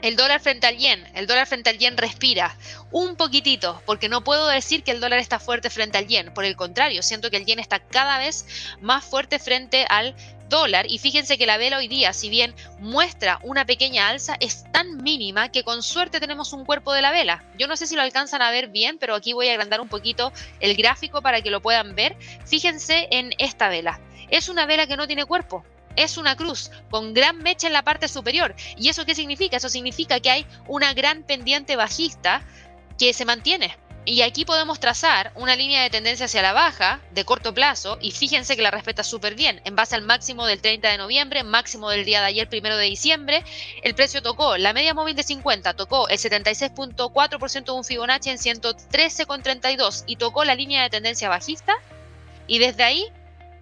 El 0.03 0.15
dólar 0.15 0.41
frente 0.41 0.67
al 0.67 0.77
yen, 0.77 1.05
el 1.15 1.27
dólar 1.27 1.47
frente 1.47 1.71
al 1.71 1.79
yen 1.79 1.97
respira 1.97 2.57
un 2.93 3.17
poquitito, 3.17 3.83
porque 3.85 4.09
no 4.09 4.23
puedo 4.23 4.47
decir 4.47 4.85
que 4.85 4.93
el 4.93 5.01
dólar 5.01 5.19
está 5.19 5.41
fuerte 5.41 5.71
frente 5.71 5.99
al 5.99 6.07
yen, 6.07 6.33
por 6.33 6.45
el 6.45 6.55
contrario, 6.55 7.03
siento 7.03 7.31
que 7.31 7.37
el 7.37 7.47
yen 7.47 7.59
está 7.59 7.81
cada 7.81 8.19
vez 8.19 8.47
más 8.81 9.05
fuerte 9.05 9.41
frente 9.41 9.87
al 9.89 10.15
dólar 10.49 10.87
y 10.91 10.99
fíjense 10.99 11.37
que 11.39 11.47
la 11.47 11.57
vela 11.57 11.79
hoy 11.79 11.89
día, 11.89 12.13
si 12.13 12.29
bien 12.29 12.55
muestra 12.79 13.39
una 13.43 13.67
pequeña 13.67 14.09
alza, 14.09 14.37
es 14.41 14.65
tan 14.73 15.03
mínima 15.03 15.51
que 15.51 15.63
con 15.63 15.83
suerte 15.83 16.21
tenemos 16.21 16.53
un 16.53 16.65
cuerpo 16.65 16.93
de 16.93 17.03
la 17.03 17.11
vela. 17.11 17.45
Yo 17.59 17.67
no 17.67 17.77
sé 17.77 17.87
si 17.87 17.97
lo 17.97 18.03
alcanzan 18.03 18.43
a 18.43 18.51
ver 18.51 18.69
bien, 18.69 18.99
pero 18.99 19.15
aquí 19.15 19.33
voy 19.33 19.49
a 19.49 19.53
agrandar 19.53 19.81
un 19.81 19.89
poquito 19.89 20.33
el 20.61 20.77
gráfico 20.77 21.23
para 21.23 21.43
que 21.43 21.51
lo 21.51 21.61
puedan 21.61 21.95
ver. 21.95 22.17
Fíjense 22.47 23.09
en 23.11 23.35
esta 23.39 23.69
vela. 23.69 24.01
Es 24.31 24.49
una 24.49 24.67
vela 24.67 24.87
que 24.87 24.97
no 24.97 25.07
tiene 25.07 25.25
cuerpo. 25.25 25.65
Es 25.97 26.17
una 26.17 26.37
cruz 26.37 26.71
con 26.91 27.15
gran 27.15 27.39
mecha 27.39 27.67
en 27.67 27.73
la 27.73 27.83
parte 27.83 28.09
superior. 28.09 28.55
¿Y 28.77 28.89
eso 28.89 29.05
qué 29.05 29.15
significa? 29.15 29.57
Eso 29.57 29.69
significa 29.69 30.21
que 30.21 30.31
hay 30.31 30.47
una 30.67 30.95
gran 30.95 31.23
pendiente 31.23 31.77
bajista 31.77 32.43
que 32.99 33.13
se 33.13 33.25
mantiene. 33.25 33.77
Y 34.11 34.23
aquí 34.23 34.47
podemos 34.47 34.81
trazar 34.81 35.33
una 35.35 35.55
línea 35.55 35.83
de 35.83 35.91
tendencia 35.91 36.25
hacia 36.25 36.41
la 36.41 36.55
baja 36.55 37.03
de 37.11 37.27
corto 37.27 37.53
plazo 37.53 37.99
y 38.01 38.13
fíjense 38.13 38.57
que 38.57 38.63
la 38.63 38.71
respeta 38.71 39.05
súper 39.05 39.35
bien. 39.35 39.61
En 39.67 39.77
base 39.77 39.97
al 39.97 40.03
máximo 40.03 40.47
del 40.47 40.63
30 40.63 40.89
de 40.89 40.97
noviembre, 40.97 41.45
máximo 41.45 41.91
del 41.91 42.07
día 42.07 42.21
de 42.21 42.27
ayer, 42.29 42.49
primero 42.49 42.79
de 42.79 42.87
diciembre, 42.87 43.45
el 43.83 43.95
precio 43.95 44.23
tocó 44.23 44.57
la 44.57 44.73
media 44.73 44.95
móvil 44.95 45.15
de 45.15 45.25
50, 45.25 45.75
tocó 45.75 46.09
el 46.09 46.17
76.4% 46.17 47.65
de 47.67 47.73
un 47.73 47.85
Fibonacci 47.85 48.31
en 48.31 48.39
113,32 48.39 50.05
y 50.07 50.17
tocó 50.17 50.43
la 50.45 50.55
línea 50.55 50.83
de 50.85 50.89
tendencia 50.89 51.29
bajista 51.29 51.75
y 52.47 52.61
desde 52.61 52.85
ahí 52.85 53.13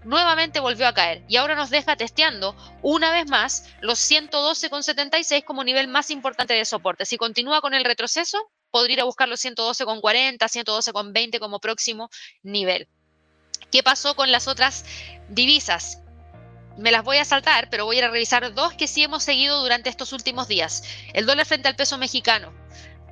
nuevamente 0.07 0.61
volvió 0.61 0.87
a 0.87 0.95
caer 0.95 1.25
y 1.29 1.37
ahora 1.37 1.57
nos 1.57 1.69
deja 1.69 1.97
testeando 1.97 2.57
una 2.81 3.11
vez 3.11 3.29
más 3.29 3.69
los 3.81 3.99
112,76 4.11 5.45
como 5.45 5.65
nivel 5.65 5.89
más 5.89 6.11
importante 6.11 6.55
de 6.55 6.65
soporte. 6.65 7.05
Si 7.05 7.17
continúa 7.17 7.61
con 7.61 7.75
el 7.75 7.85
retroceso, 7.85 8.39
podría 8.71 8.95
ir 8.95 9.01
a 9.01 9.05
buscar 9.05 9.29
los 9.29 9.45
112,40, 9.45 10.39
112,20 10.39 11.39
como 11.41 11.59
próximo 11.59 12.09
nivel. 12.43 12.89
¿Qué 13.73 13.83
pasó 13.83 14.15
con 14.15 14.31
las 14.31 14.47
otras 14.47 14.85
divisas? 15.29 16.03
Me 16.79 16.93
las 16.93 17.03
voy 17.03 17.17
a 17.17 17.25
saltar, 17.25 17.69
pero 17.69 17.85
voy 17.85 17.99
a 17.99 18.09
revisar 18.09 18.55
dos 18.55 18.75
que 18.75 18.87
sí 18.87 19.03
hemos 19.03 19.25
seguido 19.25 19.61
durante 19.61 19.91
estos 19.91 20.13
últimos 20.13 20.47
días. 20.47 20.85
El 21.15 21.27
dólar 21.27 21.47
frente 21.47 21.69
al 21.69 21.75
peso 21.75 21.99
mexicano. 21.99 22.53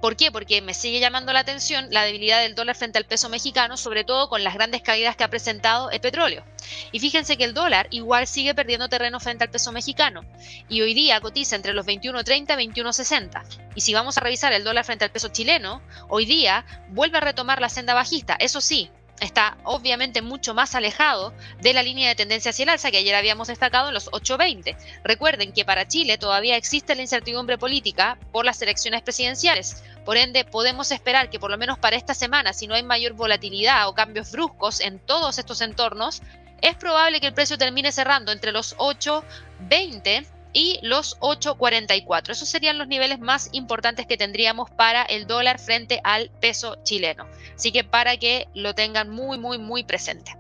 ¿Por 0.04 0.16
qué? 0.16 0.30
Porque 0.30 0.60
me 0.60 0.74
sigue 0.74 1.00
llamando 1.00 1.32
la 1.32 1.38
atención 1.38 1.86
la 1.90 2.02
debilidad 2.02 2.42
del 2.42 2.54
dólar 2.54 2.76
frente 2.76 2.98
al 2.98 3.06
peso 3.06 3.30
mexicano, 3.30 3.78
sobre 3.78 4.04
todo 4.04 4.28
con 4.28 4.44
las 4.44 4.52
grandes 4.52 4.82
caídas 4.82 5.16
que 5.16 5.24
ha 5.24 5.30
presentado 5.30 5.90
el 5.90 5.98
petróleo. 5.98 6.44
Y 6.92 7.00
fíjense 7.00 7.38
que 7.38 7.44
el 7.44 7.54
dólar 7.54 7.88
igual 7.90 8.26
sigue 8.26 8.54
perdiendo 8.54 8.90
terreno 8.90 9.18
frente 9.18 9.44
al 9.44 9.50
peso 9.50 9.72
mexicano 9.72 10.20
y 10.68 10.82
hoy 10.82 10.92
día 10.92 11.22
cotiza 11.22 11.56
entre 11.56 11.72
los 11.72 11.86
21.30 11.86 12.62
y 12.62 12.68
21.60. 12.68 13.44
Y 13.76 13.80
si 13.80 13.94
vamos 13.94 14.18
a 14.18 14.20
revisar 14.20 14.52
el 14.52 14.62
dólar 14.62 14.84
frente 14.84 15.06
al 15.06 15.10
peso 15.10 15.28
chileno, 15.28 15.80
hoy 16.10 16.26
día 16.26 16.66
vuelve 16.90 17.16
a 17.16 17.22
retomar 17.22 17.62
la 17.62 17.70
senda 17.70 17.94
bajista. 17.94 18.36
Eso 18.38 18.60
sí, 18.60 18.90
está 19.20 19.56
obviamente 19.64 20.22
mucho 20.22 20.54
más 20.54 20.74
alejado 20.74 21.32
de 21.60 21.72
la 21.72 21.82
línea 21.82 22.08
de 22.08 22.14
tendencia 22.14 22.50
hacia 22.50 22.64
el 22.64 22.68
alza 22.68 22.90
que 22.90 22.98
ayer 22.98 23.14
habíamos 23.14 23.48
destacado 23.48 23.88
en 23.88 23.94
los 23.94 24.10
8.20. 24.10 24.76
Recuerden 25.02 25.52
que 25.52 25.64
para 25.64 25.88
Chile 25.88 26.18
todavía 26.18 26.56
existe 26.56 26.94
la 26.94 27.02
incertidumbre 27.02 27.58
política 27.58 28.18
por 28.32 28.44
las 28.44 28.60
elecciones 28.60 29.02
presidenciales. 29.02 29.82
Por 30.04 30.16
ende, 30.16 30.44
podemos 30.44 30.90
esperar 30.92 31.30
que 31.30 31.38
por 31.38 31.50
lo 31.50 31.58
menos 31.58 31.78
para 31.78 31.96
esta 31.96 32.14
semana, 32.14 32.52
si 32.52 32.66
no 32.66 32.74
hay 32.74 32.82
mayor 32.82 33.14
volatilidad 33.14 33.88
o 33.88 33.94
cambios 33.94 34.32
bruscos 34.32 34.80
en 34.80 34.98
todos 34.98 35.38
estos 35.38 35.60
entornos, 35.60 36.22
es 36.60 36.76
probable 36.76 37.20
que 37.20 37.26
el 37.26 37.34
precio 37.34 37.58
termine 37.58 37.92
cerrando 37.92 38.32
entre 38.32 38.52
los 38.52 38.76
8.20 38.76 40.26
y 40.54 40.78
los 40.82 41.18
8.44. 41.20 42.30
Esos 42.30 42.48
serían 42.48 42.78
los 42.78 42.88
niveles 42.88 43.18
más 43.18 43.50
importantes 43.52 44.06
que 44.06 44.16
tendríamos 44.16 44.70
para 44.70 45.02
el 45.02 45.26
dólar 45.26 45.58
frente 45.58 46.00
al 46.04 46.30
peso 46.40 46.76
chileno. 46.84 47.26
Así 47.54 47.72
que 47.72 47.84
para 47.84 48.16
que 48.16 48.48
lo 48.54 48.74
tengan 48.74 49.10
muy, 49.10 49.36
muy, 49.36 49.58
muy 49.58 49.84
presente. 49.84 50.36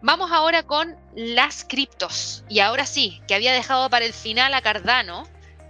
Vamos 0.00 0.32
ahora 0.32 0.62
con 0.62 0.96
las 1.14 1.64
criptos. 1.64 2.44
Y 2.48 2.60
ahora 2.60 2.86
sí, 2.86 3.20
que 3.28 3.34
había 3.34 3.52
dejado 3.52 3.90
para 3.90 4.04
el 4.04 4.12
final 4.12 4.54
a 4.54 4.62
Cardano. 4.62 5.24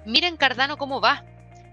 Miren 0.06 0.36
Cardano 0.36 0.76
cómo 0.76 1.00
va. 1.00 1.24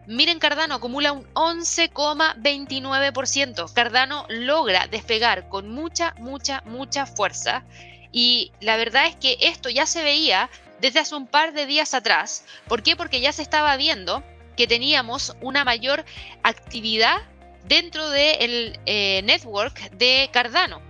Miren, 0.10 0.39
Cardano 0.39 0.74
acumula 0.74 1.12
un 1.12 1.24
11,29%. 1.36 3.72
Cardano 3.72 4.26
logra 4.28 4.88
despegar 4.88 5.47
con 5.49 5.70
mucha, 5.70 6.16
mucha, 6.18 6.64
mucha 6.66 7.05
fuerza. 7.05 7.64
Y 8.12 8.51
la 8.60 8.76
verdad 8.76 9.05
es 9.05 9.16
que 9.16 9.38
esto 9.39 9.70
ya 9.70 9.86
se 9.86 10.01
veía 10.01 10.49
desde 10.82 10.97
hace 10.97 11.14
un 11.14 11.28
par 11.28 11.53
de 11.53 11.68
días 11.68 11.93
atrás. 11.93 12.43
¿Por 12.68 12.82
qué? 12.82 12.95
Porque 12.95 13.22
ya 13.22 13.32
se 13.32 13.43
estaba 13.43 13.78
viendo 13.78 14.24
que 14.57 14.66
teníamos 14.66 15.36
una 15.41 15.64
mayor 15.64 16.03
actividad 16.41 17.22
dentro 17.66 18.10
del 18.10 18.80
eh, 18.88 19.22
network 19.26 19.91
de 19.91 20.28
Cardano. 20.34 20.89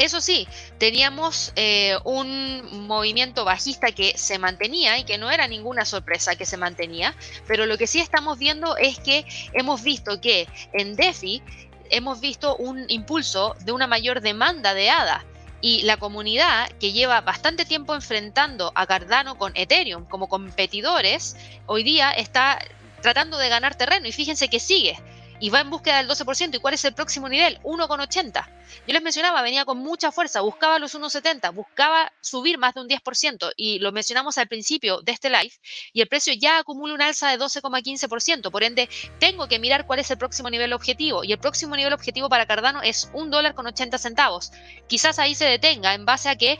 Eso 0.00 0.22
sí, 0.22 0.48
teníamos 0.78 1.52
eh, 1.56 1.98
un 2.04 2.86
movimiento 2.86 3.44
bajista 3.44 3.92
que 3.92 4.16
se 4.16 4.38
mantenía 4.38 4.96
y 4.96 5.04
que 5.04 5.18
no 5.18 5.30
era 5.30 5.46
ninguna 5.46 5.84
sorpresa 5.84 6.36
que 6.36 6.46
se 6.46 6.56
mantenía, 6.56 7.14
pero 7.46 7.66
lo 7.66 7.76
que 7.76 7.86
sí 7.86 8.00
estamos 8.00 8.38
viendo 8.38 8.78
es 8.78 8.98
que 8.98 9.26
hemos 9.52 9.82
visto 9.82 10.18
que 10.18 10.48
en 10.72 10.96
DeFi 10.96 11.42
hemos 11.90 12.18
visto 12.20 12.56
un 12.56 12.86
impulso 12.88 13.54
de 13.60 13.72
una 13.72 13.86
mayor 13.86 14.22
demanda 14.22 14.72
de 14.72 14.88
ADA. 14.88 15.22
Y 15.60 15.82
la 15.82 15.98
comunidad 15.98 16.70
que 16.80 16.92
lleva 16.92 17.20
bastante 17.20 17.66
tiempo 17.66 17.94
enfrentando 17.94 18.72
a 18.74 18.86
Cardano 18.86 19.36
con 19.36 19.52
Ethereum 19.54 20.06
como 20.06 20.30
competidores, 20.30 21.36
hoy 21.66 21.82
día 21.82 22.10
está 22.12 22.58
tratando 23.02 23.36
de 23.36 23.50
ganar 23.50 23.74
terreno 23.74 24.08
y 24.08 24.12
fíjense 24.12 24.48
que 24.48 24.60
sigue 24.60 24.98
y 25.40 25.50
va 25.50 25.60
en 25.60 25.70
búsqueda 25.70 25.98
del 25.98 26.08
12%. 26.08 26.56
¿Y 26.56 26.58
cuál 26.58 26.74
es 26.74 26.84
el 26.84 26.94
próximo 26.94 27.28
nivel? 27.28 27.58
1,80. 27.62 28.46
Yo 28.86 28.92
les 28.94 29.02
mencionaba, 29.02 29.42
venía 29.42 29.64
con 29.64 29.78
mucha 29.78 30.12
fuerza, 30.12 30.40
buscaba 30.40 30.78
los 30.78 30.94
1,70, 30.94 31.52
buscaba 31.54 32.12
subir 32.20 32.58
más 32.58 32.74
de 32.74 32.82
un 32.82 32.88
10% 32.88 33.52
y 33.56 33.78
lo 33.80 33.90
mencionamos 33.92 34.38
al 34.38 34.46
principio 34.46 35.00
de 35.02 35.12
este 35.12 35.28
live 35.28 35.52
y 35.92 36.00
el 36.00 36.08
precio 36.08 36.32
ya 36.34 36.58
acumula 36.58 36.94
un 36.94 37.02
alza 37.02 37.30
de 37.30 37.38
12,15%. 37.38 38.50
Por 38.50 38.62
ende, 38.62 38.88
tengo 39.18 39.48
que 39.48 39.58
mirar 39.58 39.86
cuál 39.86 39.98
es 39.98 40.10
el 40.10 40.18
próximo 40.18 40.50
nivel 40.50 40.72
objetivo 40.72 41.24
y 41.24 41.32
el 41.32 41.38
próximo 41.38 41.76
nivel 41.76 41.92
objetivo 41.92 42.28
para 42.28 42.46
Cardano 42.46 42.82
es 42.82 43.10
un 43.12 43.30
dólar 43.30 43.54
con 43.54 43.66
80 43.66 43.98
centavos. 43.98 44.52
Quizás 44.86 45.18
ahí 45.18 45.34
se 45.34 45.46
detenga 45.46 45.94
en 45.94 46.04
base 46.04 46.28
a 46.28 46.36
que 46.36 46.58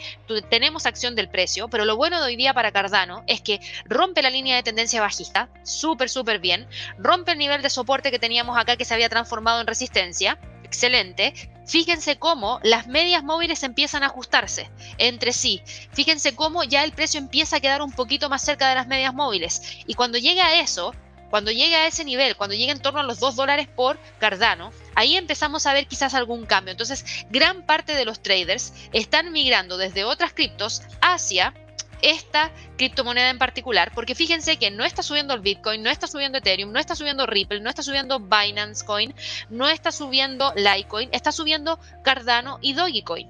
tenemos 0.49 0.87
acción 0.87 1.15
del 1.15 1.29
precio, 1.29 1.69
pero 1.69 1.85
lo 1.85 1.97
bueno 1.97 2.21
de 2.21 2.27
hoy 2.27 2.37
día 2.37 2.55
para 2.55 2.73
Cardano 2.73 3.23
es 3.27 3.41
que 3.41 3.61
rompe 3.85 4.23
la 4.23 4.31
línea 4.31 4.57
de 4.57 4.63
tendencia 4.63 5.01
bajista, 5.01 5.49
súper, 5.65 6.09
súper 6.09 6.39
bien, 6.39 6.69
rompe 6.99 7.33
el 7.33 7.39
nivel 7.39 7.63
de 7.63 7.71
soporte 7.71 8.11
que 8.11 8.19
teníamos 8.19 8.59
acá 8.59 8.70
que 8.77 8.85
se 8.85 8.95
había 8.95 9.09
transformado 9.09 9.61
en 9.61 9.67
resistencia, 9.67 10.39
excelente. 10.65 11.35
Fíjense 11.67 12.19
cómo 12.19 12.59
las 12.63 12.87
medias 12.89 13.23
móviles 13.23 13.63
empiezan 13.63 14.03
a 14.03 14.07
ajustarse 14.07 14.71
entre 14.99 15.33
sí. 15.33 15.63
Fíjense 15.93 16.35
cómo 16.35 16.65
ya 16.65 16.83
el 16.85 16.93
precio 16.93 17.19
empieza 17.19 17.57
a 17.57 17.61
quedar 17.61 17.83
un 17.83 17.93
poquito 17.93 18.29
más 18.29 18.43
cerca 18.43 18.69
de 18.69 18.75
las 18.75 18.87
medias 18.89 19.15
móviles. 19.15 19.79
Y 19.87 19.95
cuando 19.95 20.19
llega 20.19 20.47
a 20.47 20.61
eso, 20.61 20.95
cuando 21.31 21.53
llegue 21.53 21.77
a 21.77 21.87
ese 21.87 22.05
nivel, 22.05 22.37
cuando 22.37 22.57
llegue 22.57 22.73
en 22.73 22.81
torno 22.81 22.99
a 22.99 23.05
los 23.05 23.21
2 23.21 23.37
dólares 23.37 23.69
por 23.69 24.01
Cardano, 24.19 24.73
ahí 24.97 25.17
empezamos 25.17 25.65
a 25.65 25.73
ver 25.73 25.87
quizás 25.87 26.15
algún 26.15 26.45
cambio. 26.45 26.73
Entonces, 26.73 27.05
gran 27.31 27.65
parte 27.65 27.95
de 27.95 28.05
los 28.05 28.21
traders 28.21 28.73
están 28.93 29.31
migrando 29.31 29.77
desde 29.77 30.05
otras 30.05 30.33
criptos 30.33 30.83
hacia 31.01 31.55
esta 32.03 32.51
criptomoneda 32.77 33.31
en 33.31 33.39
particular, 33.39 33.93
porque 33.95 34.15
fíjense 34.15 34.59
que 34.59 34.71
no 34.71 34.85
está 34.85 35.03
subiendo 35.03 35.35
el 35.35 35.41
Bitcoin, 35.41 35.83
no 35.83 35.91
está 35.91 36.07
subiendo 36.07 36.39
Ethereum, 36.39 36.73
no 36.73 36.79
está 36.79 36.95
subiendo 36.95 37.27
Ripple, 37.27 37.61
no 37.61 37.71
está 37.71 37.83
subiendo 37.83 38.21
Binance 38.21 38.85
Coin, 38.85 39.15
no 39.49 39.69
está 39.69 39.93
subiendo 39.93 40.53
Litecoin, 40.57 41.09
está 41.13 41.33
subiendo 41.33 41.79
Cardano 42.03 42.59
y 42.61 42.73
Dogecoin. 42.75 43.29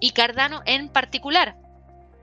Y 0.00 0.10
Cardano 0.10 0.62
en 0.66 0.88
particular. 0.88 1.56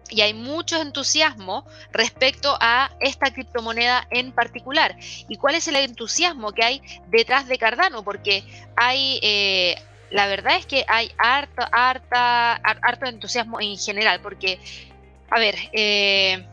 Y 0.10 0.22
hay 0.22 0.34
mucho 0.34 0.80
entusiasmo 0.82 1.66
respecto 1.92 2.56
a 2.60 2.92
esta 3.00 3.34
criptomoneda 3.34 4.08
en 4.12 4.32
particular. 4.32 4.96
¿Y 5.28 5.38
cuál 5.38 5.56
es 5.56 5.68
el 5.68 5.76
entusiasmo 5.78 6.52
que 6.52 6.64
hay 6.64 6.82
detrás 7.08 7.48
de 7.48 7.58
Cardano? 7.58 8.04
Porque 8.04 8.44
hay... 8.76 9.20
Eh, 9.24 9.76
la 10.12 10.28
verdad 10.28 10.58
es 10.58 10.68
que 10.68 10.86
hay 10.88 11.12
harto, 11.18 11.64
harta, 11.72 12.54
harto 12.54 13.08
entusiasmo 13.08 13.60
en 13.60 13.80
general, 13.80 14.22
porque 14.22 14.60
a 15.30 15.40
ver, 15.40 15.56
eh, 15.74 16.46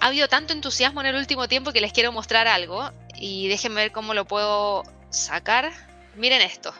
ha 0.00 0.06
habido 0.06 0.28
tanto 0.28 0.52
entusiasmo 0.52 1.00
en 1.00 1.08
el 1.08 1.16
último 1.16 1.48
tiempo 1.48 1.72
que 1.72 1.80
les 1.80 1.92
quiero 1.92 2.12
mostrar 2.12 2.46
algo 2.46 2.90
y 3.14 3.48
déjenme 3.48 3.82
ver 3.82 3.92
cómo 3.92 4.14
lo 4.14 4.26
puedo 4.26 4.84
sacar. 5.10 5.72
Miren 6.14 6.42
esto. 6.42 6.74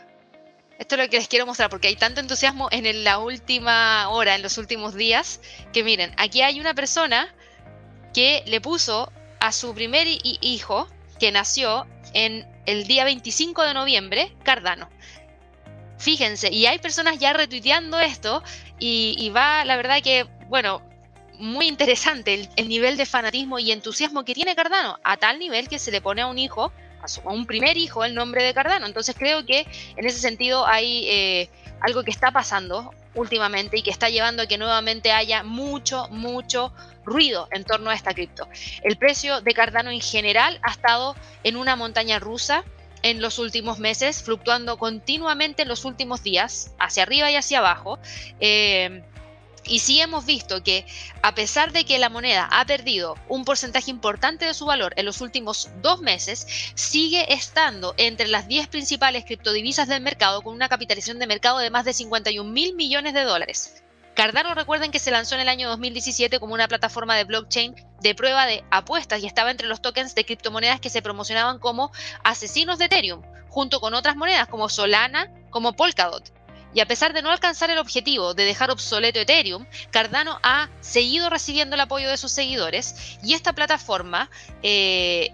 Esto 0.78 0.94
es 0.94 1.00
lo 1.00 1.08
que 1.08 1.16
les 1.16 1.28
quiero 1.28 1.46
mostrar 1.46 1.70
porque 1.70 1.88
hay 1.88 1.96
tanto 1.96 2.20
entusiasmo 2.20 2.68
en 2.70 3.04
la 3.04 3.18
última 3.18 4.08
hora, 4.10 4.34
en 4.34 4.42
los 4.42 4.58
últimos 4.58 4.94
días, 4.94 5.40
que 5.72 5.82
miren, 5.82 6.12
aquí 6.18 6.42
hay 6.42 6.60
una 6.60 6.74
persona 6.74 7.34
que 8.12 8.42
le 8.46 8.60
puso 8.60 9.10
a 9.40 9.52
su 9.52 9.74
primer 9.74 10.06
hijo, 10.22 10.88
que 11.18 11.32
nació 11.32 11.86
en 12.12 12.46
el 12.66 12.86
día 12.86 13.04
25 13.04 13.62
de 13.62 13.74
noviembre, 13.74 14.36
Cardano. 14.42 14.90
Fíjense, 15.98 16.52
y 16.52 16.66
hay 16.66 16.78
personas 16.78 17.18
ya 17.18 17.32
retuiteando 17.32 17.98
esto 17.98 18.42
y, 18.78 19.30
va, 19.30 19.64
la 19.64 19.76
verdad 19.76 20.02
que 20.02 20.26
bueno, 20.48 20.82
muy 21.38 21.66
interesante 21.66 22.48
el, 22.56 22.68
nivel 22.68 22.96
de 22.96 23.06
fanatismo 23.06 23.58
y 23.58 23.72
entusiasmo 23.72 24.24
que 24.24 24.34
tiene 24.34 24.54
Cardano, 24.54 24.98
a 25.02 25.16
tal 25.16 25.38
nivel 25.38 25.68
que 25.68 25.78
se 25.78 25.90
le 25.90 26.00
pone 26.00 26.22
a 26.22 26.26
un 26.26 26.38
hijo, 26.38 26.72
a, 27.00 27.28
un 27.30 27.46
primer 27.46 27.76
hijo, 27.76 28.04
el 28.04 28.14
nombre 28.14 28.42
de 28.42 28.54
Cardano. 28.54 28.86
Entonces 28.86 29.14
creo 29.18 29.44
que 29.44 29.66
en 29.96 30.06
ese 30.06 30.18
sentido 30.18 30.66
hay 30.66 31.08
eh, 31.08 31.50
algo 31.80 32.04
que 32.04 32.10
está 32.10 32.30
pasando 32.30 32.92
últimamente 33.14 33.78
y 33.78 33.82
que 33.82 33.90
está 33.90 34.08
llevando 34.08 34.42
a 34.42 34.46
que 34.46 34.58
nuevamente 34.58 35.12
haya 35.12 35.42
mucho, 35.42 36.08
mucho 36.10 36.72
ruido 37.04 37.48
en 37.50 37.64
torno 37.64 37.90
a 37.90 37.94
esta 37.94 38.12
cripto. 38.12 38.48
El 38.82 38.96
precio 38.96 39.40
de 39.40 39.54
Cardano 39.54 39.90
en 39.90 40.00
general 40.00 40.58
ha 40.62 40.70
estado 40.70 41.16
en 41.42 41.56
una 41.56 41.76
montaña 41.76 42.18
rusa 42.18 42.64
en 43.10 43.20
los 43.20 43.38
últimos 43.38 43.78
meses, 43.78 44.22
fluctuando 44.22 44.78
continuamente 44.78 45.62
en 45.62 45.68
los 45.68 45.84
últimos 45.84 46.22
días, 46.22 46.72
hacia 46.78 47.04
arriba 47.04 47.30
y 47.30 47.36
hacia 47.36 47.58
abajo. 47.60 47.98
Eh, 48.40 49.02
Y 49.68 49.80
sí 49.80 50.00
hemos 50.00 50.24
visto 50.24 50.62
que 50.62 50.86
a 51.22 51.34
pesar 51.34 51.72
de 51.72 51.84
que 51.84 51.98
la 51.98 52.08
moneda 52.08 52.48
ha 52.52 52.64
perdido 52.64 53.16
un 53.28 53.44
porcentaje 53.44 53.90
importante 53.90 54.44
de 54.44 54.54
su 54.54 54.64
valor 54.64 54.92
en 54.96 55.04
los 55.06 55.20
últimos 55.20 55.68
dos 55.82 56.00
meses, 56.00 56.46
sigue 56.74 57.32
estando 57.32 57.94
entre 57.96 58.28
las 58.28 58.46
10 58.46 58.68
principales 58.68 59.24
criptodivisas 59.24 59.88
del 59.88 60.02
mercado 60.02 60.42
con 60.42 60.54
una 60.54 60.68
capitalización 60.68 61.18
de 61.18 61.26
mercado 61.26 61.58
de 61.58 61.70
más 61.70 61.84
de 61.84 61.94
51 61.94 62.48
mil 62.48 62.74
millones 62.74 63.12
de 63.12 63.22
dólares. 63.22 63.82
Cardano 64.16 64.54
recuerden 64.54 64.90
que 64.90 64.98
se 64.98 65.10
lanzó 65.10 65.34
en 65.34 65.42
el 65.42 65.48
año 65.48 65.68
2017 65.68 66.40
como 66.40 66.54
una 66.54 66.68
plataforma 66.68 67.14
de 67.16 67.24
blockchain 67.24 67.74
de 68.00 68.14
prueba 68.14 68.46
de 68.46 68.64
apuestas 68.70 69.22
y 69.22 69.26
estaba 69.26 69.50
entre 69.50 69.68
los 69.68 69.82
tokens 69.82 70.14
de 70.14 70.24
criptomonedas 70.24 70.80
que 70.80 70.88
se 70.88 71.02
promocionaban 71.02 71.58
como 71.58 71.92
asesinos 72.24 72.78
de 72.78 72.86
Ethereum, 72.86 73.20
junto 73.50 73.78
con 73.78 73.92
otras 73.92 74.16
monedas 74.16 74.48
como 74.48 74.70
Solana, 74.70 75.30
como 75.50 75.74
Polkadot. 75.74 76.32
Y 76.72 76.80
a 76.80 76.86
pesar 76.86 77.12
de 77.12 77.20
no 77.20 77.30
alcanzar 77.30 77.68
el 77.68 77.76
objetivo 77.76 78.32
de 78.32 78.46
dejar 78.46 78.70
obsoleto 78.70 79.20
Ethereum, 79.20 79.66
Cardano 79.90 80.40
ha 80.42 80.70
seguido 80.80 81.28
recibiendo 81.28 81.74
el 81.74 81.80
apoyo 81.80 82.08
de 82.08 82.16
sus 82.16 82.32
seguidores 82.32 83.18
y 83.22 83.34
esta 83.34 83.52
plataforma 83.52 84.30
eh, 84.62 85.30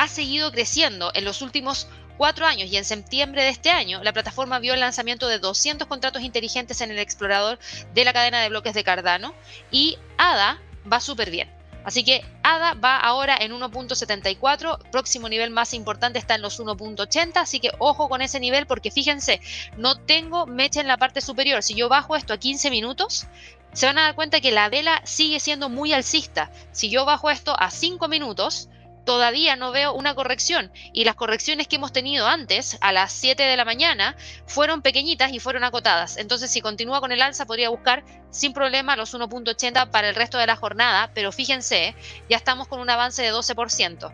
ha 0.00 0.08
seguido 0.08 0.50
creciendo 0.50 1.10
en 1.14 1.26
los 1.26 1.42
últimos 1.42 1.86
cuatro 2.20 2.44
años 2.44 2.70
y 2.70 2.76
en 2.76 2.84
septiembre 2.84 3.42
de 3.42 3.48
este 3.48 3.70
año 3.70 4.04
la 4.04 4.12
plataforma 4.12 4.58
vio 4.58 4.74
el 4.74 4.80
lanzamiento 4.80 5.26
de 5.26 5.38
200 5.38 5.88
contratos 5.88 6.20
inteligentes 6.20 6.82
en 6.82 6.90
el 6.90 6.98
explorador 6.98 7.58
de 7.94 8.04
la 8.04 8.12
cadena 8.12 8.42
de 8.42 8.50
bloques 8.50 8.74
de 8.74 8.84
Cardano 8.84 9.32
y 9.70 9.96
ADA 10.18 10.60
va 10.92 11.00
súper 11.00 11.30
bien. 11.30 11.50
Así 11.82 12.04
que 12.04 12.22
ADA 12.42 12.74
va 12.74 12.98
ahora 12.98 13.38
en 13.40 13.52
1.74, 13.52 14.90
próximo 14.90 15.30
nivel 15.30 15.48
más 15.48 15.72
importante 15.72 16.18
está 16.18 16.34
en 16.34 16.42
los 16.42 16.60
1.80, 16.60 17.38
así 17.38 17.58
que 17.58 17.72
ojo 17.78 18.10
con 18.10 18.20
ese 18.20 18.38
nivel 18.38 18.66
porque 18.66 18.90
fíjense, 18.90 19.40
no 19.78 19.98
tengo 19.98 20.44
mecha 20.44 20.82
en 20.82 20.88
la 20.88 20.98
parte 20.98 21.22
superior. 21.22 21.62
Si 21.62 21.74
yo 21.74 21.88
bajo 21.88 22.16
esto 22.16 22.34
a 22.34 22.36
15 22.36 22.70
minutos, 22.70 23.28
se 23.72 23.86
van 23.86 23.96
a 23.96 24.02
dar 24.02 24.14
cuenta 24.14 24.42
que 24.42 24.50
la 24.50 24.68
vela 24.68 25.00
sigue 25.06 25.40
siendo 25.40 25.70
muy 25.70 25.94
alcista. 25.94 26.50
Si 26.70 26.90
yo 26.90 27.06
bajo 27.06 27.30
esto 27.30 27.58
a 27.58 27.70
5 27.70 28.08
minutos, 28.08 28.68
todavía 29.04 29.56
no 29.56 29.72
veo 29.72 29.92
una 29.92 30.14
corrección. 30.14 30.72
Y 30.92 31.04
las 31.04 31.14
correcciones 31.14 31.68
que 31.68 31.76
hemos 31.76 31.92
tenido 31.92 32.26
antes, 32.26 32.78
a 32.80 32.92
las 32.92 33.12
7 33.12 33.42
de 33.42 33.56
la 33.56 33.64
mañana, 33.64 34.16
fueron 34.46 34.82
pequeñitas 34.82 35.32
y 35.32 35.40
fueron 35.40 35.64
acotadas. 35.64 36.16
Entonces, 36.16 36.50
si 36.50 36.60
continúa 36.60 37.00
con 37.00 37.12
el 37.12 37.22
alza, 37.22 37.46
podría 37.46 37.68
buscar 37.70 38.04
sin 38.30 38.52
problema 38.52 38.96
los 38.96 39.14
1.80 39.14 39.90
para 39.90 40.08
el 40.08 40.14
resto 40.14 40.38
de 40.38 40.46
la 40.46 40.56
jornada, 40.56 41.10
pero 41.14 41.32
fíjense, 41.32 41.94
ya 42.28 42.36
estamos 42.36 42.68
con 42.68 42.80
un 42.80 42.90
avance 42.90 43.22
de 43.22 43.32
12%. 43.32 44.12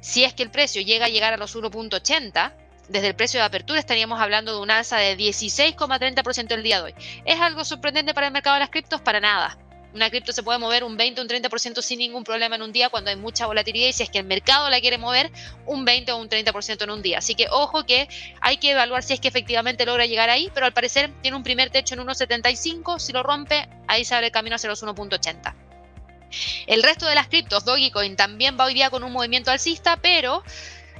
Si 0.00 0.24
es 0.24 0.34
que 0.34 0.42
el 0.42 0.50
precio 0.50 0.82
llega 0.82 1.06
a 1.06 1.08
llegar 1.08 1.32
a 1.32 1.36
los 1.38 1.56
1.80, 1.56 2.52
desde 2.88 3.08
el 3.08 3.14
precio 3.14 3.40
de 3.40 3.46
apertura 3.46 3.78
estaríamos 3.78 4.20
hablando 4.20 4.54
de 4.54 4.60
un 4.60 4.70
alza 4.70 4.98
de 4.98 5.16
16,30% 5.16 6.52
el 6.52 6.62
día 6.62 6.78
de 6.78 6.84
hoy. 6.84 6.94
¿Es 7.24 7.40
algo 7.40 7.64
sorprendente 7.64 8.12
para 8.12 8.26
el 8.26 8.32
mercado 8.32 8.54
de 8.54 8.60
las 8.60 8.70
criptos? 8.70 9.00
Para 9.00 9.20
nada 9.20 9.56
una 9.94 10.10
cripto 10.10 10.32
se 10.32 10.42
puede 10.42 10.58
mover 10.58 10.82
un 10.82 10.96
20 10.96 11.20
o 11.20 11.24
un 11.24 11.28
30% 11.28 11.80
sin 11.80 12.00
ningún 12.00 12.24
problema 12.24 12.56
en 12.56 12.62
un 12.62 12.72
día 12.72 12.88
cuando 12.88 13.10
hay 13.10 13.16
mucha 13.16 13.46
volatilidad 13.46 13.88
y 13.88 13.92
si 13.92 14.02
es 14.02 14.10
que 14.10 14.18
el 14.18 14.26
mercado 14.26 14.68
la 14.68 14.80
quiere 14.80 14.98
mover 14.98 15.30
un 15.66 15.84
20 15.84 16.12
o 16.12 16.16
un 16.18 16.28
30% 16.28 16.82
en 16.82 16.90
un 16.90 17.00
día. 17.00 17.18
Así 17.18 17.36
que 17.36 17.46
ojo 17.48 17.86
que 17.86 18.08
hay 18.40 18.56
que 18.56 18.72
evaluar 18.72 19.04
si 19.04 19.14
es 19.14 19.20
que 19.20 19.28
efectivamente 19.28 19.86
logra 19.86 20.04
llegar 20.06 20.30
ahí, 20.30 20.50
pero 20.52 20.66
al 20.66 20.72
parecer 20.72 21.12
tiene 21.22 21.36
un 21.36 21.44
primer 21.44 21.70
techo 21.70 21.94
en 21.94 22.00
1.75, 22.00 22.98
si 22.98 23.12
lo 23.12 23.22
rompe, 23.22 23.68
ahí 23.86 24.04
se 24.04 24.14
abre 24.14 24.26
el 24.26 24.32
camino 24.32 24.56
hacia 24.56 24.68
los 24.68 24.82
1.80. 24.82 25.54
El 26.66 26.82
resto 26.82 27.06
de 27.06 27.14
las 27.14 27.28
criptos, 27.28 27.64
Dogecoin 27.64 28.16
también 28.16 28.58
va 28.58 28.64
hoy 28.64 28.74
día 28.74 28.90
con 28.90 29.04
un 29.04 29.12
movimiento 29.12 29.52
alcista, 29.52 29.96
pero 29.96 30.42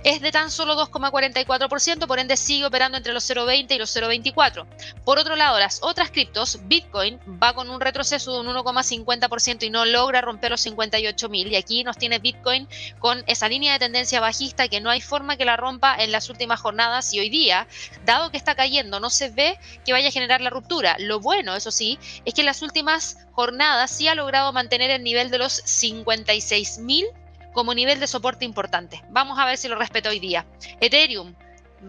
es 0.05 0.21
de 0.21 0.31
tan 0.31 0.51
solo 0.51 0.77
2,44%, 0.77 2.07
por 2.07 2.19
ende 2.19 2.37
sigue 2.37 2.67
operando 2.67 2.99
entre 2.99 3.15
los 3.15 3.29
0,20 3.29 3.75
y 3.75 3.79
los 3.79 3.97
0,24. 3.97 4.67
Por 5.03 5.19
otro 5.19 5.35
lado, 5.35 5.59
las 5.59 5.83
otras 5.83 6.11
criptos, 6.11 6.59
Bitcoin 6.65 7.19
va 7.43 7.55
con 7.55 7.71
un 7.71 7.81
retroceso 7.81 8.35
de 8.35 8.41
un 8.41 8.55
1,50% 8.55 9.65
y 9.65 9.71
no 9.71 9.87
logra 9.87 10.21
romper 10.21 10.51
los 10.51 10.67
58.000. 10.67 11.51
Y 11.51 11.57
aquí 11.57 11.85
nos 11.85 11.97
tiene 11.97 12.19
Bitcoin 12.19 12.69
con 12.99 13.25
esa 13.27 13.49
línea 13.49 13.73
de 13.73 13.79
tendencia 13.79 14.21
bajista 14.21 14.69
que 14.69 14.83
no 14.83 14.91
hay 14.91 15.01
forma 15.01 15.39
que 15.39 15.47
la 15.47 15.57
rompa 15.57 15.97
en 15.97 16.13
las 16.13 16.29
últimas 16.29 16.61
jornadas 16.61 17.15
y 17.15 17.21
hoy 17.21 17.31
día, 17.31 17.67
dado 18.05 18.31
que 18.31 18.37
está 18.37 18.55
cayendo, 18.55 19.01
no 19.01 19.09
se 19.09 19.31
ve 19.31 19.59
que 19.87 19.93
vaya 19.93 20.09
a 20.09 20.13
generar 20.13 20.43
la 20.43 20.51
ruptura. 20.51 20.97
Lo 20.99 21.21
bueno, 21.21 21.57
eso 21.57 21.71
sí, 21.71 21.99
es 22.27 22.35
que 22.35 22.43
en 22.43 22.47
las 22.47 22.61
últimas 22.61 23.17
jornadas 23.33 23.91
sí 23.91 24.07
ha 24.07 24.15
logrado 24.15 24.53
mantener 24.53 24.91
el 24.91 25.03
nivel 25.03 25.31
de 25.31 25.39
los 25.39 25.65
56.000 25.65 27.24
como 27.55 27.73
nivel 27.73 28.01
de 28.01 28.07
soporte 28.07 28.45
importante. 28.45 29.03
Vamos 29.09 29.39
a 29.39 29.47
ver 29.47 29.57
si 29.57 29.69
lo 29.69 29.77
respeta 29.77 30.11
hoy 30.11 30.19
día. 30.19 30.45
Ethereum 30.81 31.35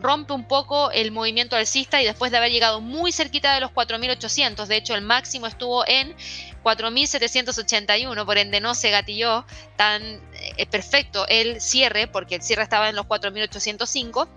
rompe 0.02 0.34
un 0.34 0.48
poco 0.48 0.92
el 0.92 1.12
movimiento 1.12 1.56
alcista 1.56 2.02
y 2.02 2.06
después 2.06 2.32
de 2.32 2.38
haber 2.38 2.52
llegado 2.52 2.82
muy 2.82 3.12
cerquita 3.12 3.54
de 3.54 3.62
los 3.62 3.72
4.800, 3.72 4.66
de 4.66 4.78
hecho 4.78 4.96
el 4.96 5.02
máximo 5.02 5.48
estuvo 5.48 5.88
en 5.88 6.16
4.781, 6.64 8.26
por 8.26 8.38
ende 8.38 8.60
no 8.60 8.76
se 8.76 8.92
gatilló 8.92 9.46
tan 9.76 10.04
eh, 10.58 10.66
perfecto 10.66 11.26
el 11.28 11.62
cierre, 11.62 12.08
porque 12.08 12.36
el 12.36 12.42
cierre 12.42 12.64
estaba 12.64 12.90
en 12.90 12.96
los 12.96 13.06
4.805 13.06 14.28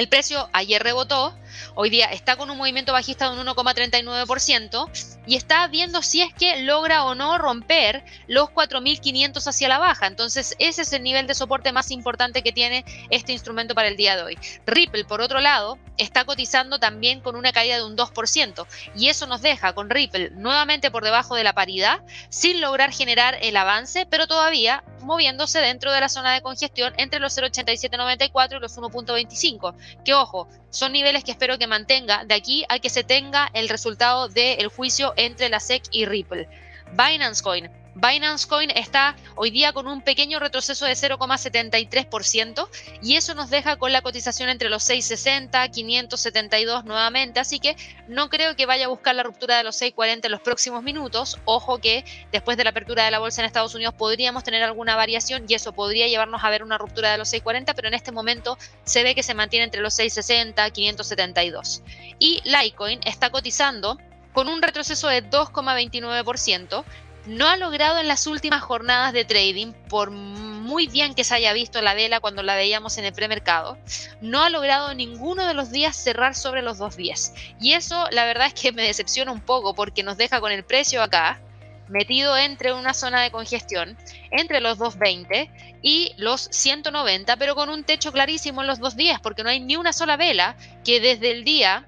el 0.00 0.08
precio 0.08 0.48
ayer 0.54 0.82
rebotó, 0.82 1.34
hoy 1.74 1.90
día 1.90 2.06
está 2.06 2.36
con 2.36 2.48
un 2.48 2.56
movimiento 2.56 2.90
bajista 2.90 3.30
de 3.30 3.38
un 3.38 3.46
1,39% 3.46 5.20
y 5.26 5.36
está 5.36 5.68
viendo 5.68 6.00
si 6.00 6.22
es 6.22 6.32
que 6.32 6.62
logra 6.62 7.04
o 7.04 7.14
no 7.14 7.36
romper 7.36 8.02
los 8.26 8.48
4.500 8.48 9.46
hacia 9.46 9.68
la 9.68 9.78
baja. 9.78 10.06
Entonces 10.06 10.56
ese 10.58 10.80
es 10.82 10.92
el 10.94 11.02
nivel 11.02 11.26
de 11.26 11.34
soporte 11.34 11.70
más 11.70 11.90
importante 11.90 12.42
que 12.42 12.50
tiene 12.50 12.86
este 13.10 13.32
instrumento 13.32 13.74
para 13.74 13.88
el 13.88 13.98
día 13.98 14.16
de 14.16 14.22
hoy. 14.22 14.38
Ripple, 14.64 15.04
por 15.04 15.20
otro 15.20 15.40
lado, 15.40 15.78
está 15.98 16.24
cotizando 16.24 16.78
también 16.78 17.20
con 17.20 17.36
una 17.36 17.52
caída 17.52 17.76
de 17.76 17.84
un 17.84 17.94
2% 17.94 18.66
y 18.96 19.08
eso 19.08 19.26
nos 19.26 19.42
deja 19.42 19.74
con 19.74 19.90
Ripple 19.90 20.30
nuevamente 20.30 20.90
por 20.90 21.04
debajo 21.04 21.34
de 21.34 21.44
la 21.44 21.52
paridad 21.52 22.00
sin 22.30 22.62
lograr 22.62 22.90
generar 22.90 23.36
el 23.42 23.54
avance, 23.54 24.06
pero 24.06 24.26
todavía 24.26 24.82
moviéndose 25.02 25.60
dentro 25.60 25.92
de 25.92 26.00
la 26.00 26.08
zona 26.08 26.32
de 26.32 26.42
congestión 26.42 26.94
entre 26.96 27.20
los 27.20 27.36
0,8794 27.36 28.56
y 28.56 28.60
los 28.60 28.78
1.25 28.78 29.74
que 30.04 30.14
ojo, 30.14 30.48
son 30.70 30.92
niveles 30.92 31.24
que 31.24 31.32
espero 31.32 31.58
que 31.58 31.66
mantenga 31.66 32.24
de 32.24 32.34
aquí 32.34 32.64
a 32.68 32.78
que 32.78 32.90
se 32.90 33.04
tenga 33.04 33.50
el 33.54 33.68
resultado 33.68 34.28
del 34.28 34.68
juicio 34.68 35.12
entre 35.16 35.48
la 35.48 35.60
SEC 35.60 35.84
y 35.90 36.06
Ripple. 36.06 36.48
Binance 36.92 37.42
Coin 37.42 37.79
Binance 37.94 38.46
Coin 38.46 38.70
está 38.70 39.16
hoy 39.34 39.50
día 39.50 39.72
con 39.72 39.86
un 39.86 40.00
pequeño 40.02 40.38
retroceso 40.38 40.86
de 40.86 40.92
0,73% 40.92 42.68
y 43.02 43.16
eso 43.16 43.34
nos 43.34 43.50
deja 43.50 43.76
con 43.76 43.92
la 43.92 44.00
cotización 44.00 44.48
entre 44.48 44.68
los 44.68 44.84
660, 44.84 45.68
572 45.68 46.84
nuevamente, 46.84 47.40
así 47.40 47.58
que 47.58 47.76
no 48.06 48.30
creo 48.30 48.54
que 48.54 48.66
vaya 48.66 48.86
a 48.86 48.88
buscar 48.88 49.14
la 49.14 49.22
ruptura 49.22 49.56
de 49.56 49.64
los 49.64 49.76
640 49.76 50.28
en 50.28 50.32
los 50.32 50.40
próximos 50.40 50.82
minutos. 50.82 51.38
Ojo 51.44 51.78
que 51.78 52.04
después 52.30 52.56
de 52.56 52.64
la 52.64 52.70
apertura 52.70 53.04
de 53.04 53.10
la 53.10 53.18
bolsa 53.18 53.42
en 53.42 53.46
Estados 53.46 53.74
Unidos 53.74 53.94
podríamos 53.94 54.44
tener 54.44 54.62
alguna 54.62 54.94
variación 54.94 55.44
y 55.48 55.54
eso 55.54 55.72
podría 55.72 56.06
llevarnos 56.06 56.44
a 56.44 56.50
ver 56.50 56.62
una 56.62 56.78
ruptura 56.78 57.10
de 57.12 57.18
los 57.18 57.28
640, 57.28 57.74
pero 57.74 57.88
en 57.88 57.94
este 57.94 58.12
momento 58.12 58.56
se 58.84 59.02
ve 59.02 59.14
que 59.14 59.22
se 59.22 59.34
mantiene 59.34 59.64
entre 59.64 59.80
los 59.80 59.94
660, 59.94 60.70
572. 60.70 61.82
Y 62.18 62.40
Litecoin 62.44 63.00
está 63.04 63.30
cotizando 63.30 63.98
con 64.32 64.48
un 64.48 64.62
retroceso 64.62 65.08
de 65.08 65.28
2,29%, 65.28 66.84
no 67.30 67.46
ha 67.46 67.56
logrado 67.56 67.98
en 68.00 68.08
las 68.08 68.26
últimas 68.26 68.60
jornadas 68.60 69.12
de 69.12 69.24
trading, 69.24 69.72
por 69.88 70.10
muy 70.10 70.88
bien 70.88 71.14
que 71.14 71.22
se 71.22 71.34
haya 71.34 71.52
visto 71.52 71.80
la 71.80 71.94
vela 71.94 72.18
cuando 72.18 72.42
la 72.42 72.56
veíamos 72.56 72.98
en 72.98 73.04
el 73.04 73.12
premercado, 73.12 73.78
no 74.20 74.42
ha 74.42 74.50
logrado 74.50 74.94
ninguno 74.94 75.46
de 75.46 75.54
los 75.54 75.70
días 75.70 75.96
cerrar 75.96 76.34
sobre 76.34 76.60
los 76.60 76.78
dos 76.78 76.96
días. 76.96 77.32
Y 77.60 77.74
eso 77.74 78.08
la 78.10 78.24
verdad 78.24 78.48
es 78.48 78.54
que 78.54 78.72
me 78.72 78.82
decepciona 78.82 79.30
un 79.30 79.40
poco 79.40 79.74
porque 79.74 80.02
nos 80.02 80.16
deja 80.16 80.40
con 80.40 80.50
el 80.50 80.64
precio 80.64 81.02
acá, 81.02 81.40
metido 81.88 82.36
entre 82.36 82.72
una 82.72 82.94
zona 82.94 83.22
de 83.22 83.30
congestión, 83.30 83.96
entre 84.32 84.60
los 84.60 84.78
220 84.78 85.78
y 85.82 86.12
los 86.16 86.48
190, 86.50 87.36
pero 87.36 87.54
con 87.54 87.68
un 87.68 87.84
techo 87.84 88.10
clarísimo 88.10 88.60
en 88.62 88.66
los 88.66 88.80
dos 88.80 88.96
días, 88.96 89.20
porque 89.20 89.44
no 89.44 89.50
hay 89.50 89.60
ni 89.60 89.76
una 89.76 89.92
sola 89.92 90.16
vela 90.16 90.56
que 90.84 90.98
desde 90.98 91.30
el 91.30 91.44
día 91.44 91.86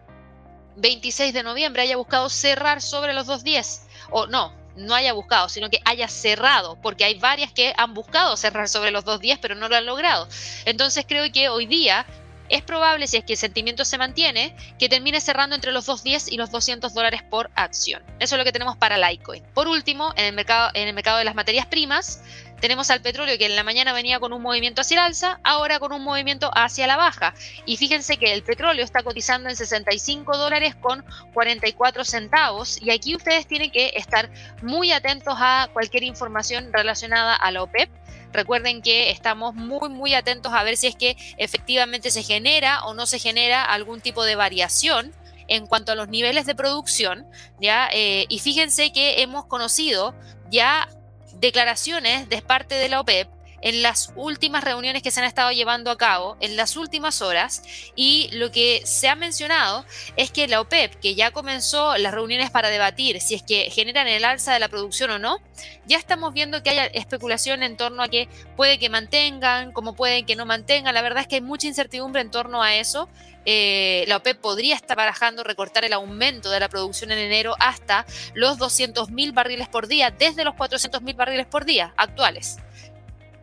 26 0.76 1.34
de 1.34 1.43
noviembre 1.43 1.82
haya 1.82 1.97
buscado 1.97 2.28
cerrar 2.28 2.80
sobre 2.80 3.12
los 3.12 3.26
dos 3.26 3.43
días. 3.43 3.88
O 4.11 4.26
no, 4.26 4.62
no 4.77 4.95
haya 4.95 5.12
buscado, 5.12 5.49
sino 5.49 5.70
que 5.70 5.81
haya 5.85 6.09
cerrado, 6.09 6.77
porque 6.83 7.05
hay 7.05 7.18
varias 7.18 7.53
que 7.53 7.75
han 7.77 7.95
buscado 7.95 8.37
cerrar 8.37 8.68
sobre 8.68 8.91
los 8.91 9.05
dos 9.05 9.20
días, 9.20 9.39
pero 9.41 9.55
no 9.55 9.68
lo 9.68 9.77
han 9.77 9.87
logrado. 9.87 10.29
Entonces 10.64 11.05
creo 11.07 11.31
que 11.33 11.49
hoy 11.49 11.66
día 11.66 12.07
es 12.53 12.62
probable, 12.62 13.07
si 13.07 13.16
es 13.16 13.24
que 13.24 13.32
el 13.32 13.38
sentimiento 13.38 13.84
se 13.84 13.96
mantiene, 13.96 14.55
que 14.78 14.88
termine 14.88 15.20
cerrando 15.20 15.57
entre 15.57 15.72
los 15.72 15.86
210 15.86 16.30
y 16.30 16.36
los 16.36 16.50
200 16.50 16.92
dólares 16.92 17.22
por 17.22 17.50
acción. 17.55 18.03
Eso 18.20 18.34
es 18.34 18.38
lo 18.38 18.44
que 18.44 18.53
tenemos 18.53 18.76
para 18.76 18.98
Litecoin. 18.98 19.42
Por 19.55 19.68
último, 19.68 20.12
en 20.16 20.26
el 20.26 20.34
mercado, 20.34 20.70
en 20.74 20.86
el 20.86 20.94
mercado 20.94 21.16
de 21.16 21.24
las 21.24 21.34
materias 21.34 21.66
primas, 21.66 22.20
tenemos 22.62 22.90
al 22.90 23.03
petróleo 23.03 23.38
que 23.38 23.46
en 23.46 23.57
la 23.57 23.64
mañana 23.64 23.92
venía 23.92 24.20
con 24.20 24.32
un 24.32 24.40
movimiento 24.40 24.82
hacia 24.82 24.94
el 25.00 25.07
alza, 25.07 25.40
ahora 25.42 25.80
con 25.80 25.92
un 25.92 26.05
movimiento 26.05 26.48
hacia 26.55 26.86
la 26.86 26.96
baja. 26.96 27.34
Y 27.66 27.76
fíjense 27.76 28.18
que 28.18 28.32
el 28.32 28.44
petróleo 28.44 28.84
está 28.84 29.03
cotizando 29.03 29.48
en 29.48 29.57
65 29.57 30.36
dólares 30.36 30.76
con 30.76 31.05
44 31.34 32.05
centavos. 32.05 32.80
Y 32.80 32.90
aquí 32.90 33.16
ustedes 33.16 33.48
tienen 33.48 33.72
que 33.72 33.94
estar 33.96 34.30
muy 34.62 34.92
atentos 34.92 35.34
a 35.38 35.70
cualquier 35.72 36.05
información 36.05 36.72
relacionada 36.72 37.34
a 37.34 37.50
la 37.50 37.64
OPEP. 37.64 37.90
Recuerden 38.33 38.83
que 38.83 39.11
estamos 39.11 39.55
muy, 39.55 39.89
muy 39.89 40.14
atentos 40.14 40.53
a 40.53 40.62
ver 40.62 40.76
si 40.76 40.87
es 40.87 40.97
que 40.97 41.16
efectivamente 41.37 42.11
se 42.11 42.22
genera 42.22 42.85
o 42.85 42.95
no 42.95 43.07
se 43.07 43.18
genera 43.18 43.64
algún 43.64 44.01
tipo 44.01 44.24
de 44.24 44.37
variación 44.37 45.12
en 45.49 45.66
cuanto 45.66 45.93
a 45.93 45.95
los 45.95 46.09
niveles 46.09 46.47
de 46.47 46.55
producción, 46.55 47.26
¿ya? 47.61 47.89
Eh, 47.93 48.26
y 48.28 48.39
fíjense 48.39 48.93
que 48.93 49.22
hemos 49.22 49.45
conocido 49.47 50.14
ya 50.51 50.89
declaraciones 51.35 52.28
de 52.28 52.41
parte 52.43 52.74
de 52.74 52.89
la 52.89 53.01
OPEP 53.01 53.28
en 53.63 53.83
las 53.83 54.13
últimas 54.17 54.65
reuniones 54.65 55.03
que 55.03 55.11
se 55.11 55.21
han 55.21 55.27
estado 55.27 55.53
llevando 55.53 55.91
a 55.91 55.97
cabo, 55.97 56.37
en 56.41 56.57
las 56.57 56.77
últimas 56.77 57.23
horas, 57.23 57.63
y 57.97 58.29
lo 58.33 58.51
que 58.51 58.83
se 58.85 59.09
ha 59.09 59.15
mencionado 59.15 59.85
es 60.17 60.31
que 60.31 60.49
la 60.49 60.61
OPEP, 60.61 60.95
que 61.01 61.15
ya 61.15 61.31
comenzó 61.31 61.97
las 61.97 62.13
reuniones 62.13 62.51
para 62.51 62.69
debatir 62.69 63.21
si 63.21 63.35
es 63.35 63.43
que 63.43 63.71
generan 63.71 64.09
el 64.09 64.25
alza 64.25 64.53
de 64.53 64.59
la 64.59 64.69
producción 64.69 65.11
o 65.11 65.19
no, 65.19 65.39
ya 65.87 65.99
estamos 65.99 66.33
viendo 66.33 66.63
que 66.63 66.71
hay 66.71 66.91
especulación 66.95 67.63
en 67.63 67.77
torno 67.77 68.03
a 68.03 68.09
que 68.09 68.29
puede 68.57 68.79
que 68.79 68.89
mantengan, 68.89 69.73
como 69.73 69.95
pueden 69.95 70.27
que 70.27 70.37
no 70.37 70.47
mantengan. 70.47 70.95
La 70.95 71.03
verdad 71.03 71.23
es 71.23 71.29
que 71.29 71.37
hay 71.37 71.41
mucha 71.41 71.67
incertidumbre 71.67 72.21
en 72.21 72.31
torno 72.31 72.63
a 72.63 72.75
eso. 72.75 73.09
Eh, 73.45 74.05
la 74.07 74.19
OPEP 74.19 74.41
podría 74.41 74.77
estar 74.77 74.97
barajando 74.97 75.43
recortar 75.43 75.85
el 75.85 75.93
aumento 75.93 76.51
de 76.51 76.61
la 76.61 76.69
producción 76.69 77.11
en 77.11 77.19
enero 77.19 77.55
hasta 77.59 78.07
los 78.35 78.59
200.000 78.59 79.35
barriles 79.35 79.69
por 79.69 79.89
día, 79.89 80.11
desde 80.11 80.45
los 80.45 80.55
400.000 80.55 81.17
barriles 81.17 81.47
por 81.47 81.65
día 81.65 81.93
actuales. 81.97 82.59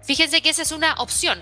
Fíjense 0.10 0.42
que 0.42 0.50
esa 0.50 0.64
es 0.64 0.72
una 0.72 0.96
opción. 0.96 1.40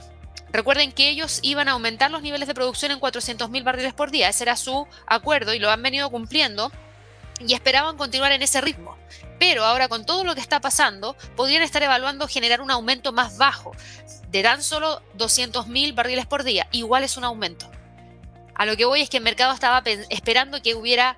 Recuerden 0.51 0.91
que 0.91 1.07
ellos 1.07 1.39
iban 1.41 1.70
a 1.70 1.72
aumentar 1.72 2.11
los 2.11 2.22
niveles 2.22 2.49
de 2.49 2.53
producción 2.53 2.91
en 2.91 2.99
400.000 2.99 3.63
barriles 3.63 3.93
por 3.93 4.11
día. 4.11 4.28
Ese 4.28 4.43
era 4.43 4.57
su 4.57 4.86
acuerdo 5.05 5.53
y 5.53 5.59
lo 5.59 5.72
han 5.72 5.82
venido 5.82 6.09
cumpliendo 6.09 6.70
y 7.39 7.53
esperaban 7.53 7.95
continuar 7.95 8.34
en 8.34 8.41
ese 8.41 8.59
ritmo. 8.59 8.97
Pero 9.39 9.63
ahora 9.63 9.88
con 9.88 10.05
todo 10.05 10.26
lo 10.26 10.36
que 10.36 10.41
está 10.41 10.59
pasando, 10.59 11.15
podrían 11.38 11.61
estar 11.61 11.82
evaluando 11.82 12.28
generar 12.28 12.59
un 12.59 12.70
aumento 12.70 13.13
más 13.13 13.38
bajo, 13.38 13.72
de 14.32 14.43
tan 14.43 14.61
solo 14.61 15.01
200.000 15.18 15.95
barriles 15.95 16.26
por 16.26 16.43
día. 16.43 16.68
Igual 16.74 17.05
es 17.05 17.15
un 17.15 17.24
aumento. 17.24 17.72
A 18.53 18.65
lo 18.65 18.76
que 18.76 18.84
voy 18.84 18.99
es 18.99 19.09
que 19.09 19.15
el 19.15 19.24
mercado 19.24 19.53
estaba 19.53 19.82
esperando 20.09 20.61
que 20.61 20.76
hubiera 20.76 21.18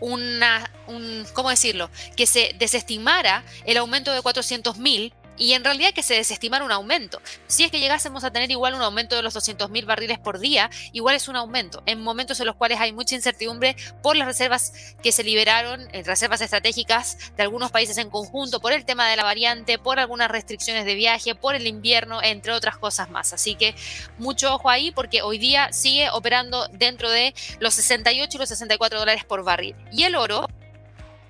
una, 0.00 0.70
un, 0.86 1.26
¿cómo 1.32 1.48
decirlo? 1.48 1.88
Que 2.14 2.26
se 2.26 2.54
desestimara 2.58 3.42
el 3.64 3.78
aumento 3.78 4.12
de 4.12 4.20
400.000 4.20 5.14
y 5.38 5.52
en 5.52 5.64
realidad 5.64 5.92
que 5.92 6.02
se 6.02 6.14
desestimara 6.14 6.64
un 6.64 6.72
aumento. 6.72 7.20
Si 7.46 7.64
es 7.64 7.70
que 7.70 7.80
llegásemos 7.80 8.24
a 8.24 8.30
tener 8.30 8.50
igual 8.50 8.74
un 8.74 8.82
aumento 8.82 9.16
de 9.16 9.22
los 9.22 9.34
200.000 9.34 9.84
barriles 9.86 10.18
por 10.18 10.38
día, 10.38 10.70
igual 10.92 11.16
es 11.16 11.28
un 11.28 11.36
aumento, 11.36 11.82
en 11.86 12.02
momentos 12.02 12.40
en 12.40 12.46
los 12.46 12.56
cuales 12.56 12.80
hay 12.80 12.92
mucha 12.92 13.14
incertidumbre 13.14 13.76
por 14.02 14.16
las 14.16 14.26
reservas 14.26 14.96
que 15.02 15.12
se 15.12 15.24
liberaron, 15.24 15.88
eh, 15.92 16.02
reservas 16.02 16.40
estratégicas 16.40 17.32
de 17.36 17.42
algunos 17.42 17.70
países 17.70 17.98
en 17.98 18.10
conjunto, 18.10 18.60
por 18.60 18.72
el 18.72 18.84
tema 18.84 19.08
de 19.08 19.16
la 19.16 19.24
variante, 19.24 19.78
por 19.78 19.98
algunas 19.98 20.30
restricciones 20.30 20.84
de 20.84 20.94
viaje, 20.94 21.34
por 21.34 21.54
el 21.54 21.66
invierno, 21.66 22.22
entre 22.22 22.52
otras 22.52 22.76
cosas 22.76 23.10
más. 23.10 23.32
Así 23.32 23.54
que 23.54 23.74
mucho 24.18 24.54
ojo 24.54 24.70
ahí 24.70 24.90
porque 24.90 25.22
hoy 25.22 25.38
día 25.38 25.72
sigue 25.72 26.10
operando 26.10 26.68
dentro 26.68 27.10
de 27.10 27.34
los 27.60 27.74
68 27.74 28.36
y 28.36 28.38
los 28.38 28.48
64 28.48 28.98
dólares 28.98 29.24
por 29.24 29.44
barril. 29.44 29.76
Y 29.92 30.04
el 30.04 30.14
oro 30.14 30.48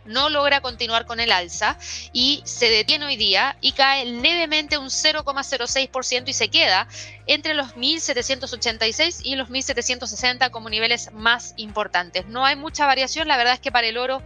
no 0.09 0.29
logra 0.31 0.61
continuar 0.61 1.07
con 1.07 1.21
el 1.21 1.31
alza 1.31 1.79
y 2.13 2.43
se 2.45 2.69
detiene 2.69 3.07
hoy 3.07 3.17
día 3.17 3.57
y 3.61 3.73
cae 3.73 4.05
levemente 4.05 4.79
un 4.79 4.89
0,06% 4.89 6.29
y 6.29 6.33
se 6.33 6.49
queda 6.49 6.89
entre 7.27 7.55
los 7.55 7.77
1786 7.77 9.21
y 9.23 9.37
los 9.37 9.51
1760 9.51 10.51
como 10.51 10.71
niveles 10.71 11.13
más 11.13 11.55
importantes. 11.57 12.27
No 12.27 12.45
hay 12.45 12.57
mucha 12.57 12.87
variación, 12.87 13.29
la 13.29 13.37
verdad 13.37 13.55
es 13.55 13.61
que 13.61 13.71
para 13.71 13.87
el 13.87 13.99
oro 13.99 14.23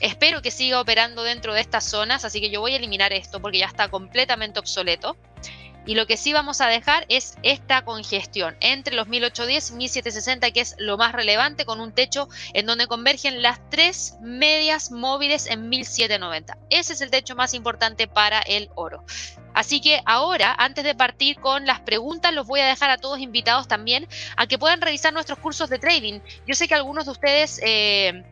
espero 0.00 0.42
que 0.42 0.50
siga 0.50 0.80
operando 0.80 1.22
dentro 1.22 1.54
de 1.54 1.60
estas 1.60 1.84
zonas, 1.84 2.24
así 2.24 2.40
que 2.40 2.50
yo 2.50 2.60
voy 2.60 2.72
a 2.72 2.76
eliminar 2.76 3.12
esto 3.12 3.40
porque 3.40 3.58
ya 3.58 3.66
está 3.66 3.88
completamente 3.88 4.58
obsoleto. 4.58 5.16
Y 5.86 5.94
lo 5.94 6.06
que 6.06 6.16
sí 6.16 6.32
vamos 6.32 6.60
a 6.60 6.66
dejar 6.66 7.06
es 7.08 7.36
esta 7.42 7.84
congestión 7.84 8.56
entre 8.60 8.96
los 8.96 9.06
1810 9.06 9.70
y 9.70 9.74
1760, 9.74 10.50
que 10.50 10.60
es 10.60 10.74
lo 10.78 10.98
más 10.98 11.12
relevante, 11.12 11.64
con 11.64 11.80
un 11.80 11.92
techo 11.92 12.28
en 12.52 12.66
donde 12.66 12.88
convergen 12.88 13.40
las 13.40 13.60
tres 13.70 14.16
medias 14.20 14.90
móviles 14.90 15.46
en 15.46 15.68
1790. 15.68 16.58
Ese 16.70 16.92
es 16.92 17.00
el 17.00 17.10
techo 17.10 17.36
más 17.36 17.54
importante 17.54 18.08
para 18.08 18.40
el 18.40 18.68
oro. 18.74 19.04
Así 19.54 19.80
que 19.80 20.02
ahora, 20.04 20.54
antes 20.58 20.84
de 20.84 20.94
partir 20.94 21.40
con 21.40 21.64
las 21.66 21.80
preguntas, 21.80 22.34
los 22.34 22.46
voy 22.46 22.60
a 22.60 22.66
dejar 22.66 22.90
a 22.90 22.98
todos 22.98 23.20
invitados 23.20 23.68
también 23.68 24.06
a 24.36 24.46
que 24.46 24.58
puedan 24.58 24.82
revisar 24.82 25.14
nuestros 25.14 25.38
cursos 25.38 25.70
de 25.70 25.78
trading. 25.78 26.20
Yo 26.46 26.54
sé 26.54 26.68
que 26.68 26.74
algunos 26.74 27.06
de 27.06 27.12
ustedes... 27.12 27.60
Eh, 27.62 28.24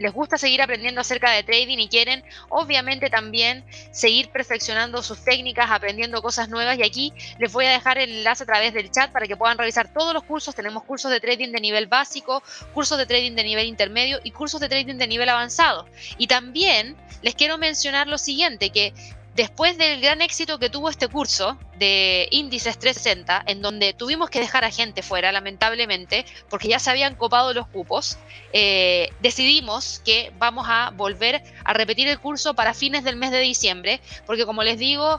les 0.00 0.12
gusta 0.12 0.38
seguir 0.38 0.62
aprendiendo 0.62 1.00
acerca 1.02 1.30
de 1.30 1.42
trading 1.42 1.78
y 1.78 1.88
quieren 1.88 2.24
obviamente 2.48 3.10
también 3.10 3.64
seguir 3.92 4.30
perfeccionando 4.30 5.02
sus 5.02 5.22
técnicas, 5.22 5.70
aprendiendo 5.70 6.22
cosas 6.22 6.48
nuevas 6.48 6.78
y 6.78 6.82
aquí 6.82 7.12
les 7.38 7.52
voy 7.52 7.66
a 7.66 7.70
dejar 7.70 7.98
el 7.98 8.10
enlace 8.10 8.42
a 8.42 8.46
través 8.46 8.72
del 8.72 8.90
chat 8.90 9.12
para 9.12 9.26
que 9.26 9.36
puedan 9.36 9.58
revisar 9.58 9.92
todos 9.92 10.14
los 10.14 10.24
cursos. 10.24 10.54
Tenemos 10.54 10.84
cursos 10.84 11.10
de 11.10 11.20
trading 11.20 11.52
de 11.52 11.60
nivel 11.60 11.86
básico, 11.86 12.42
cursos 12.72 12.98
de 12.98 13.06
trading 13.06 13.34
de 13.34 13.44
nivel 13.44 13.66
intermedio 13.66 14.20
y 14.24 14.30
cursos 14.30 14.60
de 14.60 14.68
trading 14.68 14.96
de 14.96 15.06
nivel 15.06 15.28
avanzado. 15.28 15.86
Y 16.16 16.26
también 16.26 16.96
les 17.22 17.34
quiero 17.34 17.58
mencionar 17.58 18.06
lo 18.06 18.16
siguiente, 18.16 18.70
que 18.70 18.94
Después 19.40 19.78
del 19.78 20.02
gran 20.02 20.20
éxito 20.20 20.58
que 20.58 20.68
tuvo 20.68 20.90
este 20.90 21.08
curso 21.08 21.56
de 21.78 22.28
índices 22.30 22.78
360, 22.78 23.42
en 23.46 23.62
donde 23.62 23.94
tuvimos 23.94 24.28
que 24.28 24.38
dejar 24.38 24.64
a 24.64 24.70
gente 24.70 25.02
fuera, 25.02 25.32
lamentablemente, 25.32 26.26
porque 26.50 26.68
ya 26.68 26.78
se 26.78 26.90
habían 26.90 27.14
copado 27.14 27.54
los 27.54 27.66
cupos, 27.66 28.18
eh, 28.52 29.08
decidimos 29.20 30.02
que 30.04 30.30
vamos 30.36 30.66
a 30.68 30.90
volver 30.90 31.42
a 31.64 31.72
repetir 31.72 32.06
el 32.08 32.18
curso 32.18 32.52
para 32.52 32.74
fines 32.74 33.02
del 33.02 33.16
mes 33.16 33.30
de 33.30 33.40
diciembre, 33.40 34.02
porque 34.26 34.44
como 34.44 34.62
les 34.62 34.78
digo, 34.78 35.18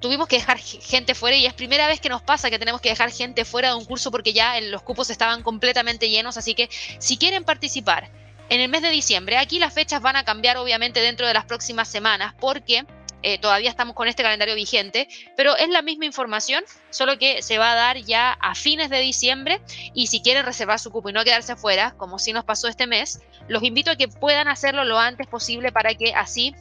tuvimos 0.00 0.28
que 0.28 0.36
dejar 0.36 0.56
gente 0.56 1.14
fuera 1.14 1.36
y 1.36 1.44
es 1.44 1.52
primera 1.52 1.88
vez 1.88 2.00
que 2.00 2.08
nos 2.08 2.22
pasa 2.22 2.48
que 2.48 2.58
tenemos 2.58 2.80
que 2.80 2.88
dejar 2.88 3.10
gente 3.10 3.44
fuera 3.44 3.68
de 3.68 3.74
un 3.74 3.84
curso 3.84 4.10
porque 4.10 4.32
ya 4.32 4.58
los 4.62 4.80
cupos 4.80 5.10
estaban 5.10 5.42
completamente 5.42 6.08
llenos, 6.08 6.38
así 6.38 6.54
que 6.54 6.70
si 6.98 7.18
quieren 7.18 7.44
participar 7.44 8.08
en 8.48 8.62
el 8.62 8.70
mes 8.70 8.80
de 8.80 8.88
diciembre, 8.88 9.36
aquí 9.36 9.58
las 9.58 9.74
fechas 9.74 10.00
van 10.00 10.16
a 10.16 10.24
cambiar 10.24 10.56
obviamente 10.56 11.00
dentro 11.00 11.26
de 11.26 11.34
las 11.34 11.44
próximas 11.44 11.86
semanas 11.86 12.32
porque 12.40 12.86
eh, 13.22 13.38
todavía 13.38 13.70
estamos 13.70 13.94
con 13.96 14.06
este 14.06 14.22
calendario 14.22 14.54
vigente, 14.54 15.08
pero 15.36 15.56
es 15.56 15.68
la 15.68 15.82
misma 15.82 16.04
información, 16.04 16.62
solo 16.90 17.18
que 17.18 17.42
se 17.42 17.58
va 17.58 17.72
a 17.72 17.74
dar 17.74 17.98
ya 17.98 18.32
a 18.32 18.54
fines 18.54 18.90
de 18.90 19.00
diciembre 19.00 19.60
y 19.92 20.06
si 20.06 20.20
quieren 20.20 20.44
reservar 20.44 20.78
su 20.78 20.90
cupo 20.90 21.10
y 21.10 21.12
no 21.12 21.24
quedarse 21.24 21.56
fuera, 21.56 21.94
como 21.96 22.18
si 22.18 22.32
nos 22.32 22.44
pasó 22.44 22.68
este 22.68 22.86
mes, 22.86 23.20
los 23.48 23.62
invito 23.62 23.90
a 23.90 23.96
que 23.96 24.08
puedan 24.08 24.46
hacerlo 24.46 24.84
lo 24.84 24.98
antes 24.98 25.26
posible 25.26 25.72
para 25.72 25.94
que 25.94 26.14
así 26.14 26.54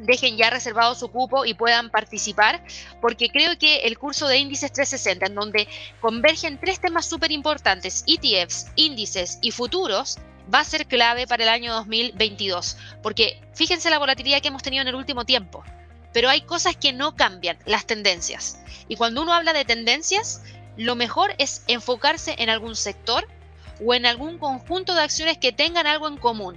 dejen 0.00 0.36
ya 0.36 0.50
reservado 0.50 0.96
su 0.96 1.08
cupo 1.08 1.44
y 1.44 1.54
puedan 1.54 1.90
participar, 1.90 2.64
porque 3.00 3.28
creo 3.28 3.56
que 3.56 3.82
el 3.82 3.96
curso 3.96 4.26
de 4.26 4.38
índices 4.38 4.72
360, 4.72 5.26
en 5.26 5.34
donde 5.36 5.68
convergen 6.00 6.58
tres 6.58 6.80
temas 6.80 7.06
súper 7.06 7.30
importantes, 7.30 8.04
ETFs, 8.08 8.72
índices 8.74 9.38
y 9.42 9.52
futuros, 9.52 10.18
va 10.52 10.60
a 10.60 10.64
ser 10.64 10.86
clave 10.86 11.28
para 11.28 11.44
el 11.44 11.48
año 11.48 11.72
2022, 11.72 12.76
porque 13.02 13.40
fíjense 13.54 13.88
la 13.90 14.00
volatilidad 14.00 14.42
que 14.42 14.48
hemos 14.48 14.62
tenido 14.62 14.82
en 14.82 14.88
el 14.88 14.96
último 14.96 15.24
tiempo 15.24 15.64
pero 16.14 16.30
hay 16.30 16.42
cosas 16.42 16.76
que 16.76 16.92
no 16.92 17.16
cambian, 17.16 17.58
las 17.66 17.86
tendencias. 17.86 18.60
Y 18.88 18.96
cuando 18.96 19.20
uno 19.20 19.34
habla 19.34 19.52
de 19.52 19.64
tendencias, 19.64 20.42
lo 20.76 20.94
mejor 20.94 21.34
es 21.38 21.62
enfocarse 21.66 22.36
en 22.38 22.48
algún 22.48 22.76
sector 22.76 23.26
o 23.84 23.92
en 23.94 24.06
algún 24.06 24.38
conjunto 24.38 24.94
de 24.94 25.02
acciones 25.02 25.38
que 25.38 25.52
tengan 25.52 25.88
algo 25.88 26.06
en 26.06 26.16
común. 26.16 26.56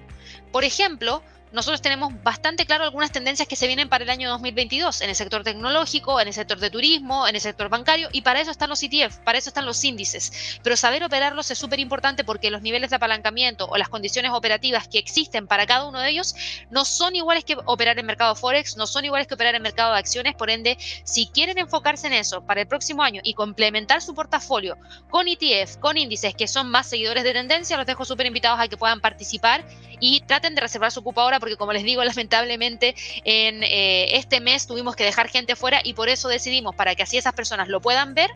Por 0.52 0.64
ejemplo, 0.64 1.24
nosotros 1.52 1.82
tenemos 1.82 2.12
bastante 2.24 2.66
claro 2.66 2.84
algunas 2.84 3.12
tendencias 3.12 3.48
que 3.48 3.56
se 3.56 3.68
vienen 3.68 3.88
para 3.88 4.04
el 4.04 4.10
año 4.10 4.30
2022 4.30 5.02
en 5.02 5.10
el 5.10 5.16
sector 5.16 5.44
tecnológico, 5.44 6.20
en 6.20 6.28
el 6.28 6.34
sector 6.34 6.60
de 6.60 6.70
turismo, 6.70 7.28
en 7.28 7.36
el 7.36 7.42
sector 7.42 7.70
bancario 7.70 8.10
y 8.12 8.22
para 8.22 8.42
eso 8.42 8.52
están 8.52 8.70
los 8.70 8.84
ETF, 8.84 9.18
para 9.20 9.38
eso 9.38 9.50
están 9.50 9.66
los 9.66 9.84
índices. 9.84 10.60
Pero 10.62 10.76
saber 10.76 11.04
operarlos 11.04 11.50
es 11.50 11.58
súper 11.58 11.80
importante 11.80 12.24
porque 12.24 12.52
los 12.52 12.62
niveles 12.62 12.90
de 12.90 12.98
apalancamiento 12.98 13.66
o 13.68 13.78
las 13.78 13.90
condiciones 13.90 14.32
operativas 14.32 14.88
que 14.88 15.00
existen 15.00 15.48
para 15.48 15.66
cada 15.66 15.86
uno 15.86 16.00
de 16.00 16.10
ellos 16.10 16.36
no 16.70 16.84
son 16.84 17.16
iguales 17.16 17.46
que 17.46 17.58
operar 17.66 17.98
en 17.98 18.06
mercado 18.06 18.36
forex, 18.36 18.76
no 18.76 18.86
son 18.86 19.06
iguales 19.06 19.28
que 19.28 19.36
operar 19.36 19.56
en 19.56 19.62
mercado 19.62 19.94
de 19.94 20.00
acciones, 20.00 20.36
por 20.36 20.50
ende, 20.50 20.78
si 21.04 21.28
quieren 21.28 21.58
enfocarse 21.58 22.08
en 22.08 22.14
eso 22.14 22.42
para 22.46 22.62
el 22.62 22.68
próximo 22.68 23.04
año 23.04 23.22
y 23.24 23.34
complementar 23.34 24.02
su 24.02 24.14
portafolio 24.14 24.78
con 25.10 25.28
ETF, 25.28 25.78
con 25.78 25.98
índices 25.98 26.36
que 26.36 26.48
son 26.48 26.70
más 26.70 26.88
seguidores 26.88 27.24
de 27.24 27.34
tendencia, 27.34 27.78
los 27.78 27.86
dejo 27.86 28.06
súper 28.06 28.26
invitados 28.26 28.60
a 28.60 28.68
que 28.68 28.78
puedan 28.78 29.00
participar 29.00 29.64
y 30.00 30.22
traten 30.22 30.56
de 30.56 30.62
reservar 30.62 30.92
su 30.92 31.04
cupo 31.04 31.22
ahora 31.22 31.37
porque 31.40 31.58
como 31.58 31.74
les 31.74 31.84
digo, 31.84 32.04
lamentablemente 32.06 32.96
en 33.24 33.64
eh, 33.64 34.18
este 34.18 34.40
mes 34.40 34.68
tuvimos 34.68 34.96
que 34.96 35.04
dejar 35.04 35.30
gente 35.30 35.56
fuera 35.56 35.82
y 35.84 35.94
por 35.94 36.10
eso 36.10 36.28
decidimos, 36.28 36.76
para 36.76 36.96
que 36.96 37.04
así 37.04 37.18
esas 37.18 37.34
personas 37.34 37.68
lo 37.68 37.82
puedan 37.82 38.14
ver, 38.14 38.30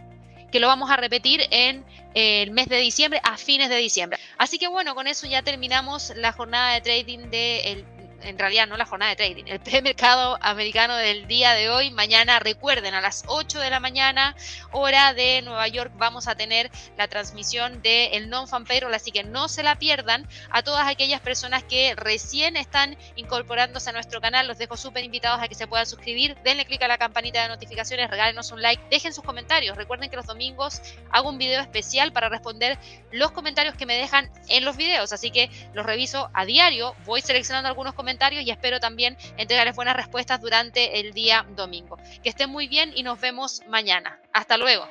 que 0.51 0.59
lo 0.59 0.67
vamos 0.67 0.91
a 0.91 0.97
repetir 0.97 1.41
en 1.49 1.85
el 2.13 2.51
mes 2.51 2.67
de 2.67 2.77
diciembre, 2.77 3.21
a 3.23 3.37
fines 3.37 3.69
de 3.69 3.77
diciembre. 3.77 4.19
Así 4.37 4.59
que 4.59 4.67
bueno, 4.67 4.95
con 4.95 5.07
eso 5.07 5.25
ya 5.25 5.41
terminamos 5.41 6.11
la 6.15 6.33
jornada 6.33 6.73
de 6.73 6.81
trading 6.81 7.29
del 7.29 7.85
en 8.23 8.37
realidad 8.39 8.67
no 8.67 8.77
la 8.77 8.85
jornada 8.85 9.09
de 9.09 9.15
trading, 9.15 9.45
el 9.47 9.59
premercado 9.59 10.37
americano 10.41 10.95
del 10.95 11.27
día 11.27 11.53
de 11.53 11.69
hoy. 11.69 11.91
Mañana 11.91 12.39
recuerden 12.39 12.93
a 12.93 13.01
las 13.01 13.23
8 13.27 13.59
de 13.59 13.69
la 13.69 13.79
mañana, 13.79 14.35
hora 14.71 15.13
de 15.13 15.41
Nueva 15.41 15.67
York, 15.67 15.91
vamos 15.95 16.27
a 16.27 16.35
tener 16.35 16.71
la 16.97 17.07
transmisión 17.07 17.81
del 17.81 18.13
el 18.13 18.29
non-fan 18.29 18.65
payroll, 18.65 18.93
así 18.93 19.11
que 19.11 19.23
no 19.23 19.47
se 19.47 19.63
la 19.63 19.77
pierdan. 19.77 20.27
A 20.49 20.63
todas 20.63 20.87
aquellas 20.87 21.21
personas 21.21 21.63
que 21.63 21.95
recién 21.95 22.57
están 22.57 22.97
incorporándose 23.15 23.89
a 23.89 23.93
nuestro 23.93 24.21
canal, 24.21 24.47
los 24.47 24.57
dejo 24.57 24.77
súper 24.77 25.03
invitados 25.03 25.41
a 25.41 25.47
que 25.47 25.55
se 25.55 25.67
puedan 25.67 25.85
suscribir. 25.85 26.35
Denle 26.43 26.65
clic 26.65 26.81
a 26.83 26.87
la 26.87 26.97
campanita 26.97 27.41
de 27.43 27.49
notificaciones, 27.49 28.09
regálenos 28.09 28.51
un 28.51 28.61
like, 28.61 28.83
dejen 28.89 29.13
sus 29.13 29.23
comentarios. 29.23 29.77
Recuerden 29.77 30.09
que 30.09 30.15
los 30.15 30.25
domingos 30.25 30.81
hago 31.11 31.29
un 31.29 31.37
video 31.37 31.61
especial 31.61 32.11
para 32.11 32.29
responder 32.29 32.77
los 33.11 33.31
comentarios 33.31 33.75
que 33.75 33.85
me 33.85 33.95
dejan 33.95 34.31
en 34.47 34.65
los 34.65 34.77
videos, 34.77 35.13
así 35.13 35.31
que 35.31 35.49
los 35.73 35.85
reviso 35.85 36.29
a 36.33 36.45
diario. 36.45 36.95
Voy 37.05 37.21
seleccionando 37.21 37.69
algunos 37.69 37.93
y 38.41 38.51
espero 38.51 38.79
también 38.79 39.17
entregarles 39.37 39.75
buenas 39.75 39.95
respuestas 39.95 40.41
durante 40.41 40.99
el 40.99 41.13
día 41.13 41.45
domingo. 41.55 41.97
Que 42.23 42.29
estén 42.29 42.49
muy 42.49 42.67
bien 42.67 42.91
y 42.95 43.03
nos 43.03 43.19
vemos 43.19 43.61
mañana. 43.67 44.19
Hasta 44.33 44.57
luego. 44.57 44.87